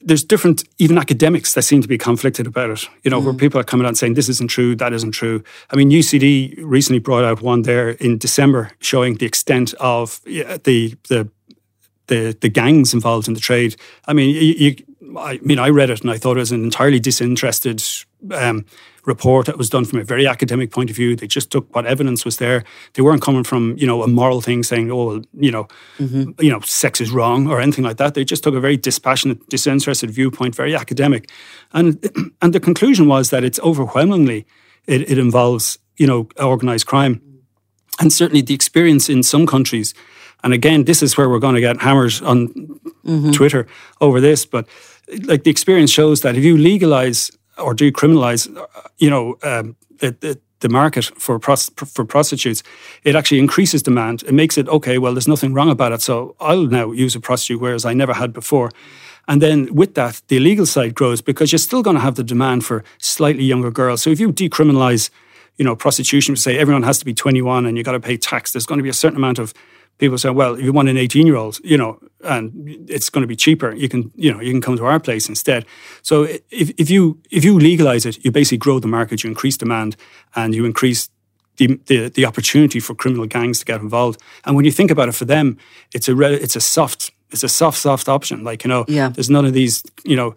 there's 0.00 0.22
different 0.22 0.64
even 0.78 0.98
academics 0.98 1.54
that 1.54 1.62
seem 1.62 1.80
to 1.80 1.88
be 1.88 1.96
conflicted 1.96 2.46
about 2.46 2.68
it 2.68 2.86
you 3.02 3.10
know 3.10 3.20
mm. 3.20 3.24
where 3.24 3.34
people 3.34 3.58
are 3.58 3.64
coming 3.64 3.86
out 3.86 3.96
saying 3.96 4.12
this 4.12 4.28
isn't 4.28 4.50
true 4.50 4.76
that 4.76 4.92
isn't 4.92 5.12
true 5.12 5.42
i 5.70 5.76
mean 5.76 5.90
ucd 5.90 6.54
recently 6.58 6.98
brought 6.98 7.24
out 7.24 7.40
one 7.40 7.62
there 7.62 7.90
in 7.90 8.18
december 8.18 8.70
showing 8.80 9.14
the 9.16 9.26
extent 9.26 9.72
of 9.80 10.20
the 10.24 10.94
the 11.08 11.28
the, 12.08 12.36
the 12.40 12.48
gangs 12.48 12.92
involved 12.94 13.28
in 13.28 13.34
the 13.34 13.40
trade 13.40 13.76
i 14.06 14.12
mean 14.12 14.34
you, 14.34 14.40
you 14.40 14.76
I 15.16 15.38
mean, 15.42 15.58
I 15.58 15.68
read 15.68 15.90
it 15.90 16.00
and 16.00 16.10
I 16.10 16.18
thought 16.18 16.36
it 16.36 16.40
was 16.40 16.52
an 16.52 16.64
entirely 16.64 16.98
disinterested 16.98 17.82
um, 18.32 18.64
report 19.04 19.46
that 19.46 19.58
was 19.58 19.68
done 19.68 19.84
from 19.84 19.98
a 19.98 20.04
very 20.04 20.26
academic 20.26 20.70
point 20.70 20.90
of 20.90 20.96
view. 20.96 21.14
They 21.14 21.26
just 21.26 21.50
took 21.50 21.72
what 21.74 21.86
evidence 21.86 22.24
was 22.24 22.38
there. 22.38 22.64
They 22.94 23.02
weren't 23.02 23.22
coming 23.22 23.44
from 23.44 23.76
you 23.76 23.86
know 23.86 24.02
a 24.02 24.08
moral 24.08 24.40
thing 24.40 24.62
saying, 24.62 24.90
oh, 24.90 25.22
you 25.34 25.50
know, 25.50 25.68
mm-hmm. 25.98 26.42
you 26.42 26.50
know, 26.50 26.60
sex 26.60 27.00
is 27.00 27.10
wrong 27.10 27.46
or 27.48 27.60
anything 27.60 27.84
like 27.84 27.98
that. 27.98 28.14
They 28.14 28.24
just 28.24 28.42
took 28.42 28.54
a 28.54 28.60
very 28.60 28.76
dispassionate, 28.76 29.48
disinterested 29.48 30.10
viewpoint, 30.10 30.54
very 30.54 30.74
academic, 30.74 31.30
and 31.72 32.02
and 32.42 32.52
the 32.52 32.60
conclusion 32.60 33.08
was 33.08 33.30
that 33.30 33.44
it's 33.44 33.60
overwhelmingly 33.60 34.46
it, 34.86 35.10
it 35.10 35.18
involves 35.18 35.78
you 35.96 36.06
know 36.06 36.28
organized 36.40 36.86
crime, 36.86 37.20
and 38.00 38.12
certainly 38.12 38.42
the 38.42 38.54
experience 38.54 39.08
in 39.08 39.22
some 39.22 39.46
countries. 39.46 39.94
And 40.44 40.52
again, 40.52 40.84
this 40.84 41.02
is 41.02 41.16
where 41.16 41.28
we're 41.28 41.40
going 41.40 41.56
to 41.56 41.60
get 41.60 41.80
hammered 41.80 42.22
on 42.22 42.48
mm-hmm. 42.48 43.32
Twitter 43.32 43.66
over 44.00 44.20
this, 44.20 44.46
but 44.46 44.68
like 45.24 45.42
the 45.42 45.50
experience 45.50 45.90
shows 45.90 46.20
that 46.20 46.36
if 46.36 46.44
you 46.44 46.56
legalize 46.56 47.30
or 47.58 47.74
decriminalize, 47.74 48.46
you 48.98 49.10
know, 49.10 49.36
um, 49.42 49.76
the, 49.98 50.16
the, 50.20 50.38
the 50.60 50.68
market 50.68 51.04
for 51.18 51.38
for 51.38 52.04
prostitutes, 52.04 52.62
it 53.04 53.16
actually 53.16 53.38
increases 53.38 53.82
demand. 53.82 54.22
It 54.22 54.32
makes 54.32 54.56
it 54.56 54.68
okay. 54.68 54.98
Well, 54.98 55.14
there's 55.14 55.28
nothing 55.28 55.54
wrong 55.54 55.70
about 55.70 55.92
it, 55.92 56.02
so 56.02 56.36
I'll 56.40 56.66
now 56.66 56.92
use 56.92 57.14
a 57.14 57.20
prostitute, 57.20 57.60
whereas 57.60 57.84
I 57.84 57.94
never 57.94 58.14
had 58.14 58.32
before. 58.32 58.70
And 59.26 59.40
then 59.40 59.74
with 59.74 59.94
that, 59.94 60.22
the 60.28 60.36
illegal 60.36 60.66
side 60.66 60.94
grows 60.94 61.22
because 61.22 61.52
you're 61.52 61.58
still 61.58 61.82
going 61.82 61.96
to 61.96 62.02
have 62.02 62.14
the 62.14 62.24
demand 62.24 62.64
for 62.64 62.84
slightly 62.98 63.44
younger 63.44 63.70
girls. 63.70 64.02
So 64.02 64.10
if 64.10 64.20
you 64.20 64.32
decriminalize, 64.32 65.10
you 65.56 65.64
know, 65.64 65.74
prostitution, 65.76 66.36
say 66.36 66.58
everyone 66.58 66.82
has 66.82 66.98
to 66.98 67.04
be 67.04 67.14
21 67.14 67.64
and 67.66 67.76
you 67.76 67.84
got 67.84 67.92
to 67.92 68.00
pay 68.00 68.18
tax, 68.18 68.52
there's 68.52 68.66
going 68.66 68.78
to 68.78 68.82
be 68.82 68.90
a 68.90 68.94
certain 68.94 69.16
amount 69.16 69.38
of 69.38 69.54
people 69.98 70.18
say, 70.18 70.30
well, 70.30 70.54
if 70.54 70.64
you 70.64 70.72
want 70.72 70.88
an 70.88 70.96
18 70.96 71.26
year 71.26 71.36
old, 71.36 71.58
you 71.64 71.76
know, 71.76 71.98
and 72.24 72.52
it's 72.88 73.10
going 73.10 73.22
to 73.22 73.28
be 73.28 73.36
cheaper, 73.36 73.72
you 73.72 73.88
can, 73.88 74.10
you 74.14 74.32
know, 74.32 74.40
you 74.40 74.50
can 74.50 74.60
come 74.60 74.76
to 74.76 74.84
our 74.84 74.98
place 74.98 75.28
instead. 75.28 75.66
So 76.02 76.24
if, 76.50 76.70
if 76.78 76.90
you 76.90 77.18
if 77.30 77.44
you 77.44 77.58
legalize 77.58 78.06
it, 78.06 78.24
you 78.24 78.30
basically 78.30 78.58
grow 78.58 78.78
the 78.78 78.88
market, 78.88 79.22
you 79.22 79.30
increase 79.30 79.56
demand, 79.56 79.96
and 80.34 80.54
you 80.54 80.64
increase 80.64 81.08
the, 81.56 81.78
the, 81.86 82.08
the 82.08 82.26
opportunity 82.26 82.80
for 82.80 82.94
criminal 82.94 83.26
gangs 83.26 83.60
to 83.60 83.64
get 83.64 83.80
involved. 83.80 84.20
And 84.44 84.56
when 84.56 84.64
you 84.64 84.72
think 84.72 84.90
about 84.90 85.08
it, 85.08 85.14
for 85.14 85.24
them, 85.24 85.56
it's 85.92 86.08
a 86.08 86.20
it's 86.42 86.56
a 86.56 86.60
soft 86.60 87.12
it's 87.30 87.44
a 87.44 87.48
soft 87.48 87.78
soft 87.78 88.08
option. 88.08 88.44
Like 88.44 88.64
you 88.64 88.68
know, 88.68 88.84
yeah. 88.88 89.10
there's 89.10 89.30
none 89.30 89.44
of 89.44 89.52
these 89.52 89.82
you 90.04 90.16
know 90.16 90.34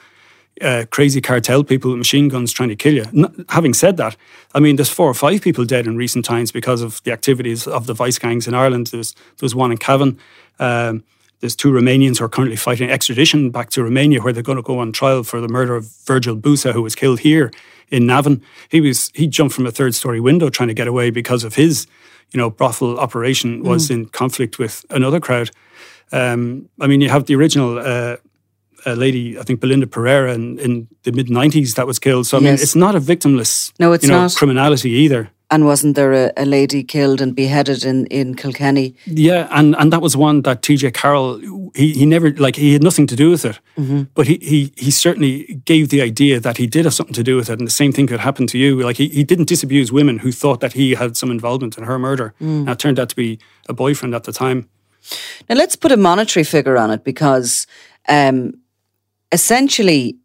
uh, 0.61 0.85
crazy 0.89 1.21
cartel 1.21 1.63
people 1.63 1.91
with 1.91 1.97
machine 1.97 2.27
guns 2.27 2.51
trying 2.51 2.69
to 2.69 2.75
kill 2.75 2.93
you. 2.93 3.05
having 3.49 3.73
said 3.73 3.97
that, 3.97 4.15
I 4.53 4.59
mean, 4.59 4.75
there's 4.75 4.89
four 4.89 5.09
or 5.09 5.13
five 5.13 5.41
people 5.41 5.65
dead 5.65 5.87
in 5.87 5.97
recent 5.97 6.25
times 6.25 6.51
because 6.51 6.81
of 6.81 7.01
the 7.03 7.11
activities 7.11 7.67
of 7.67 7.85
the 7.85 7.93
vice 7.93 8.17
gangs 8.17 8.47
in 8.47 8.53
Ireland. 8.53 8.87
There's 8.87 9.15
there's 9.37 9.55
one 9.55 9.71
in 9.71 9.77
Cavan. 9.77 10.19
Um, 10.59 11.03
there's 11.39 11.55
two 11.55 11.71
Romanians 11.71 12.17
who 12.17 12.25
are 12.25 12.29
currently 12.29 12.55
fighting 12.55 12.89
extradition 12.89 13.51
back 13.51 13.69
to 13.71 13.83
Romania, 13.83 14.21
where 14.21 14.33
they're 14.33 14.41
going 14.41 14.57
to 14.57 14.63
go 14.63 14.79
on 14.79 14.91
trial 14.91 15.23
for 15.23 15.39
the 15.39 15.47
murder 15.47 15.75
of 15.75 15.85
Virgil 16.05 16.35
Busa, 16.35 16.73
who 16.73 16.81
was 16.81 16.95
killed 16.95 17.19
here 17.19 17.51
in 17.89 18.07
Navan. 18.07 18.41
He 18.69 18.81
was 18.81 19.11
he 19.13 19.27
jumped 19.27 19.53
from 19.53 19.67
a 19.67 19.71
third 19.71 19.93
story 19.93 20.19
window 20.19 20.49
trying 20.49 20.69
to 20.69 20.73
get 20.73 20.87
away 20.87 21.11
because 21.11 21.43
of 21.43 21.55
his, 21.55 21.87
you 22.31 22.39
know, 22.39 22.49
brothel 22.49 22.99
operation 22.99 23.63
was 23.63 23.87
mm. 23.87 23.91
in 23.91 24.05
conflict 24.07 24.57
with 24.57 24.85
another 24.89 25.19
crowd. 25.19 25.51
Um, 26.11 26.69
I 26.79 26.87
mean, 26.87 27.01
you 27.01 27.09
have 27.09 27.25
the 27.25 27.35
original 27.35 27.79
uh, 27.79 28.17
a 28.87 28.95
lady, 28.95 29.37
I 29.37 29.43
think 29.43 29.59
Belinda 29.59 29.87
Pereira 29.87 30.33
in, 30.33 30.57
in 30.59 30.87
the 31.03 31.11
mid 31.11 31.27
90s 31.27 31.75
that 31.75 31.85
was 31.85 31.99
killed. 31.99 32.25
So, 32.25 32.37
I 32.37 32.41
yes. 32.41 32.45
mean, 32.45 32.53
it's 32.63 32.75
not 32.75 32.95
a 32.95 32.99
victimless 32.99 33.73
no, 33.79 33.91
it's 33.93 34.05
you 34.05 34.11
know, 34.11 34.21
not. 34.21 34.35
criminality 34.35 34.89
either. 34.91 35.29
And 35.49 35.65
wasn't 35.65 35.95
there 35.95 36.11
a, 36.11 36.33
a, 36.35 36.45
lady 36.45 36.83
killed 36.83 37.21
and 37.21 37.33
beheaded 37.33 37.85
in, 37.85 38.05
in 38.07 38.35
Kilkenny? 38.35 38.95
Yeah, 39.05 39.47
and, 39.51 39.77
and 39.77 39.93
that 39.93 40.01
was 40.01 40.17
one 40.17 40.41
that 40.41 40.61
TJ 40.61 40.93
Carroll, 40.93 41.39
he, 41.73 41.93
he 41.93 42.05
never, 42.05 42.31
like, 42.31 42.57
he 42.57 42.73
had 42.73 42.83
nothing 42.83 43.07
to 43.07 43.15
do 43.15 43.29
with 43.29 43.45
it. 43.45 43.57
Mm-hmm. 43.77 44.03
But 44.13 44.27
he, 44.27 44.39
he, 44.41 44.73
he 44.75 44.91
certainly 44.91 45.61
gave 45.63 45.87
the 45.87 46.01
idea 46.01 46.41
that 46.41 46.57
he 46.57 46.67
did 46.67 46.83
have 46.83 46.93
something 46.93 47.13
to 47.13 47.23
do 47.23 47.37
with 47.37 47.49
it. 47.49 47.59
And 47.59 47.67
the 47.67 47.71
same 47.71 47.93
thing 47.93 48.07
could 48.07 48.19
happen 48.19 48.45
to 48.47 48.57
you. 48.57 48.81
Like, 48.81 48.97
he, 48.97 49.07
he 49.07 49.23
didn't 49.23 49.47
disabuse 49.47 49.89
women 49.89 50.19
who 50.19 50.33
thought 50.33 50.59
that 50.59 50.73
he 50.73 50.95
had 50.95 51.15
some 51.15 51.31
involvement 51.31 51.77
in 51.77 51.85
her 51.85 51.97
murder. 51.97 52.33
Mm. 52.41 52.65
Now, 52.65 52.73
it 52.73 52.79
turned 52.79 52.99
out 52.99 53.07
to 53.09 53.15
be 53.15 53.39
a 53.69 53.73
boyfriend 53.73 54.13
at 54.15 54.25
the 54.25 54.33
time. 54.33 54.67
Now, 55.49 55.55
let's 55.55 55.77
put 55.77 55.93
a 55.93 55.97
monetary 55.97 56.43
figure 56.43 56.77
on 56.77 56.91
it 56.91 57.05
because 57.05 57.67
um, 58.09 58.53
essentially 59.31 60.17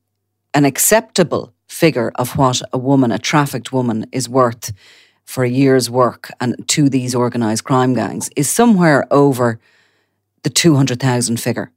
an 0.55 0.65
acceptable 0.65 1.53
figure 1.69 2.13
of 2.17 2.37
what 2.37 2.63
a 2.73 2.79
woman, 2.79 3.11
a 3.11 3.19
trafficked 3.19 3.73
woman, 3.73 4.07
is 4.13 4.29
worth 4.29 4.73
for 5.25 5.45
a 5.45 5.49
year's 5.49 5.89
work 5.89 6.31
and 6.41 6.57
to 6.69 6.89
these 6.89 7.15
organised 7.15 7.65
crime 7.65 7.95
gangs 7.95 8.29
is 8.37 8.51
somewhere 8.51 9.07
over 9.11 9.59
the 10.43 10.51
200,000 10.51 11.41
figure, 11.41 11.71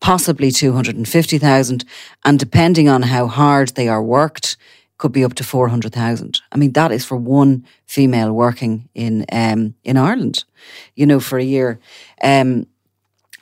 possibly 0.00 0.50
250,000. 0.50 1.84
And 2.24 2.38
depending 2.38 2.88
on 2.88 3.02
how 3.02 3.26
hard 3.26 3.70
they 3.70 3.88
are 3.88 4.02
worked, 4.02 4.56
could 4.98 5.12
be 5.12 5.24
up 5.24 5.34
to 5.34 5.44
400,000. 5.44 6.40
I 6.52 6.56
mean, 6.56 6.72
that 6.72 6.90
is 6.90 7.04
for 7.04 7.16
one 7.16 7.66
female 7.86 8.32
working 8.32 8.88
in, 8.94 9.26
um, 9.30 9.74
in 9.84 9.96
Ireland, 9.98 10.44
you 10.94 11.04
know, 11.04 11.20
for 11.20 11.38
a 11.38 11.44
year. 11.44 11.78
Um, 12.22 12.66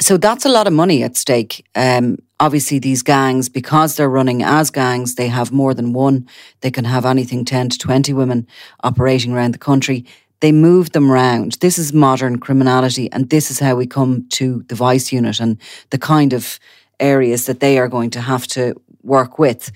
so 0.01 0.17
that's 0.17 0.45
a 0.45 0.49
lot 0.49 0.67
of 0.67 0.73
money 0.73 1.05
at 1.05 1.17
stake. 1.17 1.65
Um, 1.77 2.19
obviously, 2.45 2.79
these 2.79 3.03
gangs, 3.03 3.49
because 3.49 3.97
they're 3.97 4.17
running 4.19 4.43
as 4.43 4.71
gangs, 4.71 5.15
they 5.15 5.29
have 5.29 5.51
more 5.51 5.73
than 5.73 5.95
one. 5.95 6.29
They 6.61 6.71
can 6.71 6.85
have 6.85 7.07
anything 7.07 7.47
10 7.47 7.71
to 7.71 7.79
20 7.79 8.13
women 8.13 8.47
operating 8.83 9.33
around 9.33 9.55
the 9.55 9.59
country. 9.71 10.05
They 10.41 10.53
move 10.53 10.93
them 10.93 11.11
around. 11.11 11.53
This 11.61 11.79
is 11.79 11.95
modern 11.95 12.39
criminality, 12.39 13.11
and 13.13 13.31
this 13.31 13.51
is 13.51 13.61
how 13.61 13.77
we 13.77 13.87
come 13.87 14.29
to 14.33 14.63
the 14.69 14.75
vice 14.75 15.11
unit 15.11 15.41
and 15.41 15.57
the 15.89 15.99
kind 15.99 16.35
of 16.35 16.61
areas 17.01 17.47
that 17.47 17.61
they 17.61 17.79
are 17.79 17.89
going 17.89 18.11
to 18.11 18.21
have 18.21 18.47
to 18.49 18.75
work 19.03 19.39
with. 19.39 19.73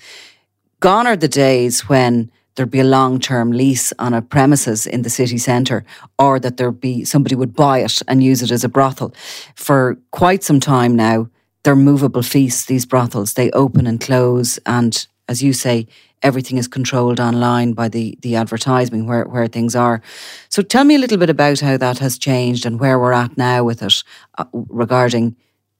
Gone 0.80 1.06
are 1.06 1.16
the 1.16 1.26
days 1.26 1.88
when 1.88 2.30
there'd 2.54 2.70
be 2.70 2.80
a 2.80 2.84
long 2.84 3.18
term 3.18 3.50
lease 3.50 3.94
on 3.98 4.12
a 4.12 4.20
premises 4.20 4.86
in 4.86 5.02
the 5.02 5.10
city 5.10 5.38
centre 5.38 5.84
or 6.18 6.38
that 6.38 6.58
there'd 6.58 6.80
be 6.80 7.04
somebody 7.04 7.34
would 7.34 7.54
buy 7.54 7.78
it 7.78 8.02
and 8.08 8.22
use 8.22 8.42
it 8.42 8.50
as 8.50 8.62
a 8.62 8.68
brothel. 8.68 9.14
For 9.54 9.96
quite 10.10 10.44
some 10.44 10.60
time 10.60 10.94
now, 10.96 11.28
they're 11.64 11.76
movable 11.76 12.22
feasts, 12.22 12.66
these 12.66 12.86
brothels. 12.86 13.34
They 13.34 13.50
open 13.50 13.86
and 13.86 14.00
close 14.00 14.58
and 14.66 15.06
as 15.28 15.42
you 15.42 15.52
say, 15.52 15.86
everything 16.22 16.58
is 16.58 16.66
controlled 16.66 17.20
online 17.20 17.74
by 17.74 17.88
the 17.88 18.18
the 18.22 18.34
advertising 18.34 19.06
where, 19.06 19.24
where 19.24 19.46
things 19.46 19.76
are. 19.76 20.00
So 20.48 20.62
tell 20.62 20.84
me 20.84 20.96
a 20.96 20.98
little 20.98 21.18
bit 21.18 21.30
about 21.30 21.60
how 21.60 21.76
that 21.76 21.98
has 21.98 22.18
changed 22.18 22.66
and 22.66 22.80
where 22.80 22.98
we're 22.98 23.12
at 23.12 23.36
now 23.36 23.62
with 23.62 23.82
it 23.82 24.02
uh, 24.38 24.44
regarding 24.52 25.36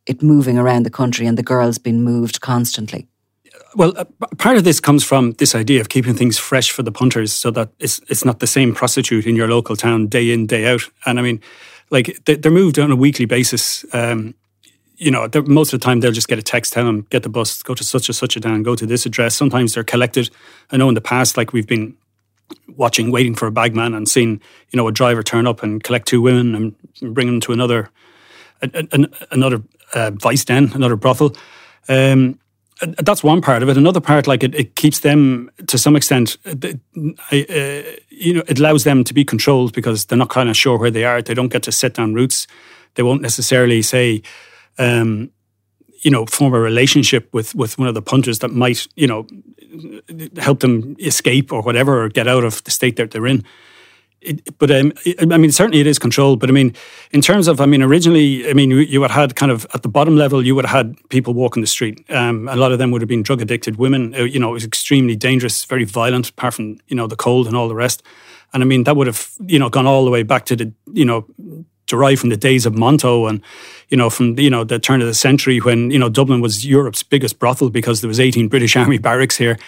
it 0.07 0.23
moving 0.23 0.59
around 0.59 0.85
the 0.85 0.91
country 0.91 1.27
and 1.27 1.37
the 1.37 1.43
girls 1.43 1.79
being 1.79 2.03
moved 2.03 2.41
constantly. 2.41 3.09
Well, 3.75 3.93
uh, 3.97 4.05
part 4.39 4.57
of 4.57 4.65
this 4.65 4.81
comes 4.81 5.05
from 5.05 5.33
this 5.33 5.55
idea 5.55 5.81
of 5.81 5.89
keeping 5.89 6.15
things 6.15 6.39
fresh 6.39 6.71
for 6.71 6.83
the 6.83 6.93
punters, 6.93 7.33
so 7.33 7.51
that 7.53 7.71
it's 7.79 8.01
it's 8.09 8.25
not 8.25 8.39
the 8.39 8.47
same 8.47 8.75
prostitute 8.75 9.27
in 9.27 9.37
your 9.37 9.49
local 9.49 9.77
town 9.77 10.07
day 10.07 10.31
in 10.31 10.47
day 10.47 10.67
out. 10.67 10.83
And 11.07 11.19
I 11.19 11.23
mean, 11.23 11.41
like 11.91 12.19
they're 12.25 12.53
moved 12.53 12.79
on 12.79 12.91
a 12.91 12.97
weekly 12.97 13.27
basis. 13.27 13.85
Um, 13.93 14.35
you 14.99 15.11
know, 15.11 15.29
most 15.47 15.73
of 15.73 15.81
the 15.81 15.85
time 15.85 16.01
they'll 16.01 16.13
just 16.13 16.29
get 16.29 16.39
a 16.39 16.43
text 16.43 16.73
telling 16.73 16.87
them 16.89 17.07
get 17.11 17.23
the 17.23 17.29
bus, 17.29 17.63
go 17.63 17.75
to 17.75 17.85
such 17.85 18.09
and 18.09 18.17
such 18.17 18.37
a 18.37 18.41
town, 18.41 18.63
go 18.63 18.75
to 18.75 18.85
this 18.85 19.07
address. 19.07 19.35
Sometimes 19.35 19.75
they're 19.75 19.85
collected. 19.85 20.29
I 20.71 20.77
know 20.77 20.89
in 20.89 20.95
the 20.95 21.01
past, 21.01 21.37
like 21.37 21.53
we've 21.53 21.67
been 21.67 21.97
watching, 22.77 23.11
waiting 23.11 23.35
for 23.35 23.47
a 23.47 23.53
bagman 23.53 23.95
and 23.95 24.09
seeing 24.09 24.41
you 24.71 24.77
know 24.77 24.89
a 24.89 24.93
driver 24.93 25.23
turn 25.23 25.47
up 25.47 25.63
and 25.63 25.83
collect 25.83 26.09
two 26.09 26.21
women 26.21 26.55
and 26.55 27.15
bring 27.15 27.29
them 27.29 27.41
to 27.41 27.53
another 27.53 27.91
another 29.31 29.63
uh, 29.95 30.11
vice 30.11 30.45
den, 30.45 30.73
another 30.75 30.97
brothel. 30.97 31.35
Um, 31.89 32.39
that's 32.81 33.25
one 33.25 33.41
part 33.41 33.63
of 33.63 33.69
it. 33.69 33.77
Another 33.77 34.01
part, 34.01 34.27
like 34.27 34.45
it, 34.45 34.55
it 34.55 34.77
keeps 34.77 35.01
them 35.01 35.51
to 35.67 35.79
some 35.79 35.97
extent, 35.97 36.37
uh, 36.47 36.55
you 37.33 38.35
know, 38.35 38.43
it 38.47 38.59
allows 38.59 38.85
them 38.85 39.03
to 39.05 39.15
be 39.15 39.25
controlled 39.25 39.73
because 39.73 40.07
they're 40.07 40.19
not 40.19 40.29
kind 40.29 40.49
of 40.49 40.57
sure 40.57 40.79
where 40.79 40.91
they 40.91 41.05
are. 41.05 41.21
They 41.21 41.35
don't 41.35 41.49
get 41.49 41.65
to 41.65 41.73
set 41.73 41.95
down 41.95 42.15
roots. 42.15 42.47
They 42.95 43.03
won't 43.03 43.23
necessarily 43.23 43.83
say, 43.83 44.23
um, 44.79 45.31
you 46.03 46.11
know, 46.11 46.27
form 46.27 46.55
a 46.55 46.61
relationship 46.61 47.29
with 47.33 47.55
with 47.55 47.79
one 47.79 47.89
of 47.89 47.95
the 47.95 48.03
punters 48.03 48.39
that 48.41 48.51
might, 48.51 48.87
you 48.97 49.07
know, 49.07 49.27
help 50.39 50.61
them 50.61 50.97
escape 51.01 51.53
or 51.53 51.63
whatever, 51.63 52.05
or 52.05 52.09
get 52.09 52.29
out 52.29 52.45
of 52.45 52.63
the 52.65 52.71
state 52.71 52.97
that 52.97 53.11
they're 53.11 53.27
in. 53.27 53.45
It, 54.21 54.59
but 54.59 54.71
um, 54.71 54.93
I 55.21 55.39
mean, 55.39 55.53
certainly 55.53 55.81
it 55.81 55.87
is 55.87 55.99
controlled. 55.99 56.41
But 56.41 56.51
I 56.51 56.53
mean, 56.53 56.75
in 57.13 57.21
terms 57.21 57.47
of, 57.47 57.61
I 57.61 57.67
mean, 57.67 57.83
originally, 57.83 58.49
I 58.49 58.53
mean, 58.53 58.71
you 58.71 59.03
had 59.03 59.11
had 59.13 59.37
kind 59.37 59.53
of 59.53 59.67
at 59.75 59.83
the 59.83 59.89
bottom 59.89 60.17
level, 60.17 60.45
you 60.45 60.55
would 60.55 60.67
have 60.67 60.87
had 60.87 60.97
people 61.09 61.35
walking 61.35 61.61
the 61.61 61.69
street. 61.69 62.05
Um, 62.11 62.49
a 62.49 62.57
lot 62.57 62.73
of 62.73 62.79
them 62.79 62.91
would 62.91 63.01
have 63.01 63.09
been 63.09 63.23
drug 63.23 63.41
addicted 63.41 63.77
women. 63.77 64.15
Uh, 64.15 64.25
you 64.25 64.41
know, 64.41 64.51
it 64.51 64.55
was 64.55 64.65
extremely 64.65 65.15
dangerous, 65.15 65.65
very 65.65 65.85
violent, 65.85 66.31
apart 66.31 66.55
from 66.55 66.79
you 66.89 66.97
know 66.97 67.07
the 67.07 67.17
cold 67.17 67.47
and 67.47 67.57
all 67.57 67.69
the 67.69 67.77
rest. 67.77 68.03
And 68.53 68.63
I 68.63 68.67
mean, 68.67 68.85
that 68.85 68.97
would 68.97 69.07
have 69.07 69.31
you 69.47 69.59
know 69.59 69.69
gone 69.69 69.87
all 69.87 70.05
the 70.05 70.11
way 70.11 70.25
back 70.25 70.47
to 70.47 70.57
the 70.57 70.73
you 70.93 71.05
know 71.05 71.27
derived 71.87 72.21
from 72.21 72.29
the 72.29 72.37
days 72.37 72.67
of 72.67 72.75
Monto 72.75 73.29
and 73.29 73.43
you 73.89 73.97
know, 73.97 74.11
from 74.11 74.39
you 74.39 74.51
know 74.51 74.65
the 74.65 74.79
turn 74.79 75.01
of 75.01 75.07
the 75.07 75.15
century 75.15 75.59
when 75.59 75.91
you 75.91 75.99
know 75.99 76.09
Dublin 76.09 76.41
was 76.41 76.65
Europe's 76.67 77.03
biggest 77.03 77.39
brothel 77.39 77.71
because 77.71 78.01
there 78.01 78.09
was 78.09 78.21
18 78.21 78.49
British 78.49 78.77
Army 78.83 78.99
barracks 78.99 79.37
here. 79.37 79.59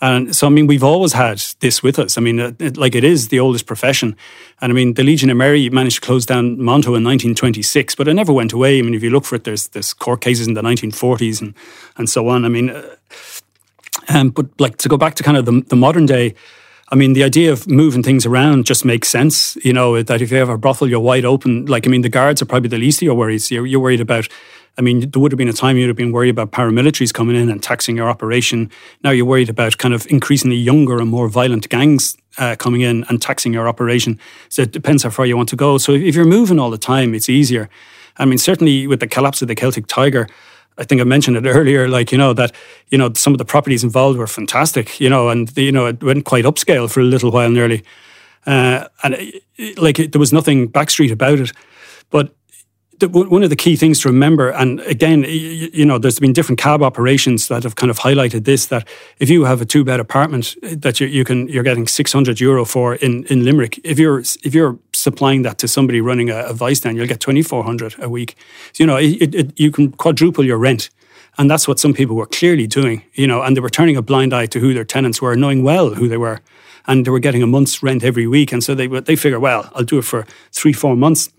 And 0.00 0.34
so, 0.34 0.46
I 0.46 0.50
mean, 0.50 0.68
we've 0.68 0.84
always 0.84 1.12
had 1.12 1.38
this 1.58 1.82
with 1.82 1.98
us. 1.98 2.16
I 2.16 2.20
mean, 2.20 2.38
it, 2.38 2.76
like 2.76 2.94
it 2.94 3.02
is 3.02 3.28
the 3.28 3.40
oldest 3.40 3.66
profession. 3.66 4.16
And 4.60 4.70
I 4.70 4.74
mean, 4.74 4.94
the 4.94 5.02
Legion 5.02 5.28
of 5.28 5.36
Mary 5.36 5.68
managed 5.70 5.96
to 5.96 6.06
close 6.06 6.24
down 6.24 6.56
Monto 6.56 6.94
in 6.94 7.02
1926, 7.02 7.96
but 7.96 8.06
it 8.06 8.14
never 8.14 8.32
went 8.32 8.52
away. 8.52 8.78
I 8.78 8.82
mean, 8.82 8.94
if 8.94 9.02
you 9.02 9.10
look 9.10 9.24
for 9.24 9.34
it, 9.34 9.42
there's, 9.42 9.68
there's 9.68 9.92
court 9.92 10.20
cases 10.20 10.46
in 10.46 10.54
the 10.54 10.62
1940s 10.62 11.40
and, 11.40 11.52
and 11.96 12.08
so 12.08 12.28
on. 12.28 12.44
I 12.44 12.48
mean, 12.48 12.70
uh, 12.70 12.94
um, 14.08 14.30
but 14.30 14.46
like 14.60 14.76
to 14.78 14.88
go 14.88 14.96
back 14.96 15.14
to 15.16 15.22
kind 15.22 15.36
of 15.36 15.46
the, 15.46 15.62
the 15.66 15.76
modern 15.76 16.06
day, 16.06 16.34
I 16.90 16.94
mean, 16.94 17.12
the 17.12 17.22
idea 17.22 17.52
of 17.52 17.68
moving 17.68 18.02
things 18.02 18.24
around 18.24 18.64
just 18.64 18.84
makes 18.84 19.08
sense. 19.08 19.56
You 19.62 19.74
know, 19.74 20.02
that 20.02 20.22
if 20.22 20.30
you 20.30 20.38
have 20.38 20.48
a 20.48 20.56
brothel, 20.56 20.88
you're 20.88 21.00
wide 21.00 21.24
open. 21.24 21.66
Like, 21.66 21.86
I 21.86 21.90
mean, 21.90 22.00
the 22.02 22.08
guards 22.08 22.40
are 22.40 22.46
probably 22.46 22.70
the 22.70 22.78
least 22.78 23.00
of 23.00 23.02
your 23.02 23.14
worries. 23.14 23.50
You're, 23.50 23.66
you're 23.66 23.80
worried 23.80 24.00
about, 24.00 24.26
I 24.78 24.82
mean, 24.82 25.10
there 25.10 25.20
would 25.20 25.30
have 25.32 25.36
been 25.36 25.48
a 25.48 25.52
time 25.52 25.76
you'd 25.76 25.88
have 25.88 25.96
been 25.96 26.12
worried 26.12 26.30
about 26.30 26.50
paramilitaries 26.50 27.12
coming 27.12 27.36
in 27.36 27.50
and 27.50 27.62
taxing 27.62 27.96
your 27.96 28.08
operation. 28.08 28.70
Now 29.04 29.10
you're 29.10 29.26
worried 29.26 29.50
about 29.50 29.76
kind 29.76 29.92
of 29.92 30.06
increasingly 30.06 30.56
younger 30.56 30.98
and 30.98 31.10
more 31.10 31.28
violent 31.28 31.68
gangs 31.68 32.16
uh, 32.38 32.56
coming 32.56 32.80
in 32.80 33.04
and 33.08 33.20
taxing 33.20 33.52
your 33.52 33.68
operation. 33.68 34.18
So 34.48 34.62
it 34.62 34.72
depends 34.72 35.02
how 35.02 35.10
far 35.10 35.26
you 35.26 35.36
want 35.36 35.50
to 35.50 35.56
go. 35.56 35.76
So 35.76 35.92
if 35.92 36.14
you're 36.14 36.24
moving 36.24 36.58
all 36.58 36.70
the 36.70 36.78
time, 36.78 37.14
it's 37.14 37.28
easier. 37.28 37.68
I 38.16 38.24
mean, 38.24 38.38
certainly 38.38 38.86
with 38.86 39.00
the 39.00 39.06
collapse 39.06 39.42
of 39.42 39.48
the 39.48 39.54
Celtic 39.54 39.86
Tiger, 39.88 40.26
I 40.78 40.84
think 40.84 41.00
I 41.00 41.04
mentioned 41.04 41.36
it 41.36 41.48
earlier, 41.48 41.88
like, 41.88 42.12
you 42.12 42.18
know, 42.18 42.32
that, 42.34 42.54
you 42.88 42.98
know, 42.98 43.12
some 43.14 43.34
of 43.34 43.38
the 43.38 43.44
properties 43.44 43.82
involved 43.82 44.18
were 44.18 44.26
fantastic, 44.26 45.00
you 45.00 45.10
know, 45.10 45.28
and, 45.28 45.54
you 45.56 45.72
know, 45.72 45.86
it 45.86 46.02
went 46.02 46.24
quite 46.24 46.44
upscale 46.44 46.90
for 46.90 47.00
a 47.00 47.04
little 47.04 47.30
while 47.30 47.50
nearly. 47.50 47.82
Uh, 48.46 48.86
and 49.02 49.14
it, 49.14 49.78
like, 49.78 49.98
it, 49.98 50.12
there 50.12 50.20
was 50.20 50.32
nothing 50.32 50.68
backstreet 50.70 51.10
about 51.10 51.40
it. 51.40 51.52
But 52.10 52.34
the, 52.98 53.08
one 53.08 53.42
of 53.42 53.50
the 53.50 53.56
key 53.56 53.76
things 53.76 54.00
to 54.00 54.08
remember, 54.08 54.50
and 54.50 54.80
again, 54.80 55.22
you, 55.22 55.70
you, 55.72 55.84
know, 55.84 55.98
there's 55.98 56.18
been 56.18 56.32
different 56.32 56.58
CAB 56.58 56.82
operations 56.82 57.48
that 57.48 57.62
have 57.62 57.76
kind 57.76 57.90
of 57.90 57.98
highlighted 57.98 58.44
this: 58.44 58.66
that 58.66 58.88
if 59.18 59.30
you 59.30 59.44
have 59.44 59.60
a 59.60 59.64
two 59.64 59.84
bed 59.84 60.00
apartment 60.00 60.56
that 60.62 60.98
you, 61.00 61.06
you 61.06 61.24
can 61.24 61.48
you're 61.48 61.62
getting 61.62 61.86
600 61.86 62.40
euro 62.40 62.64
for 62.64 62.96
in, 62.96 63.24
in 63.26 63.44
Limerick, 63.44 63.80
if 63.84 63.98
you're 63.98 64.20
if 64.20 64.54
you're 64.54 64.78
supplying 64.98 65.42
that 65.42 65.58
to 65.58 65.68
somebody 65.68 66.00
running 66.00 66.30
a, 66.30 66.38
a 66.44 66.52
vice 66.52 66.78
stand, 66.78 66.96
you'll 66.96 67.06
get 67.06 67.20
2,400 67.20 67.96
a 68.00 68.08
week. 68.08 68.36
So, 68.72 68.82
you 68.82 68.86
know, 68.86 68.96
it, 68.96 69.34
it, 69.34 69.60
you 69.60 69.70
can 69.70 69.92
quadruple 69.92 70.44
your 70.44 70.58
rent. 70.58 70.90
And 71.38 71.48
that's 71.48 71.68
what 71.68 71.78
some 71.78 71.94
people 71.94 72.16
were 72.16 72.26
clearly 72.26 72.66
doing, 72.66 73.04
you 73.14 73.26
know, 73.26 73.42
and 73.42 73.56
they 73.56 73.60
were 73.60 73.70
turning 73.70 73.96
a 73.96 74.02
blind 74.02 74.34
eye 74.34 74.46
to 74.46 74.58
who 74.58 74.74
their 74.74 74.84
tenants 74.84 75.22
were, 75.22 75.36
knowing 75.36 75.62
well 75.62 75.94
who 75.94 76.08
they 76.08 76.16
were. 76.16 76.40
And 76.86 77.06
they 77.06 77.10
were 77.10 77.20
getting 77.20 77.42
a 77.42 77.46
month's 77.46 77.82
rent 77.82 78.02
every 78.02 78.26
week. 78.26 78.50
And 78.50 78.64
so 78.64 78.74
they, 78.74 78.88
they 78.88 79.14
figure, 79.14 79.38
well, 79.38 79.70
I'll 79.74 79.84
do 79.84 79.98
it 79.98 80.04
for 80.04 80.26
three, 80.52 80.72
four 80.72 80.96
months. 80.96 81.30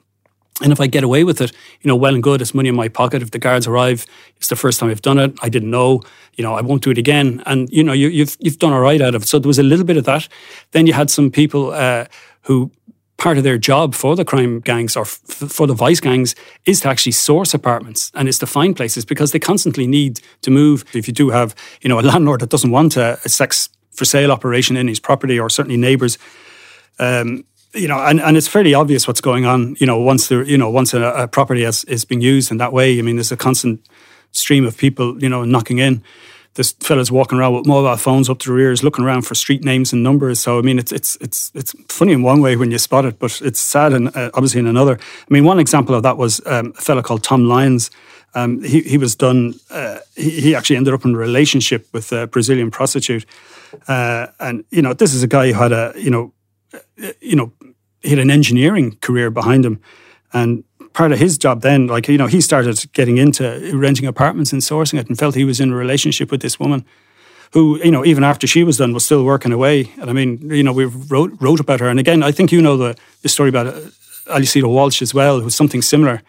And 0.61 0.71
if 0.71 0.79
I 0.79 0.87
get 0.87 1.03
away 1.03 1.23
with 1.23 1.41
it, 1.41 1.51
you 1.81 1.87
know, 1.87 1.95
well 1.95 2.13
and 2.13 2.23
good, 2.23 2.41
it's 2.41 2.53
money 2.53 2.69
in 2.69 2.75
my 2.75 2.87
pocket. 2.87 3.21
If 3.21 3.31
the 3.31 3.39
guards 3.39 3.65
arrive, 3.65 4.05
it's 4.37 4.47
the 4.47 4.55
first 4.55 4.79
time 4.79 4.89
I've 4.89 5.01
done 5.01 5.17
it. 5.17 5.37
I 5.41 5.49
didn't 5.49 5.71
know, 5.71 6.01
you 6.35 6.43
know, 6.43 6.53
I 6.53 6.61
won't 6.61 6.83
do 6.83 6.91
it 6.91 6.97
again. 6.97 7.41
And, 7.45 7.69
you 7.69 7.83
know, 7.83 7.93
you, 7.93 8.07
have 8.07 8.13
you've, 8.13 8.37
you've 8.39 8.59
done 8.59 8.73
all 8.73 8.81
right 8.81 9.01
out 9.01 9.15
of 9.15 9.23
it. 9.23 9.27
So 9.27 9.39
there 9.39 9.47
was 9.47 9.59
a 9.59 9.63
little 9.63 9.85
bit 9.85 9.97
of 9.97 10.05
that. 10.05 10.27
Then 10.71 10.85
you 10.85 10.93
had 10.93 11.09
some 11.09 11.31
people 11.31 11.71
uh, 11.71 12.05
who 12.43 12.71
part 13.19 13.37
of 13.37 13.43
their 13.43 13.57
job 13.57 13.93
for 13.93 14.15
the 14.15 14.25
crime 14.25 14.61
gangs 14.61 14.95
or 14.95 15.01
f- 15.01 15.19
for 15.49 15.67
the 15.67 15.73
vice 15.73 15.99
gangs 15.99 16.35
is 16.65 16.79
to 16.79 16.89
actually 16.89 17.11
source 17.11 17.53
apartments 17.53 18.11
and 18.15 18.27
is 18.27 18.39
to 18.39 18.47
find 18.47 18.75
places 18.75 19.05
because 19.05 19.31
they 19.31 19.39
constantly 19.39 19.85
need 19.85 20.21
to 20.41 20.49
move. 20.49 20.83
If 20.93 21.07
you 21.07 21.13
do 21.13 21.29
have, 21.29 21.53
you 21.81 21.89
know, 21.89 21.99
a 21.99 22.01
landlord 22.01 22.39
that 22.41 22.49
doesn't 22.49 22.71
want 22.71 22.97
a, 22.97 23.19
a 23.25 23.29
sex 23.29 23.69
for 23.91 24.05
sale 24.05 24.31
operation 24.31 24.77
in 24.77 24.87
his 24.87 24.99
property 24.99 25.37
or 25.37 25.49
certainly 25.49 25.77
neighbours, 25.77 26.17
um, 26.97 27.43
you 27.73 27.87
know, 27.87 27.99
and, 27.99 28.19
and 28.21 28.37
it's 28.37 28.47
fairly 28.47 28.73
obvious 28.73 29.07
what's 29.07 29.21
going 29.21 29.45
on. 29.45 29.75
You 29.79 29.85
know, 29.85 29.99
once 29.99 30.27
the 30.29 30.43
you 30.43 30.57
know 30.57 30.69
once 30.69 30.93
a, 30.93 31.01
a 31.01 31.27
property 31.27 31.63
has, 31.63 31.83
is 31.83 32.05
being 32.05 32.21
used 32.21 32.51
in 32.51 32.57
that 32.57 32.73
way, 32.73 32.97
I 32.97 33.01
mean, 33.01 33.17
there's 33.17 33.31
a 33.31 33.37
constant 33.37 33.87
stream 34.31 34.65
of 34.65 34.77
people, 34.77 35.21
you 35.21 35.29
know, 35.29 35.43
knocking 35.43 35.79
in 35.79 36.03
there's 36.55 36.71
fellas 36.73 37.11
walking 37.11 37.37
around 37.37 37.53
with 37.53 37.65
mobile 37.67 37.95
phones 37.97 38.29
up 38.29 38.39
to 38.39 38.49
their 38.49 38.59
ears, 38.59 38.83
looking 38.83 39.05
around 39.05 39.21
for 39.21 39.35
street 39.35 39.63
names 39.63 39.93
and 39.93 40.03
numbers. 40.03 40.39
So 40.39 40.59
I 40.59 40.61
mean, 40.61 40.79
it's 40.79 40.91
it's 40.91 41.15
it's 41.21 41.51
it's 41.53 41.73
funny 41.87 42.13
in 42.13 42.23
one 42.23 42.41
way 42.41 42.55
when 42.55 42.71
you 42.71 42.77
spot 42.77 43.05
it, 43.05 43.19
but 43.19 43.41
it's 43.41 43.59
sad 43.59 43.93
and 43.93 44.15
uh, 44.15 44.31
obviously 44.33 44.59
in 44.59 44.67
another. 44.67 44.97
I 44.99 45.33
mean, 45.33 45.45
one 45.45 45.59
example 45.59 45.95
of 45.95 46.03
that 46.03 46.17
was 46.17 46.41
um, 46.45 46.73
a 46.77 46.81
fella 46.81 47.03
called 47.03 47.23
Tom 47.23 47.45
Lyons. 47.45 47.91
Um, 48.35 48.63
he 48.63 48.81
he 48.81 48.97
was 48.97 49.15
done. 49.15 49.55
Uh, 49.69 49.99
he, 50.15 50.41
he, 50.41 50.55
actually 50.55 50.77
ended 50.77 50.93
up 50.93 51.05
in 51.05 51.15
a 51.15 51.17
relationship 51.17 51.87
with 51.93 52.11
a 52.11 52.27
Brazilian 52.27 52.69
prostitute, 52.69 53.25
uh, 53.87 54.27
and 54.39 54.63
you 54.69 54.81
know, 54.81 54.93
this 54.93 55.13
is 55.13 55.23
a 55.23 55.27
guy 55.27 55.47
who 55.47 55.53
had 55.53 55.71
a 55.71 55.93
you 55.95 56.11
know, 56.11 56.33
uh, 56.73 57.11
you 57.21 57.35
know, 57.35 57.51
he 58.01 58.09
had 58.09 58.19
an 58.19 58.29
engineering 58.29 58.97
career 59.01 59.31
behind 59.31 59.65
him, 59.65 59.81
and 60.31 60.63
part 60.99 61.13
of 61.13 61.19
his 61.19 61.37
job 61.37 61.61
then, 61.61 61.87
like, 61.87 62.09
you 62.09 62.17
know, 62.17 62.27
he 62.27 62.41
started 62.41 62.77
getting 62.91 63.17
into 63.17 63.71
renting 63.73 64.05
apartments 64.05 64.51
and 64.51 64.61
sourcing 64.61 64.99
it 64.99 65.07
and 65.07 65.17
felt 65.17 65.33
he 65.33 65.45
was 65.45 65.61
in 65.61 65.71
a 65.71 65.75
relationship 65.75 66.29
with 66.29 66.41
this 66.41 66.59
woman 66.59 66.83
who, 67.53 67.81
you 67.81 67.89
know, 67.89 68.03
even 68.03 68.21
after 68.21 68.45
she 68.45 68.65
was 68.65 68.75
done, 68.75 68.91
was 68.93 69.05
still 69.05 69.23
working 69.23 69.53
away. 69.53 69.89
And 70.01 70.09
I 70.09 70.13
mean, 70.13 70.51
you 70.51 70.61
know, 70.61 70.73
we 70.73 70.83
wrote, 70.83 71.31
wrote 71.39 71.61
about 71.61 71.79
her. 71.79 71.87
And 71.87 72.01
again, 72.01 72.21
I 72.21 72.33
think 72.33 72.51
you 72.51 72.61
know 72.61 72.75
the, 72.75 72.97
the 73.21 73.29
story 73.29 73.47
about 73.47 73.67
uh, 73.67 73.79
Alicita 74.27 74.67
Walsh 74.67 75.01
as 75.01 75.13
well, 75.13 75.39
who's 75.39 75.55
something 75.55 75.81
similar. 75.81 76.21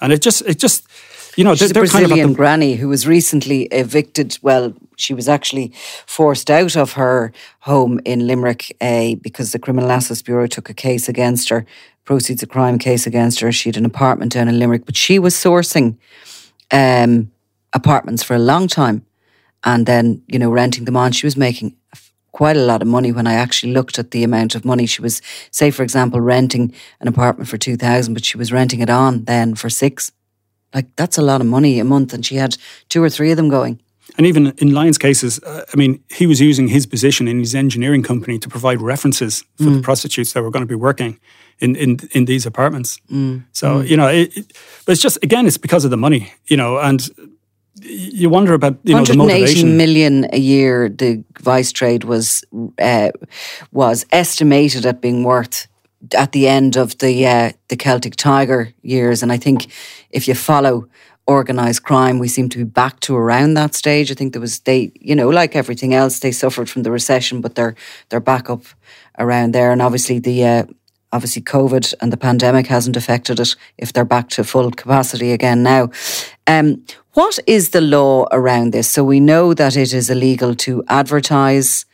And 0.00 0.10
it 0.10 0.22
just, 0.22 0.40
it 0.46 0.58
just, 0.58 0.88
you 1.36 1.44
know, 1.44 1.54
they're, 1.54 1.70
a 1.70 1.72
Brazilian 1.72 2.10
kind 2.10 2.30
of 2.30 2.36
granny 2.36 2.74
who 2.74 2.88
was 2.88 3.06
recently 3.06 3.62
evicted. 3.64 4.38
Well, 4.42 4.74
she 4.96 5.14
was 5.14 5.28
actually 5.28 5.72
forced 6.06 6.50
out 6.50 6.76
of 6.76 6.92
her 6.92 7.32
home 7.60 8.00
in 8.04 8.26
Limerick 8.26 8.76
uh, 8.80 9.14
because 9.20 9.52
the 9.52 9.58
Criminal 9.58 9.90
Assets 9.90 10.22
Bureau 10.22 10.46
took 10.46 10.70
a 10.70 10.74
case 10.74 11.08
against 11.08 11.48
her 11.48 11.66
proceeds 12.04 12.42
of 12.42 12.48
crime 12.48 12.78
case 12.78 13.06
against 13.06 13.40
her. 13.40 13.50
She 13.50 13.68
had 13.68 13.76
an 13.76 13.84
apartment 13.84 14.32
down 14.32 14.48
in 14.48 14.58
Limerick, 14.58 14.84
but 14.84 14.96
she 14.96 15.18
was 15.18 15.34
sourcing 15.34 15.96
um, 16.70 17.30
apartments 17.72 18.22
for 18.22 18.34
a 18.34 18.38
long 18.38 18.68
time 18.68 19.04
and 19.64 19.86
then, 19.86 20.22
you 20.26 20.38
know, 20.38 20.50
renting 20.50 20.84
them 20.84 20.96
on. 20.96 21.12
She 21.12 21.26
was 21.26 21.36
making 21.36 21.74
quite 22.32 22.56
a 22.56 22.64
lot 22.64 22.82
of 22.82 22.88
money 22.88 23.12
when 23.12 23.26
I 23.26 23.34
actually 23.34 23.72
looked 23.72 23.98
at 23.98 24.10
the 24.10 24.24
amount 24.24 24.54
of 24.54 24.64
money 24.64 24.86
she 24.86 25.00
was, 25.00 25.22
say, 25.50 25.70
for 25.70 25.82
example, 25.82 26.20
renting 26.20 26.74
an 27.00 27.08
apartment 27.08 27.48
for 27.48 27.56
2000 27.56 28.12
but 28.12 28.24
she 28.24 28.36
was 28.36 28.52
renting 28.52 28.80
it 28.80 28.90
on 28.90 29.24
then 29.24 29.54
for 29.54 29.70
six. 29.70 30.12
Like, 30.74 30.94
that's 30.96 31.18
a 31.18 31.22
lot 31.22 31.40
of 31.40 31.46
money 31.46 31.78
a 31.78 31.84
month. 31.84 32.12
And 32.12 32.26
she 32.26 32.36
had 32.36 32.56
two 32.88 33.02
or 33.02 33.08
three 33.08 33.30
of 33.30 33.36
them 33.36 33.48
going. 33.48 33.80
And 34.16 34.26
even 34.26 34.52
in 34.58 34.74
Lyon's 34.74 34.98
cases, 34.98 35.42
uh, 35.42 35.64
I 35.72 35.76
mean, 35.76 36.02
he 36.10 36.26
was 36.26 36.40
using 36.40 36.68
his 36.68 36.86
position 36.86 37.26
in 37.26 37.38
his 37.38 37.54
engineering 37.54 38.02
company 38.02 38.38
to 38.38 38.48
provide 38.48 38.80
references 38.80 39.44
for 39.56 39.64
mm. 39.64 39.76
the 39.76 39.82
prostitutes 39.82 40.32
that 40.32 40.42
were 40.42 40.50
going 40.50 40.62
to 40.62 40.66
be 40.66 40.74
working 40.74 41.18
in 41.58 41.76
in, 41.76 41.98
in 42.12 42.24
these 42.26 42.46
apartments. 42.46 43.00
Mm. 43.10 43.44
So 43.52 43.66
mm. 43.66 43.88
you 43.88 43.96
know, 43.96 44.08
it, 44.08 44.36
it, 44.36 44.52
but 44.84 44.92
it's 44.92 45.02
just 45.02 45.22
again, 45.22 45.46
it's 45.46 45.58
because 45.58 45.84
of 45.84 45.90
the 45.90 45.96
money, 45.96 46.32
you 46.46 46.56
know, 46.56 46.78
and 46.78 47.08
you 47.82 48.28
wonder 48.30 48.54
about 48.54 48.78
you 48.84 48.94
know 48.94 49.04
the 49.04 49.16
motivation. 49.16 49.76
million 49.76 50.26
a 50.32 50.38
year. 50.38 50.88
The 50.88 51.24
vice 51.40 51.72
trade 51.72 52.04
was 52.04 52.44
uh, 52.78 53.10
was 53.72 54.06
estimated 54.10 54.86
at 54.86 55.00
being 55.00 55.24
worth 55.24 55.66
at 56.12 56.32
the 56.32 56.48
end 56.48 56.76
of 56.76 56.98
the 56.98 57.26
uh, 57.26 57.52
the 57.68 57.76
Celtic 57.76 58.16
Tiger 58.16 58.72
years, 58.82 59.22
and 59.22 59.32
I 59.32 59.36
think 59.36 59.72
if 60.10 60.28
you 60.28 60.34
follow 60.34 60.88
organized 61.26 61.82
crime, 61.82 62.18
we 62.18 62.28
seem 62.28 62.48
to 62.50 62.58
be 62.58 62.64
back 62.64 63.00
to 63.00 63.16
around 63.16 63.54
that 63.54 63.74
stage. 63.74 64.10
I 64.10 64.14
think 64.14 64.32
there 64.32 64.40
was 64.40 64.60
they, 64.60 64.92
you 65.00 65.14
know, 65.14 65.28
like 65.28 65.56
everything 65.56 65.94
else, 65.94 66.18
they 66.18 66.32
suffered 66.32 66.68
from 66.68 66.82
the 66.82 66.90
recession, 66.90 67.40
but 67.40 67.54
they're 67.54 67.74
they're 68.08 68.20
back 68.20 68.50
up 68.50 68.64
around 69.18 69.52
there, 69.52 69.72
and 69.72 69.80
obviously 69.80 70.18
the 70.18 70.44
uh, 70.44 70.64
obviously 71.12 71.42
COVID 71.42 71.94
and 72.00 72.12
the 72.12 72.16
pandemic 72.16 72.66
hasn't 72.66 72.96
affected 72.96 73.40
it 73.40 73.56
if 73.78 73.92
they're 73.92 74.04
back 74.04 74.28
to 74.30 74.44
full 74.44 74.70
capacity 74.70 75.32
again 75.32 75.62
now. 75.62 75.90
Um, 76.46 76.84
what 77.12 77.38
is 77.46 77.70
the 77.70 77.80
law 77.80 78.26
around 78.32 78.72
this? 78.72 78.90
So 78.90 79.04
we 79.04 79.20
know 79.20 79.54
that 79.54 79.76
it 79.76 79.94
is 79.94 80.10
illegal 80.10 80.54
to 80.56 80.82
advertise 80.88 81.86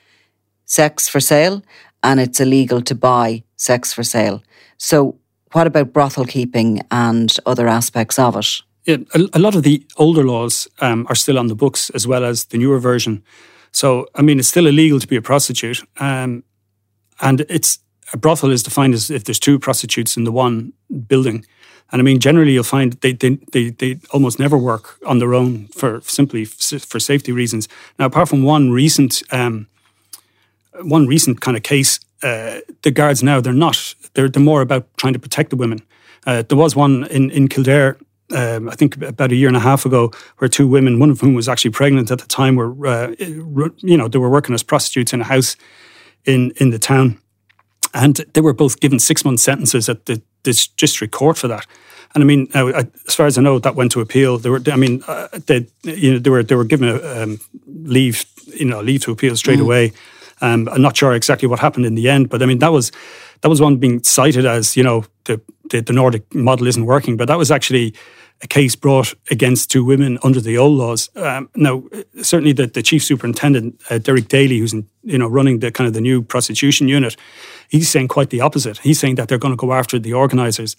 sex 0.64 1.08
for 1.08 1.20
sale 1.20 1.62
and 2.02 2.20
it's 2.20 2.40
illegal 2.40 2.80
to 2.82 2.94
buy 2.94 3.42
sex 3.56 3.92
for 3.92 4.02
sale. 4.02 4.42
So 4.78 5.18
what 5.52 5.66
about 5.66 5.92
brothel 5.92 6.24
keeping 6.24 6.80
and 6.90 7.34
other 7.46 7.68
aspects 7.68 8.18
of 8.18 8.36
it? 8.36 8.62
Yeah, 8.84 8.96
a, 9.34 9.38
lot 9.38 9.54
of 9.54 9.62
the 9.62 9.86
older 9.98 10.24
laws 10.24 10.66
um, 10.80 11.06
are 11.08 11.14
still 11.14 11.38
on 11.38 11.48
the 11.48 11.54
books 11.54 11.90
as 11.90 12.06
well 12.06 12.24
as 12.24 12.46
the 12.46 12.58
newer 12.58 12.78
version. 12.78 13.22
So, 13.72 14.06
I 14.14 14.22
mean, 14.22 14.38
it's 14.38 14.48
still 14.48 14.66
illegal 14.66 14.98
to 14.98 15.06
be 15.06 15.16
a 15.16 15.22
prostitute. 15.22 15.82
Um, 15.98 16.44
and 17.20 17.42
it's 17.48 17.78
a 18.12 18.16
brothel 18.16 18.50
is 18.50 18.62
defined 18.62 18.94
as 18.94 19.10
if 19.10 19.24
there's 19.24 19.38
two 19.38 19.58
prostitutes 19.58 20.16
in 20.16 20.24
the 20.24 20.32
one 20.32 20.72
building. 21.06 21.44
And 21.92 22.00
I 22.00 22.04
mean, 22.04 22.20
generally, 22.20 22.52
you'll 22.52 22.64
find 22.64 22.94
they, 22.94 23.12
they, 23.12 23.38
they, 23.52 23.70
they 23.70 23.98
almost 24.12 24.38
never 24.38 24.56
work 24.56 24.98
on 25.06 25.18
their 25.18 25.34
own 25.34 25.66
for 25.68 26.00
simply 26.02 26.44
for 26.44 27.00
safety 27.00 27.32
reasons. 27.32 27.68
Now, 27.98 28.06
apart 28.06 28.28
from 28.28 28.42
one 28.42 28.70
recent, 28.70 29.22
um, 29.30 29.66
one 30.82 31.06
recent 31.06 31.40
kind 31.40 31.56
of 31.56 31.62
case, 31.62 32.00
uh, 32.22 32.60
the 32.82 32.90
guards 32.90 33.22
now 33.22 33.40
they're 33.40 33.52
not. 33.52 33.94
They're, 34.14 34.28
they're 34.28 34.42
more 34.42 34.62
about 34.62 34.86
trying 34.96 35.12
to 35.14 35.18
protect 35.18 35.50
the 35.50 35.56
women. 35.56 35.80
Uh, 36.26 36.42
there 36.42 36.58
was 36.58 36.76
one 36.76 37.04
in 37.06 37.30
in 37.30 37.48
Kildare 37.48 37.96
um, 38.32 38.68
I 38.68 38.74
think 38.74 38.96
about 39.02 39.32
a 39.32 39.36
year 39.36 39.48
and 39.48 39.56
a 39.56 39.60
half 39.60 39.84
ago, 39.84 40.12
where 40.38 40.48
two 40.48 40.68
women, 40.68 40.98
one 40.98 41.10
of 41.10 41.20
whom 41.20 41.34
was 41.34 41.48
actually 41.48 41.72
pregnant 41.72 42.10
at 42.10 42.20
the 42.20 42.26
time, 42.26 42.56
were 42.56 42.86
uh, 42.86 43.14
you 43.18 43.96
know 43.96 44.08
they 44.08 44.18
were 44.18 44.30
working 44.30 44.54
as 44.54 44.62
prostitutes 44.62 45.12
in 45.12 45.20
a 45.20 45.24
house 45.24 45.56
in 46.24 46.52
in 46.56 46.70
the 46.70 46.78
town, 46.78 47.18
and 47.92 48.16
they 48.34 48.40
were 48.40 48.52
both 48.52 48.80
given 48.80 48.98
six 48.98 49.24
month 49.24 49.40
sentences 49.40 49.88
at 49.88 50.06
the, 50.06 50.22
the 50.44 50.68
district 50.76 51.12
court 51.12 51.38
for 51.38 51.48
that. 51.48 51.66
And 52.14 52.24
I 52.24 52.26
mean, 52.26 52.48
as 52.54 53.14
far 53.14 53.26
as 53.26 53.38
I 53.38 53.42
know, 53.42 53.60
that 53.60 53.76
went 53.76 53.92
to 53.92 54.00
appeal. 54.00 54.38
They 54.38 54.50
were, 54.50 54.60
I 54.72 54.76
mean, 54.76 55.02
uh, 55.06 55.28
they, 55.46 55.68
you 55.84 56.14
know, 56.14 56.18
they 56.18 56.30
were 56.30 56.42
they 56.42 56.56
were 56.56 56.64
given 56.64 56.88
a 56.88 57.22
um, 57.22 57.40
leave, 57.66 58.24
you 58.46 58.64
know, 58.64 58.80
leave 58.80 59.02
to 59.02 59.12
appeal 59.12 59.36
straight 59.36 59.58
mm. 59.58 59.62
away. 59.62 59.92
Um, 60.40 60.68
I'm 60.68 60.82
not 60.82 60.96
sure 60.96 61.12
exactly 61.12 61.48
what 61.48 61.58
happened 61.58 61.86
in 61.86 61.94
the 61.94 62.08
end, 62.08 62.28
but 62.28 62.42
I 62.42 62.46
mean, 62.46 62.58
that 62.58 62.72
was 62.72 62.92
that 63.42 63.48
was 63.48 63.60
one 63.60 63.76
being 63.76 64.02
cited 64.02 64.46
as 64.46 64.76
you 64.76 64.82
know 64.82 65.04
the, 65.24 65.40
the, 65.70 65.80
the 65.80 65.92
Nordic 65.92 66.34
model 66.34 66.66
isn't 66.66 66.86
working, 66.86 67.16
but 67.16 67.28
that 67.28 67.38
was 67.38 67.50
actually 67.50 67.94
a 68.42 68.46
case 68.46 68.74
brought 68.74 69.14
against 69.30 69.70
two 69.70 69.84
women 69.84 70.18
under 70.22 70.40
the 70.40 70.56
old 70.56 70.78
laws. 70.78 71.10
Um, 71.14 71.50
now, 71.54 71.84
certainly 72.22 72.52
the, 72.52 72.66
the 72.66 72.82
chief 72.82 73.04
superintendent, 73.04 73.80
uh, 73.90 73.98
Derek 73.98 74.28
Daly, 74.28 74.58
who's 74.58 74.72
in, 74.72 74.86
you 75.02 75.18
know 75.18 75.28
running 75.28 75.58
the 75.58 75.70
kind 75.70 75.86
of 75.86 75.94
the 75.94 76.00
new 76.00 76.22
prostitution 76.22 76.88
unit, 76.88 77.16
he's 77.68 77.88
saying 77.88 78.08
quite 78.08 78.30
the 78.30 78.40
opposite. 78.40 78.78
He's 78.78 78.98
saying 78.98 79.16
that 79.16 79.28
they're 79.28 79.38
going 79.38 79.52
to 79.52 79.66
go 79.66 79.72
after 79.72 79.98
the 79.98 80.14
organisers. 80.14 80.76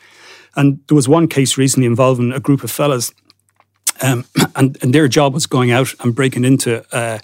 And 0.56 0.80
there 0.88 0.96
was 0.96 1.08
one 1.08 1.28
case 1.28 1.58
recently 1.58 1.88
involving 1.88 2.34
a 2.34 2.40
group 2.40 2.64
of 2.64 2.72
fellas, 2.72 3.14
um, 4.02 4.26
and, 4.56 4.78
and, 4.82 4.94
their 4.94 5.08
job 5.08 5.34
was 5.34 5.46
going 5.46 5.72
out 5.72 5.94
and 6.02 6.16
breaking 6.16 6.44
into 6.44 6.84
uh, 6.94 7.20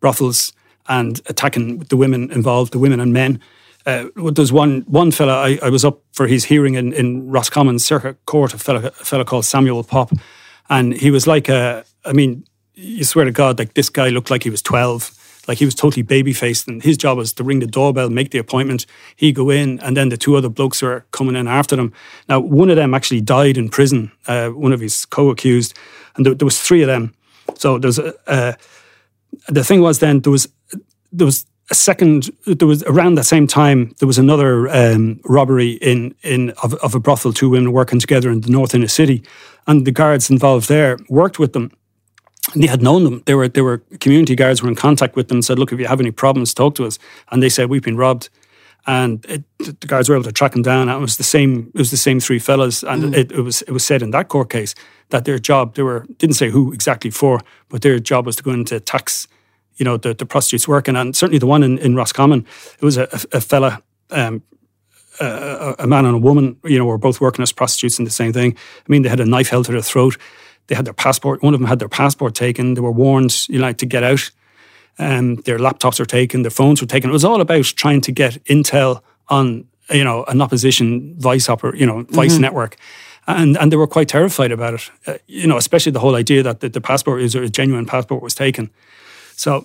brothels 0.00 0.52
and 0.90 1.22
attacking 1.26 1.78
the 1.78 1.96
women 1.96 2.30
involved, 2.32 2.72
the 2.72 2.78
women 2.78 3.00
and 3.00 3.14
men. 3.14 3.40
Uh, 3.86 4.06
there's 4.32 4.52
one 4.52 4.82
one 4.82 5.10
fella 5.10 5.32
I, 5.32 5.58
I, 5.62 5.70
was 5.70 5.86
up 5.86 6.02
for 6.12 6.26
his 6.26 6.44
hearing 6.44 6.74
in, 6.74 6.92
in 6.92 7.30
Roscommon 7.30 7.78
Circuit 7.78 8.18
Court, 8.26 8.52
a 8.52 8.58
fella, 8.58 8.88
a 8.88 8.90
fella 8.90 9.24
called 9.24 9.46
Samuel 9.46 9.82
Pop, 9.84 10.12
and 10.68 10.92
he 10.92 11.10
was 11.10 11.26
like 11.26 11.48
a, 11.48 11.82
I 12.04 12.12
mean, 12.12 12.44
you 12.74 13.04
swear 13.04 13.24
to 13.24 13.30
God, 13.30 13.58
like 13.58 13.72
this 13.72 13.88
guy 13.88 14.10
looked 14.10 14.30
like 14.30 14.42
he 14.42 14.50
was 14.50 14.60
twelve, 14.60 15.12
like 15.48 15.56
he 15.56 15.64
was 15.64 15.74
totally 15.74 16.02
baby 16.02 16.34
faced, 16.34 16.68
and 16.68 16.82
his 16.82 16.98
job 16.98 17.16
was 17.16 17.32
to 17.34 17.44
ring 17.44 17.60
the 17.60 17.66
doorbell, 17.66 18.10
make 18.10 18.32
the 18.32 18.38
appointment, 18.38 18.84
he 19.16 19.32
go 19.32 19.48
in, 19.48 19.80
and 19.80 19.96
then 19.96 20.10
the 20.10 20.18
two 20.18 20.36
other 20.36 20.50
blokes 20.50 20.82
were 20.82 21.06
coming 21.12 21.36
in 21.36 21.48
after 21.48 21.74
them. 21.74 21.94
Now, 22.28 22.40
one 22.40 22.68
of 22.68 22.76
them 22.76 22.92
actually 22.92 23.22
died 23.22 23.56
in 23.56 23.70
prison, 23.70 24.12
uh, 24.26 24.50
one 24.50 24.72
of 24.72 24.80
his 24.80 25.06
co-accused, 25.06 25.72
and 26.16 26.26
there, 26.26 26.34
there 26.34 26.46
was 26.46 26.60
three 26.60 26.82
of 26.82 26.88
them. 26.88 27.14
So 27.54 27.78
there's 27.78 27.98
a, 27.98 28.14
uh, 28.30 28.52
the 29.48 29.64
thing 29.64 29.80
was 29.80 30.00
then 30.00 30.20
there 30.20 30.32
was 30.32 30.48
there 31.12 31.26
was 31.26 31.46
a 31.70 31.74
second 31.74 32.30
there 32.46 32.66
was 32.66 32.82
around 32.84 33.14
the 33.14 33.22
same 33.22 33.46
time 33.46 33.94
there 33.98 34.06
was 34.06 34.18
another 34.18 34.68
um, 34.68 35.20
robbery 35.24 35.72
in 35.72 36.14
in 36.22 36.50
of, 36.62 36.74
of, 36.74 36.94
a 36.96 37.00
brothel 37.00 37.32
two 37.32 37.48
women 37.48 37.70
working 37.72 38.00
together 38.00 38.30
in 38.30 38.40
the 38.40 38.50
north 38.50 38.74
inner 38.74 38.88
city 38.88 39.22
and 39.66 39.86
the 39.86 39.92
guards 39.92 40.30
involved 40.30 40.68
there 40.68 40.98
worked 41.08 41.38
with 41.38 41.52
them. 41.52 41.70
And 42.54 42.62
they 42.62 42.66
had 42.66 42.82
known 42.82 43.04
them. 43.04 43.22
They 43.26 43.34
were 43.34 43.48
they 43.48 43.60
were 43.60 43.78
community 44.00 44.34
guards 44.34 44.62
were 44.62 44.68
in 44.68 44.74
contact 44.74 45.14
with 45.14 45.28
them 45.28 45.36
and 45.36 45.44
said 45.44 45.58
look 45.58 45.72
if 45.72 45.78
you 45.78 45.86
have 45.86 46.00
any 46.00 46.10
problems 46.10 46.54
talk 46.54 46.74
to 46.76 46.86
us. 46.86 46.98
And 47.30 47.42
they 47.42 47.48
said 47.48 47.68
we've 47.68 47.82
been 47.82 47.96
robbed. 47.96 48.30
And 48.86 49.24
it, 49.26 49.44
the 49.58 49.86
guards 49.86 50.08
were 50.08 50.16
able 50.16 50.24
to 50.24 50.32
track 50.32 50.52
them 50.52 50.62
down. 50.62 50.88
And 50.88 50.98
it 50.98 51.00
was 51.00 51.18
the 51.18 51.22
same 51.22 51.70
it 51.74 51.78
was 51.78 51.90
the 51.90 51.96
same 51.96 52.18
three 52.18 52.38
fellas. 52.38 52.82
And 52.82 53.02
mm. 53.02 53.14
it, 53.14 53.30
it 53.30 53.42
was 53.42 53.62
it 53.62 53.72
was 53.72 53.84
said 53.84 54.02
in 54.02 54.10
that 54.10 54.28
court 54.28 54.50
case 54.50 54.74
that 55.10 55.24
their 55.24 55.38
job 55.38 55.74
they 55.74 55.82
were 55.82 56.06
didn't 56.18 56.36
say 56.36 56.50
who 56.50 56.72
exactly 56.72 57.10
for 57.10 57.40
but 57.68 57.82
their 57.82 57.98
job 57.98 58.26
was 58.26 58.36
to 58.36 58.42
go 58.42 58.52
into 58.52 58.80
tax 58.80 59.28
you 59.80 59.84
know, 59.84 59.96
the, 59.96 60.12
the 60.12 60.26
prostitutes 60.26 60.68
working. 60.68 60.94
And 60.94 61.16
certainly 61.16 61.38
the 61.38 61.46
one 61.46 61.62
in, 61.62 61.78
in 61.78 61.96
Roscommon, 61.96 62.46
it 62.74 62.84
was 62.84 62.98
a, 62.98 63.08
a 63.32 63.40
fella, 63.40 63.82
um, 64.10 64.42
a, 65.18 65.74
a, 65.80 65.86
man 65.86 66.04
and 66.04 66.14
a 66.14 66.18
woman, 66.18 66.58
you 66.64 66.78
know, 66.78 66.84
were 66.84 66.98
both 66.98 67.20
working 67.20 67.42
as 67.42 67.50
prostitutes 67.50 67.98
in 67.98 68.04
the 68.04 68.10
same 68.10 68.32
thing. 68.32 68.56
I 68.56 68.88
mean, 68.88 69.02
they 69.02 69.08
had 69.08 69.20
a 69.20 69.24
knife 69.24 69.48
held 69.48 69.64
to 69.66 69.72
their 69.72 69.80
throat. 69.80 70.18
They 70.66 70.74
had 70.74 70.84
their 70.84 70.92
passport. 70.92 71.42
One 71.42 71.54
of 71.54 71.60
them 71.60 71.66
had 71.66 71.78
their 71.78 71.88
passport 71.88 72.34
taken. 72.34 72.74
They 72.74 72.82
were 72.82 72.92
warned, 72.92 73.48
you 73.48 73.58
know, 73.58 73.72
to 73.72 73.86
get 73.86 74.04
out. 74.04 74.30
Um, 74.98 75.36
their 75.36 75.58
laptops 75.58 75.98
were 75.98 76.04
taken. 76.04 76.42
Their 76.42 76.50
phones 76.50 76.82
were 76.82 76.86
taken. 76.86 77.08
It 77.08 77.14
was 77.14 77.24
all 77.24 77.40
about 77.40 77.64
trying 77.64 78.02
to 78.02 78.12
get 78.12 78.44
intel 78.44 79.00
on, 79.28 79.64
you 79.88 80.04
know, 80.04 80.24
an 80.24 80.42
opposition 80.42 81.14
vice 81.18 81.46
oper, 81.46 81.74
you 81.74 81.86
know, 81.86 82.04
vice 82.10 82.34
mm-hmm. 82.34 82.42
network 82.42 82.76
and 83.26 83.56
and 83.58 83.70
they 83.70 83.76
were 83.76 83.86
quite 83.86 84.08
terrified 84.08 84.52
about 84.52 84.74
it. 84.74 84.90
Uh, 85.06 85.18
you 85.26 85.46
know, 85.46 85.56
especially 85.56 85.92
the 85.92 86.00
whole 86.00 86.16
idea 86.16 86.42
that 86.42 86.60
the, 86.60 86.68
the 86.68 86.80
passport 86.80 87.22
is 87.22 87.34
a 87.34 87.48
genuine 87.48 87.86
passport 87.86 88.22
was 88.22 88.34
taken. 88.34 88.70
So 89.40 89.64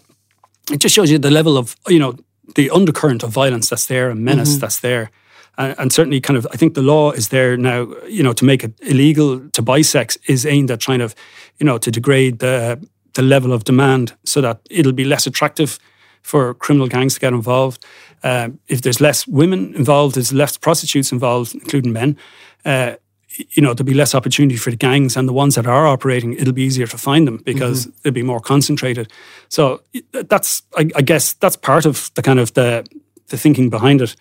it 0.71 0.79
just 0.79 0.95
shows 0.95 1.11
you 1.11 1.19
the 1.19 1.29
level 1.29 1.57
of, 1.57 1.75
you 1.89 1.99
know, 1.99 2.15
the 2.55 2.69
undercurrent 2.69 3.23
of 3.23 3.31
violence 3.31 3.69
that's 3.69 3.87
there 3.87 4.09
and 4.09 4.23
menace 4.23 4.51
mm-hmm. 4.51 4.59
that's 4.61 4.79
there. 4.79 5.11
And, 5.57 5.75
and, 5.77 5.91
certainly, 5.91 6.21
kind 6.21 6.37
of, 6.37 6.47
I 6.53 6.55
think 6.55 6.75
the 6.75 6.81
law 6.81 7.11
is 7.11 7.27
there 7.27 7.57
now, 7.57 7.93
you 8.07 8.23
know, 8.23 8.31
to 8.31 8.45
make 8.45 8.63
it 8.63 8.73
illegal 8.81 9.49
to 9.49 9.61
buy 9.61 9.81
sex 9.81 10.17
is 10.27 10.45
aimed 10.45 10.71
at 10.71 10.79
trying 10.79 10.99
to, 10.99 11.13
you 11.59 11.65
know, 11.65 11.77
to 11.77 11.91
degrade 11.91 12.39
the, 12.39 12.87
the 13.15 13.21
level 13.21 13.51
of 13.51 13.65
demand 13.65 14.13
so 14.23 14.39
that 14.39 14.61
it'll 14.69 14.93
be 14.93 15.03
less 15.03 15.27
attractive 15.27 15.77
for 16.21 16.53
criminal 16.53 16.87
gangs 16.87 17.15
to 17.15 17.19
get 17.19 17.33
involved. 17.33 17.85
Uh, 18.23 18.49
if 18.69 18.81
there's 18.81 19.01
less 19.01 19.27
women 19.27 19.75
involved, 19.75 20.15
there's 20.15 20.31
less 20.31 20.57
prostitutes 20.57 21.11
involved, 21.11 21.53
including 21.53 21.91
men. 21.91 22.17
Uh, 22.63 22.95
you 23.37 23.61
know, 23.61 23.73
there'll 23.73 23.85
be 23.85 23.93
less 23.93 24.15
opportunity 24.15 24.55
for 24.55 24.69
the 24.69 24.77
gangs 24.77 25.17
and 25.17 25.27
the 25.27 25.33
ones 25.33 25.55
that 25.55 25.67
are 25.67 25.87
operating, 25.87 26.33
it'll 26.33 26.53
be 26.53 26.63
easier 26.63 26.87
to 26.87 26.97
find 26.97 27.27
them 27.27 27.37
because 27.37 27.85
mm-hmm. 27.85 27.97
they'll 28.01 28.13
be 28.13 28.23
more 28.23 28.39
concentrated. 28.39 29.11
So 29.49 29.81
that's, 30.11 30.63
I, 30.77 30.89
I, 30.95 31.01
guess, 31.01 31.33
that's 31.33 31.55
part 31.55 31.85
of 31.85 32.11
the 32.15 32.21
kind 32.21 32.39
of 32.39 32.53
the, 32.53 32.85
the 33.27 33.37
thinking 33.37 33.69
behind 33.69 34.01
it. 34.01 34.15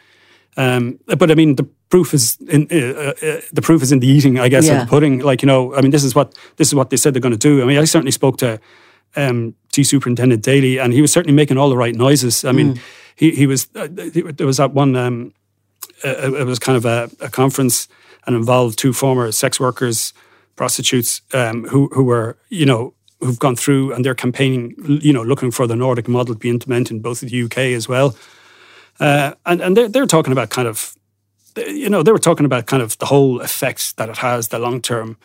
Um, 0.56 0.98
but 1.06 1.30
I 1.30 1.34
mean, 1.34 1.56
the 1.56 1.64
proof 1.90 2.14
is 2.14 2.38
in 2.48 2.68
uh, 2.70 3.12
uh, 3.26 3.40
the 3.52 3.62
proof 3.62 3.82
is 3.82 3.90
in 3.90 4.00
the 4.00 4.06
eating, 4.06 4.38
I 4.38 4.48
guess, 4.48 4.66
yeah. 4.66 4.74
of 4.74 4.80
the 4.80 4.90
pudding. 4.90 5.18
Like 5.18 5.42
you 5.42 5.46
know, 5.46 5.74
I 5.74 5.80
mean, 5.80 5.90
this 5.90 6.04
is 6.04 6.14
what 6.14 6.34
this 6.56 6.68
is 6.68 6.74
what 6.74 6.90
they 6.90 6.96
said 6.96 7.12
they're 7.12 7.20
going 7.20 7.32
to 7.32 7.38
do. 7.38 7.60
I 7.60 7.64
mean, 7.64 7.78
I 7.78 7.84
certainly 7.84 8.12
spoke 8.12 8.36
to 8.38 8.60
um, 9.16 9.54
Chief 9.72 9.86
Superintendent 9.86 10.44
Daly, 10.44 10.78
and 10.78 10.92
he 10.92 11.02
was 11.02 11.12
certainly 11.12 11.34
making 11.34 11.58
all 11.58 11.68
the 11.68 11.76
right 11.76 11.94
noises. 11.94 12.44
I 12.44 12.52
mean, 12.52 12.74
mm. 12.74 12.80
he 13.16 13.32
he 13.32 13.46
was 13.46 13.68
uh, 13.74 13.88
there 13.90 14.46
was 14.46 14.58
that 14.58 14.72
one. 14.72 14.94
Um, 14.94 15.34
uh, 16.04 16.34
it 16.34 16.46
was 16.46 16.58
kind 16.58 16.76
of 16.76 16.84
a, 16.84 17.10
a 17.20 17.30
conference 17.30 17.88
and 18.26 18.36
involved 18.36 18.78
two 18.78 18.92
former 18.92 19.30
sex 19.32 19.58
workers, 19.60 20.12
prostitutes, 20.56 21.22
um, 21.32 21.64
who 21.64 21.88
who 21.92 22.04
were 22.04 22.36
you 22.48 22.66
know 22.66 22.94
who've 23.24 23.38
gone 23.38 23.56
through 23.56 23.92
and 23.92 24.04
they're 24.04 24.14
campaigning, 24.14 24.74
you 25.02 25.12
know, 25.12 25.22
looking 25.22 25.50
for 25.50 25.66
the 25.66 25.76
Nordic 25.76 26.08
model 26.08 26.34
to 26.34 26.38
be 26.38 26.50
implemented 26.50 26.96
in 26.96 27.00
both 27.00 27.20
the 27.20 27.42
UK 27.42 27.58
as 27.58 27.88
well. 27.88 28.14
Uh, 29.00 29.32
and 29.46 29.60
and 29.60 29.76
they're, 29.76 29.88
they're 29.88 30.06
talking 30.06 30.32
about 30.32 30.50
kind 30.50 30.68
of, 30.68 30.94
you 31.56 31.88
know, 31.88 32.02
they 32.02 32.12
were 32.12 32.18
talking 32.18 32.46
about 32.46 32.66
kind 32.66 32.82
of 32.82 32.96
the 32.98 33.06
whole 33.06 33.40
effect 33.40 33.96
that 33.96 34.08
it 34.08 34.18
has, 34.18 34.48
the 34.48 34.58
long 34.58 34.80
term, 34.80 35.16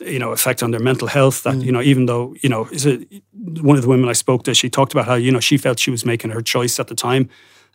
you 0.00 0.18
know, 0.18 0.32
effect 0.32 0.62
on 0.62 0.72
their 0.72 0.80
mental 0.80 1.06
health. 1.06 1.44
That 1.44 1.54
mm. 1.54 1.64
you 1.64 1.72
know, 1.72 1.82
even 1.82 2.06
though 2.06 2.34
you 2.42 2.48
know, 2.48 2.66
is 2.66 2.86
it 2.86 3.06
one 3.32 3.76
of 3.76 3.82
the 3.82 3.88
women 3.88 4.08
I 4.08 4.14
spoke 4.14 4.42
to? 4.44 4.54
She 4.54 4.68
talked 4.68 4.92
about 4.92 5.06
how 5.06 5.14
you 5.14 5.30
know 5.30 5.40
she 5.40 5.56
felt 5.56 5.78
she 5.78 5.92
was 5.92 6.04
making 6.04 6.30
her 6.32 6.42
choice 6.42 6.80
at 6.80 6.88
the 6.88 6.96
time, 6.96 7.28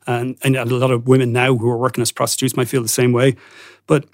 and 0.05 0.37
and 0.43 0.57
a 0.57 0.65
lot 0.65 0.91
of 0.91 1.07
women 1.07 1.31
now 1.31 1.55
who 1.55 1.69
are 1.69 1.77
working 1.77 2.01
as 2.01 2.11
prostitutes 2.11 2.57
might 2.57 2.67
feel 2.67 2.81
the 2.81 2.89
same 2.89 3.13
way. 3.13 3.37
But 3.87 4.05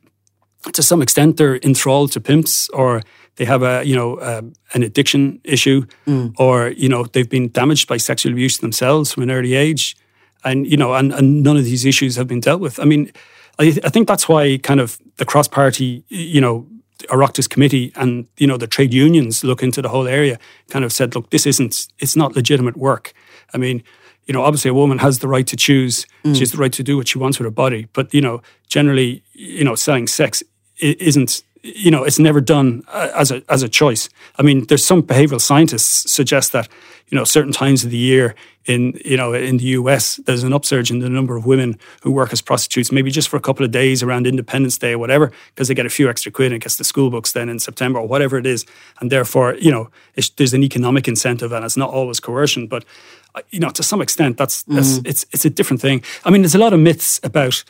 to 0.73 0.83
some 0.83 1.01
extent 1.01 1.37
they're 1.37 1.57
enthralled 1.57 2.11
to 2.11 2.21
pimps 2.21 2.69
or 2.69 3.01
they 3.35 3.45
have 3.45 3.63
a 3.63 3.83
you 3.83 3.95
know 3.95 4.17
uh, 4.17 4.41
an 4.73 4.83
addiction 4.83 5.39
issue 5.43 5.85
mm. 6.07 6.33
or 6.37 6.69
you 6.69 6.89
know 6.89 7.05
they've 7.05 7.29
been 7.29 7.49
damaged 7.51 7.87
by 7.87 7.97
sexual 7.97 8.31
abuse 8.31 8.57
themselves 8.59 9.13
from 9.13 9.23
an 9.23 9.31
early 9.31 9.53
age 9.53 9.95
and 10.43 10.67
you 10.67 10.77
know 10.77 10.93
and, 10.93 11.13
and 11.13 11.43
none 11.43 11.57
of 11.57 11.65
these 11.65 11.85
issues 11.85 12.15
have 12.15 12.27
been 12.27 12.39
dealt 12.39 12.61
with 12.61 12.79
i 12.79 12.85
mean 12.85 13.11
I, 13.57 13.67
I 13.83 13.89
think 13.89 14.07
that's 14.07 14.27
why 14.27 14.57
kind 14.57 14.79
of 14.79 14.97
the 15.17 15.25
cross 15.25 15.47
party 15.47 16.03
you 16.09 16.41
know 16.41 16.67
Oireachtas 17.09 17.49
committee 17.49 17.91
and 17.95 18.27
you 18.37 18.47
know 18.47 18.57
the 18.57 18.67
trade 18.67 18.93
unions 18.93 19.43
look 19.43 19.61
into 19.61 19.81
the 19.81 19.89
whole 19.89 20.07
area 20.07 20.39
kind 20.69 20.85
of 20.85 20.91
said 20.91 21.15
look 21.15 21.29
this 21.29 21.45
isn't 21.45 21.87
it's 21.99 22.15
not 22.15 22.35
legitimate 22.35 22.77
work 22.77 23.13
i 23.53 23.57
mean 23.57 23.83
you 24.25 24.33
know, 24.33 24.41
obviously 24.41 24.69
a 24.69 24.73
woman 24.73 24.97
has 24.97 25.19
the 25.19 25.27
right 25.27 25.45
to 25.47 25.55
choose. 25.55 26.05
Mm. 26.23 26.33
She 26.33 26.39
has 26.39 26.51
the 26.51 26.57
right 26.57 26.73
to 26.73 26.83
do 26.83 26.97
what 26.97 27.07
she 27.07 27.17
wants 27.17 27.37
with 27.37 27.45
her 27.45 27.51
body. 27.51 27.87
But, 27.93 28.13
you 28.13 28.21
know, 28.21 28.41
generally, 28.67 29.23
you 29.33 29.63
know, 29.63 29.75
selling 29.75 30.07
sex 30.07 30.43
isn't 30.79 31.43
you 31.65 31.89
know 31.89 32.03
it's 32.03 32.19
never 32.19 32.41
done 32.41 32.83
uh, 32.89 33.09
as 33.15 33.31
a 33.31 33.41
as 33.49 33.63
a 33.63 33.69
choice. 33.69 34.09
I 34.37 34.43
mean, 34.43 34.65
there's 34.67 34.85
some 34.85 35.01
behavioral 35.01 35.41
scientists 35.41 36.11
suggest 36.11 36.51
that 36.51 36.67
you 37.09 37.17
know 37.17 37.23
certain 37.23 37.51
times 37.51 37.83
of 37.83 37.91
the 37.91 37.97
year 37.97 38.35
in 38.65 38.99
you 39.03 39.17
know 39.17 39.33
in 39.33 39.57
the 39.57 39.65
US 39.79 40.17
there's 40.25 40.43
an 40.43 40.53
upsurge 40.53 40.91
in 40.91 40.99
the 40.99 41.09
number 41.09 41.35
of 41.35 41.45
women 41.45 41.79
who 42.01 42.11
work 42.11 42.31
as 42.31 42.41
prostitutes, 42.41 42.91
maybe 42.91 43.09
just 43.09 43.29
for 43.29 43.37
a 43.37 43.41
couple 43.41 43.65
of 43.65 43.71
days 43.71 44.03
around 44.03 44.27
Independence 44.27 44.77
Day 44.77 44.93
or 44.93 44.99
whatever, 44.99 45.31
because 45.53 45.67
they 45.67 45.73
get 45.73 45.85
a 45.85 45.89
few 45.89 46.09
extra 46.09 46.31
quid 46.31 46.51
and 46.51 46.61
gets 46.61 46.75
the 46.75 46.83
school 46.83 47.09
books 47.09 47.31
then 47.31 47.49
in 47.49 47.59
September 47.59 47.99
or 47.99 48.07
whatever 48.07 48.37
it 48.37 48.45
is, 48.45 48.65
and 48.99 49.11
therefore 49.11 49.55
you 49.55 49.71
know 49.71 49.89
there's 50.37 50.53
an 50.53 50.63
economic 50.63 51.07
incentive 51.07 51.51
and 51.51 51.65
it's 51.65 51.77
not 51.77 51.89
always 51.89 52.19
coercion, 52.19 52.67
but 52.67 52.85
uh, 53.33 53.41
you 53.49 53.59
know 53.59 53.69
to 53.69 53.81
some 53.81 54.01
extent 54.01 54.37
that's, 54.37 54.63
that's 54.63 54.99
mm. 54.99 55.07
it's 55.07 55.25
it's 55.31 55.45
a 55.45 55.49
different 55.49 55.81
thing. 55.81 56.03
I 56.23 56.29
mean, 56.29 56.41
there's 56.41 56.55
a 56.55 56.59
lot 56.59 56.73
of 56.73 56.79
myths 56.79 57.19
about 57.23 57.63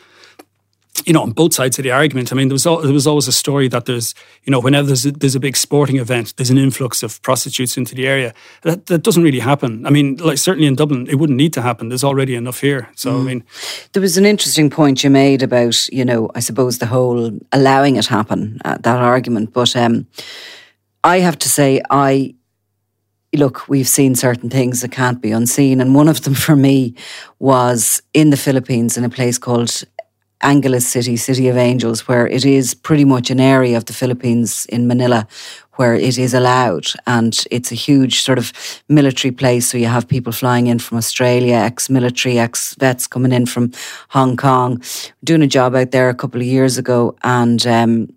you 1.06 1.14
know, 1.14 1.22
on 1.22 1.32
both 1.32 1.54
sides 1.54 1.78
of 1.78 1.84
the 1.84 1.92
argument. 1.92 2.32
I 2.32 2.36
mean, 2.36 2.48
there 2.48 2.54
was 2.54 2.64
there 2.64 2.94
was 2.94 3.06
always 3.06 3.28
a 3.28 3.32
story 3.32 3.68
that 3.68 3.86
there's, 3.86 4.16
you 4.44 4.52
know, 4.52 4.60
whenever 4.60 4.88
there's 4.88 5.06
a, 5.06 5.12
there's 5.12 5.36
a 5.36 5.40
big 5.40 5.58
sporting 5.58 5.98
event, 5.98 6.34
there's 6.38 6.50
an 6.50 6.58
influx 6.58 7.04
of 7.04 7.22
prostitutes 7.22 7.78
into 7.78 7.96
the 7.96 8.08
area. 8.08 8.34
That 8.62 8.86
that 8.86 9.04
doesn't 9.04 9.24
really 9.24 9.40
happen. 9.40 9.86
I 9.86 9.90
mean, 9.90 10.16
like 10.18 10.38
certainly 10.38 10.68
in 10.68 10.76
Dublin, 10.76 11.08
it 11.08 11.16
wouldn't 11.16 11.38
need 11.38 11.54
to 11.54 11.62
happen. 11.62 11.90
There's 11.90 12.04
already 12.04 12.36
enough 12.36 12.62
here. 12.62 12.90
So 12.96 13.12
mm. 13.12 13.20
I 13.20 13.24
mean, 13.24 13.44
there 13.94 14.02
was 14.02 14.18
an 14.18 14.26
interesting 14.26 14.70
point 14.70 15.04
you 15.04 15.10
made 15.10 15.44
about, 15.44 15.88
you 15.90 16.06
know, 16.06 16.30
I 16.34 16.40
suppose 16.40 16.78
the 16.78 16.86
whole 16.86 17.38
allowing 17.52 17.98
it 17.98 18.06
happen, 18.06 18.60
uh, 18.64 18.78
that 18.82 19.02
argument. 19.02 19.54
But 19.54 19.76
um, 19.76 20.08
I 21.04 21.20
have 21.20 21.38
to 21.40 21.50
say, 21.50 21.82
I 21.90 22.36
look, 23.36 23.68
we've 23.68 23.88
seen 23.88 24.16
certain 24.16 24.50
things 24.50 24.82
that 24.82 24.92
can't 24.92 25.22
be 25.22 25.32
unseen. 25.32 25.82
And 25.82 25.94
one 25.94 26.08
of 26.08 26.22
them 26.22 26.34
for 26.46 26.56
me 26.56 26.96
was 27.40 28.02
in 28.14 28.30
the 28.30 28.38
Philippines 28.38 28.98
in 28.98 29.04
a 29.04 29.10
place 29.10 29.38
called 29.38 29.84
Angeles 30.42 30.88
City, 30.88 31.18
City 31.18 31.48
of 31.48 31.58
Angels, 31.58 32.08
where 32.08 32.28
it 32.28 32.46
is 32.46 32.74
pretty 32.74 33.06
much 33.06 33.30
an 33.30 33.40
area 33.40 33.78
of 33.78 33.86
the 33.86 33.94
Philippines 33.94 34.66
in 34.68 34.88
Manila 34.88 35.28
where 35.78 35.96
it 35.96 36.18
is 36.18 36.34
allowed. 36.34 36.88
And 37.06 37.38
it's 37.52 37.72
a 37.72 37.76
huge 37.76 38.22
sort 38.22 38.38
of 38.38 38.52
military 38.88 39.32
place. 39.32 39.68
So 39.68 39.78
you 39.78 39.88
have 39.88 40.08
people 40.08 40.32
flying 40.32 40.68
in 40.68 40.80
from 40.80 40.98
Australia, 40.98 41.56
ex 41.56 41.90
military, 41.90 42.40
ex 42.40 42.76
vets 42.76 43.08
coming 43.08 43.32
in 43.32 43.46
from 43.46 43.72
Hong 44.10 44.38
Kong, 44.38 44.82
doing 45.24 45.42
a 45.42 45.48
job 45.48 45.76
out 45.76 45.92
there 45.92 46.10
a 46.10 46.16
couple 46.16 46.42
of 46.42 46.48
years 46.48 46.78
ago. 46.78 47.16
And 47.24 47.66
um, 47.68 48.08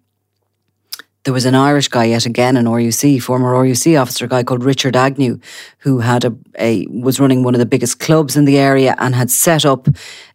there 1.25 1.35
was 1.35 1.45
an 1.45 1.55
Irish 1.55 1.89
guy 1.89 2.05
yet 2.05 2.27
again, 2.27 2.57
an 2.57 2.67
RUC, 2.67 3.21
former 3.21 3.53
RUC 3.53 4.01
officer, 4.01 4.27
guy 4.27 4.43
called 4.43 4.65
Richard 4.65 4.97
Agnew, 4.97 5.39
who 5.79 5.99
had 6.01 6.25
a, 6.25 6.35
a, 6.59 6.87
was 6.89 7.21
running 7.21 7.43
one 7.43 7.55
of 7.55 7.59
the 7.59 7.67
biggest 7.67 7.99
clubs 7.99 8.37
in 8.37 8.45
the 8.45 8.59
area 8.59 8.95
and 8.99 9.15
had 9.15 9.31
set 9.31 9.65
up 9.65 9.89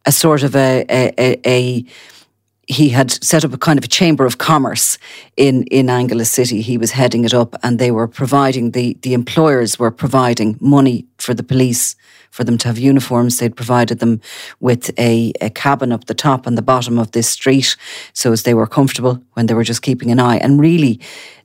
a 0.06 0.12
sort 0.12 0.44
of 0.44 0.56
a, 0.56 0.86
a, 0.90 1.40
a 1.46 1.86
he 2.68 2.90
had 2.90 3.12
set 3.24 3.44
up 3.44 3.54
a 3.54 3.58
kind 3.58 3.78
of 3.78 3.84
a 3.86 3.90
chamber 3.90 4.26
of 4.26 4.38
commerce 4.38 4.98
in 5.36 5.64
in 5.64 5.90
Angeles 5.90 6.32
City. 6.32 6.62
He 6.62 6.78
was 6.78 6.92
heading 6.92 7.26
it 7.26 7.34
up, 7.34 7.56
and 7.62 7.78
they 7.78 7.92
were 7.92 8.08
providing 8.08 8.72
the 8.72 8.98
the 9.02 9.14
employers 9.14 9.78
were 9.78 9.92
providing 9.92 10.58
money 10.62 11.06
for 11.18 11.34
the 11.34 11.44
police 11.44 11.96
for 12.34 12.44
them 12.44 12.58
to 12.58 12.68
have 12.68 12.80
uniforms. 12.80 13.38
They'd 13.38 13.56
provided 13.56 14.00
them 14.00 14.20
with 14.60 14.90
a, 14.98 15.34
a 15.40 15.52
cabin 15.52 15.92
up 15.92 16.06
the 16.06 16.16
top 16.16 16.48
and 16.48 16.58
the 16.58 16.64
bottom 16.64 16.98
of 16.98 17.12
this 17.12 17.30
street, 17.30 17.78
so 18.14 18.32
as 18.32 18.42
they 18.42 18.56
were 18.56 18.66
comfortable 18.66 19.22
when 19.34 19.46
they 19.46 19.54
were 19.54 19.64
just 19.64 19.84
keeping 19.84 20.10
an 20.12 20.20
eye. 20.20 20.38
And 20.38 20.60
really, 20.60 21.00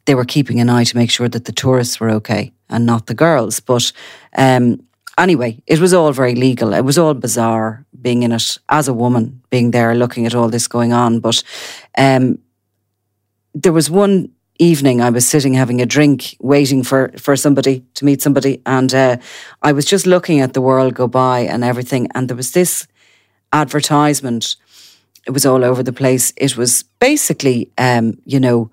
they 0.07 0.15
were 0.15 0.25
keeping 0.25 0.61
an 0.61 0.71
eye 0.71 0.85
to 0.85 0.97
make 0.97 1.11
sure 1.11 1.29
that 1.29 1.45
the 1.45 1.53
tourists 1.53 2.01
were 2.01 2.09
okay 2.13 2.53
and 2.71 2.87
not 2.87 3.05
the 3.05 3.15
girls. 3.15 3.61
But 3.61 3.93
um, 4.39 4.83
anyway, 5.19 5.63
it 5.67 5.79
was 5.79 5.93
all 5.93 6.11
very 6.13 6.35
legal. 6.35 6.73
It 6.73 6.87
was 6.87 6.97
all 6.97 7.13
bizarre 7.13 7.85
being 8.01 8.23
in 8.23 8.33
it 8.33 8.57
as 8.71 8.89
a 8.89 8.95
woman, 8.95 9.43
being 9.51 9.73
there, 9.73 9.95
looking 9.95 10.25
at 10.25 10.35
all 10.35 10.49
this 10.49 10.69
going 10.69 10.95
on. 10.95 11.21
But 11.21 11.43
um, 11.99 12.39
there 13.53 13.75
was 13.75 13.91
one 13.91 14.31
evening 14.59 15.01
I 15.01 15.11
was 15.11 15.27
sitting 15.27 15.55
having 15.55 15.81
a 15.81 15.87
drink, 15.87 16.37
waiting 16.41 16.85
for 16.85 17.13
for 17.19 17.37
somebody 17.37 17.85
to 17.95 18.05
meet 18.05 18.23
somebody, 18.23 18.61
and 18.65 18.93
uh, 18.95 19.17
I 19.63 19.73
was 19.73 19.85
just 19.85 20.07
looking 20.07 20.41
at 20.41 20.53
the 20.53 20.61
world 20.61 20.95
go 20.95 21.09
by 21.09 21.41
and 21.41 21.65
everything, 21.65 22.09
and 22.15 22.29
there 22.29 22.37
was 22.37 22.53
this 22.53 22.87
advertisement. 23.53 24.57
It 25.27 25.33
was 25.33 25.47
all 25.47 25.65
over 25.65 25.83
the 25.83 25.93
place. 25.93 26.33
It 26.37 26.57
was 26.57 26.85
basically, 27.01 27.71
um, 27.77 28.19
you 28.25 28.41
know, 28.41 28.71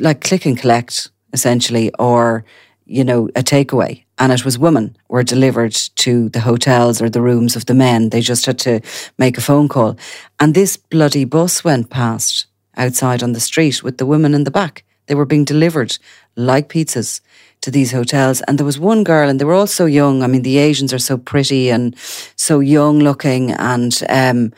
like 0.00 0.20
click 0.20 0.46
and 0.46 0.58
collect 0.58 1.10
essentially, 1.32 1.92
or 1.98 2.44
you 2.88 3.04
know, 3.04 3.28
a 3.36 3.42
takeaway. 3.42 4.04
And 4.18 4.32
it 4.32 4.44
was 4.44 4.58
women 4.58 4.96
were 5.08 5.22
delivered 5.22 5.74
to 5.96 6.28
the 6.30 6.40
hotels 6.40 7.00
or 7.00 7.10
the 7.10 7.20
rooms 7.20 7.54
of 7.54 7.66
the 7.66 7.74
men. 7.74 8.08
They 8.08 8.20
just 8.20 8.46
had 8.46 8.58
to 8.60 8.80
make 9.18 9.38
a 9.38 9.42
phone 9.42 9.68
call. 9.68 9.96
And 10.40 10.54
this 10.54 10.76
bloody 10.76 11.24
bus 11.24 11.62
went 11.62 11.90
past 11.90 12.47
outside 12.78 13.22
on 13.22 13.32
the 13.32 13.40
street 13.40 13.82
with 13.82 13.98
the 13.98 14.06
women 14.06 14.34
in 14.34 14.44
the 14.44 14.50
back. 14.50 14.84
They 15.06 15.14
were 15.14 15.26
being 15.26 15.44
delivered 15.44 15.98
like 16.36 16.68
pizzas 16.68 17.20
to 17.62 17.70
these 17.70 17.92
hotels. 17.92 18.40
And 18.42 18.58
there 18.58 18.66
was 18.66 18.78
one 18.78 19.04
girl, 19.04 19.28
and 19.28 19.40
they 19.40 19.44
were 19.44 19.54
all 19.54 19.66
so 19.66 19.86
young. 19.86 20.22
I 20.22 20.26
mean, 20.26 20.42
the 20.42 20.58
Asians 20.58 20.92
are 20.92 20.98
so 20.98 21.18
pretty 21.18 21.70
and 21.70 21.96
so 22.36 22.60
young 22.60 23.00
looking. 23.00 23.50
And 23.52 24.00
um, 24.08 24.52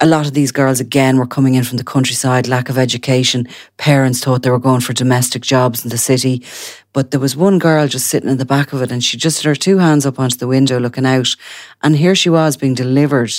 a 0.00 0.06
lot 0.06 0.26
of 0.26 0.34
these 0.34 0.52
girls, 0.52 0.80
again, 0.80 1.18
were 1.18 1.26
coming 1.26 1.54
in 1.54 1.64
from 1.64 1.78
the 1.78 1.84
countryside, 1.84 2.46
lack 2.46 2.68
of 2.68 2.78
education. 2.78 3.48
Parents 3.76 4.20
thought 4.20 4.42
they 4.42 4.50
were 4.50 4.58
going 4.58 4.80
for 4.80 4.92
domestic 4.92 5.42
jobs 5.42 5.84
in 5.84 5.90
the 5.90 5.98
city. 5.98 6.44
But 6.92 7.10
there 7.10 7.20
was 7.20 7.36
one 7.36 7.58
girl 7.58 7.88
just 7.88 8.06
sitting 8.06 8.30
in 8.30 8.38
the 8.38 8.44
back 8.44 8.72
of 8.72 8.82
it, 8.82 8.92
and 8.92 9.02
she 9.02 9.16
just 9.16 9.42
had 9.42 9.48
her 9.48 9.56
two 9.56 9.78
hands 9.78 10.06
up 10.06 10.20
onto 10.20 10.36
the 10.36 10.46
window 10.46 10.78
looking 10.78 11.06
out. 11.06 11.34
And 11.82 11.96
here 11.96 12.14
she 12.14 12.30
was 12.30 12.56
being 12.56 12.74
delivered 12.74 13.32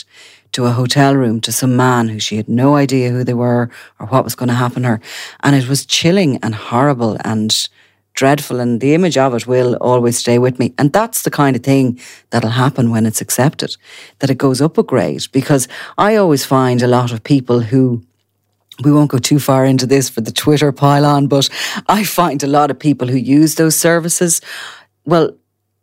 to 0.56 0.66
a 0.66 0.72
hotel 0.72 1.16
room 1.16 1.42
to 1.42 1.52
some 1.52 1.76
man 1.76 2.08
who 2.08 2.18
she 2.18 2.38
had 2.38 2.48
no 2.48 2.76
idea 2.76 3.10
who 3.10 3.26
they 3.26 3.34
were 3.34 3.70
or 4.00 4.08
what 4.08 4.24
was 4.24 4.36
going 4.36 4.48
to 4.48 4.56
happen 4.56 4.84
to 4.84 4.90
her. 4.90 5.02
And 5.42 5.54
it 5.56 5.68
was 5.68 5.86
chilling 5.86 6.38
and 6.42 6.56
horrible 6.56 7.18
and 7.26 7.70
dreadful. 8.14 8.62
And 8.62 8.80
the 8.80 8.94
image 8.94 9.18
of 9.18 9.34
it 9.34 9.46
will 9.46 9.76
always 9.82 10.18
stay 10.18 10.40
with 10.40 10.58
me. 10.58 10.74
And 10.78 10.94
that's 10.94 11.24
the 11.24 11.30
kind 11.30 11.58
of 11.58 11.64
thing 11.64 12.00
that'll 12.30 12.52
happen 12.52 12.90
when 12.90 13.06
it's 13.06 13.20
accepted, 13.20 13.76
that 14.20 14.30
it 14.30 14.38
goes 14.38 14.62
up 14.62 14.78
a 14.78 14.84
grade. 14.84 15.28
Because 15.34 15.68
I 15.98 16.16
always 16.16 16.46
find 16.46 16.82
a 16.82 16.88
lot 16.88 17.12
of 17.12 17.22
people 17.22 17.60
who 17.60 18.02
we 18.84 18.94
won't 18.94 19.12
go 19.12 19.18
too 19.18 19.40
far 19.40 19.66
into 19.66 19.86
this 19.86 20.10
for 20.10 20.22
the 20.22 20.32
Twitter 20.32 20.72
pile-on, 20.72 21.28
but 21.28 21.50
I 21.88 22.04
find 22.04 22.44
a 22.44 22.48
lot 22.48 22.72
of 22.72 22.80
people 22.80 23.08
who 23.08 23.18
use 23.18 23.56
those 23.56 23.76
services, 23.78 24.42
well, 25.06 25.32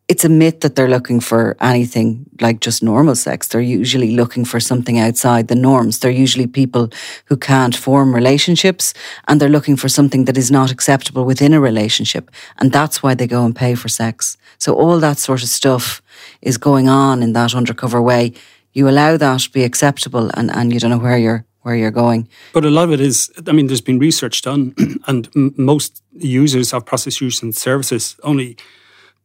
it's 0.09 0.25
a 0.25 0.29
myth 0.29 0.61
that 0.61 0.75
they're 0.75 0.89
looking 0.89 1.21
for 1.21 1.57
anything 1.61 2.27
like 2.41 2.61
just 2.61 2.83
normal 2.83 3.15
sex. 3.15 3.49
They're 3.49 3.61
usually 3.61 4.15
looking 4.15 4.45
for 4.45 4.61
something 4.61 4.99
outside 4.99 5.49
the 5.49 5.55
norms. 5.55 5.99
They're 5.99 6.11
usually 6.11 6.47
people 6.47 6.91
who 7.27 7.37
can't 7.37 7.75
form 7.75 8.15
relationships 8.15 8.95
and 9.29 9.41
they're 9.41 9.49
looking 9.49 9.77
for 9.77 9.89
something 9.89 10.25
that 10.25 10.37
is 10.37 10.51
not 10.51 10.71
acceptable 10.71 11.25
within 11.25 11.55
a 11.55 11.61
relationship. 11.61 12.31
And 12.59 12.73
that's 12.73 13.03
why 13.03 13.15
they 13.15 13.27
go 13.27 13.45
and 13.45 13.55
pay 13.55 13.75
for 13.75 13.89
sex. 13.89 14.37
So 14.59 14.75
all 14.75 14.99
that 15.01 15.19
sort 15.19 15.43
of 15.43 15.49
stuff 15.49 16.03
is 16.41 16.59
going 16.59 16.89
on 16.89 17.23
in 17.23 17.33
that 17.33 17.55
undercover 17.55 18.03
way. 18.03 18.33
You 18.73 18.89
allow 18.89 19.17
that 19.17 19.41
to 19.41 19.51
be 19.51 19.65
acceptable 19.65 20.31
and, 20.35 20.51
and 20.51 20.73
you 20.73 20.81
don't 20.81 20.91
know 20.91 20.99
where 20.99 21.19
you're 21.19 21.45
where 21.63 21.77
you're 21.77 21.93
going. 21.93 22.29
But 22.53 22.65
a 22.65 22.71
lot 22.71 22.85
of 22.85 22.93
it 22.93 23.01
is, 23.01 23.31
I 23.47 23.53
mean, 23.53 23.69
there's 23.69 23.81
been 23.81 24.01
research 24.01 24.43
done, 24.43 24.75
and 25.07 25.29
m- 25.37 25.55
most 25.57 26.03
users 26.13 26.73
of 26.73 26.85
prostitution 26.85 27.53
services 27.53 28.17
only 28.25 28.57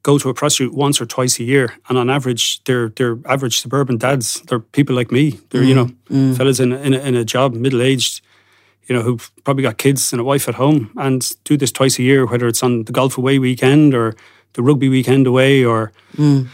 go 0.07 0.17
to 0.17 0.29
a 0.29 0.33
prostitute 0.33 0.73
once 0.73 1.01
or 1.01 1.05
twice 1.05 1.37
a 1.37 1.43
year, 1.43 1.73
and 1.89 1.97
on 1.97 2.09
average, 2.09 2.63
they're 2.63 2.89
they're 2.95 3.17
average 3.25 3.59
suburban 3.59 3.97
dads. 3.97 4.41
They're 4.47 4.63
people 4.77 4.95
like 4.95 5.11
me. 5.11 5.31
They're 5.49 5.63
mm, 5.63 5.67
you 5.67 5.75
know 5.75 5.89
mm. 6.09 6.37
fellas 6.37 6.61
in 6.61 6.71
a, 6.71 6.77
in 6.77 6.93
a, 6.93 6.99
in 6.99 7.15
a 7.15 7.25
job, 7.25 7.53
middle 7.53 7.81
aged, 7.81 8.21
you 8.87 8.95
know, 8.95 9.01
who've 9.01 9.29
probably 9.43 9.63
got 9.63 9.77
kids 9.77 10.13
and 10.13 10.21
a 10.21 10.23
wife 10.23 10.47
at 10.47 10.55
home, 10.55 10.91
and 10.95 11.29
do 11.43 11.57
this 11.57 11.73
twice 11.73 11.99
a 11.99 12.03
year, 12.03 12.25
whether 12.25 12.47
it's 12.47 12.63
on 12.63 12.85
the 12.85 12.93
golf 12.93 13.17
away 13.17 13.37
weekend 13.37 13.93
or 13.93 14.15
the 14.53 14.63
rugby 14.63 14.89
weekend 14.89 15.27
away 15.27 15.65
or. 15.65 15.91
Mm 16.15 16.47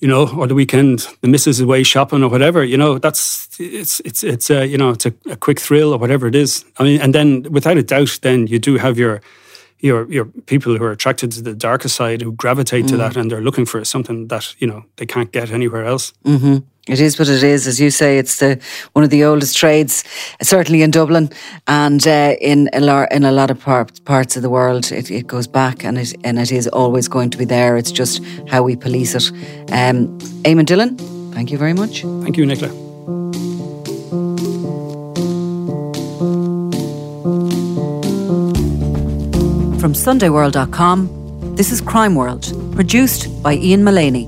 you 0.00 0.08
know, 0.08 0.28
or 0.36 0.46
the 0.46 0.54
weekend 0.54 1.06
the 1.22 1.28
missus 1.28 1.60
away 1.60 1.82
shopping 1.82 2.22
or 2.22 2.28
whatever, 2.28 2.62
you 2.62 2.76
know, 2.76 2.98
that's 2.98 3.48
it's 3.58 4.00
it's 4.00 4.22
it's 4.22 4.50
a 4.50 4.66
you 4.66 4.76
know 4.76 4.90
it's 4.90 5.06
a, 5.06 5.14
a, 5.30 5.36
quick 5.36 5.58
thrill 5.58 5.94
or 5.94 5.98
whatever 5.98 6.26
it 6.26 6.34
is. 6.34 6.62
I 6.76 6.82
mean, 6.82 7.00
and 7.00 7.14
then 7.14 7.44
without 7.50 7.78
a 7.78 7.82
doubt, 7.82 8.18
then 8.20 8.46
you 8.46 8.58
do 8.58 8.76
have 8.76 8.98
your 8.98 9.22
your 9.78 10.10
your 10.10 10.26
people 10.46 10.76
who 10.76 10.84
are 10.84 10.92
attracted 10.92 11.32
to 11.32 11.42
the 11.42 11.54
darker 11.54 11.88
side 11.88 12.22
who 12.22 12.32
gravitate 12.32 12.84
mm. 12.84 12.88
to 12.88 12.96
that 12.96 13.16
and 13.16 13.30
they're 13.30 13.40
looking 13.40 13.66
for 13.66 13.84
something 13.84 14.28
that 14.28 14.54
you 14.58 14.66
know 14.66 14.84
they 14.96 15.06
can't 15.06 15.32
get 15.32 15.50
anywhere 15.50 15.84
else. 15.84 16.12
Mm-hmm. 16.24 16.58
It 16.86 17.00
is 17.00 17.18
what 17.18 17.28
it 17.28 17.42
is, 17.42 17.66
as 17.66 17.80
you 17.80 17.90
say. 17.90 18.18
It's 18.18 18.38
the 18.40 18.60
one 18.92 19.04
of 19.04 19.10
the 19.10 19.24
oldest 19.24 19.56
trades, 19.56 20.04
certainly 20.42 20.82
in 20.82 20.90
Dublin 20.90 21.30
and 21.66 22.06
uh, 22.06 22.34
in 22.40 22.68
a 22.74 22.80
lot 22.80 23.10
in 23.10 23.24
a 23.24 23.32
lot 23.32 23.50
of 23.50 23.58
part, 23.58 24.04
parts 24.04 24.36
of 24.36 24.42
the 24.42 24.50
world. 24.50 24.92
It, 24.92 25.10
it, 25.10 25.26
goes 25.26 25.46
back, 25.46 25.82
and 25.82 25.96
it 25.96 26.14
and 26.24 26.38
it 26.38 26.52
is 26.52 26.68
always 26.68 27.08
going 27.08 27.30
to 27.30 27.38
be 27.38 27.46
there. 27.46 27.78
It's 27.78 27.92
just 27.92 28.22
how 28.50 28.62
we 28.62 28.76
police 28.76 29.14
it. 29.14 29.30
Um, 29.72 30.18
Eamon 30.44 30.66
Dillon, 30.66 30.98
thank 31.32 31.50
you 31.50 31.56
very 31.56 31.72
much. 31.72 32.02
Thank 32.02 32.36
you, 32.36 32.44
Nicola. 32.44 32.83
From 39.84 39.92
SundayWorld.com, 39.92 41.56
this 41.56 41.70
is 41.70 41.82
Crime 41.82 42.14
World, 42.14 42.50
produced 42.74 43.42
by 43.42 43.52
Ian 43.56 43.84
Mullaney. 43.84 44.26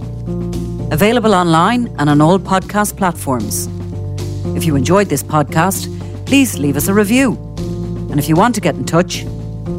Available 0.92 1.34
online 1.34 1.86
and 1.98 2.10
on 2.10 2.20
all 2.20 2.38
podcast 2.38 2.98
platforms. 2.98 3.66
If 4.54 4.66
you 4.66 4.76
enjoyed 4.76 5.08
this 5.08 5.22
podcast, 5.22 5.86
please 6.26 6.58
leave 6.58 6.76
us 6.76 6.88
a 6.88 6.92
review. 6.92 7.38
And 8.10 8.18
if 8.18 8.28
you 8.28 8.36
want 8.36 8.54
to 8.56 8.60
get 8.60 8.74
in 8.74 8.84
touch, 8.84 9.24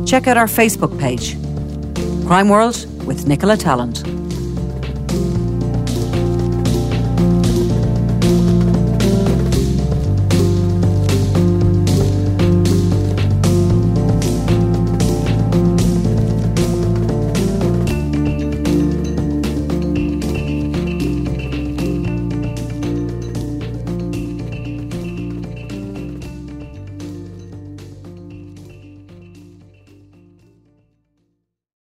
check 0.08 0.26
out 0.26 0.36
our 0.36 0.48
Facebook 0.48 1.00
page, 1.00 1.36
Crime 2.26 2.50
World 2.50 2.88
with 3.06 3.28
Nicola 3.28 3.56
Tallant. 3.56 4.02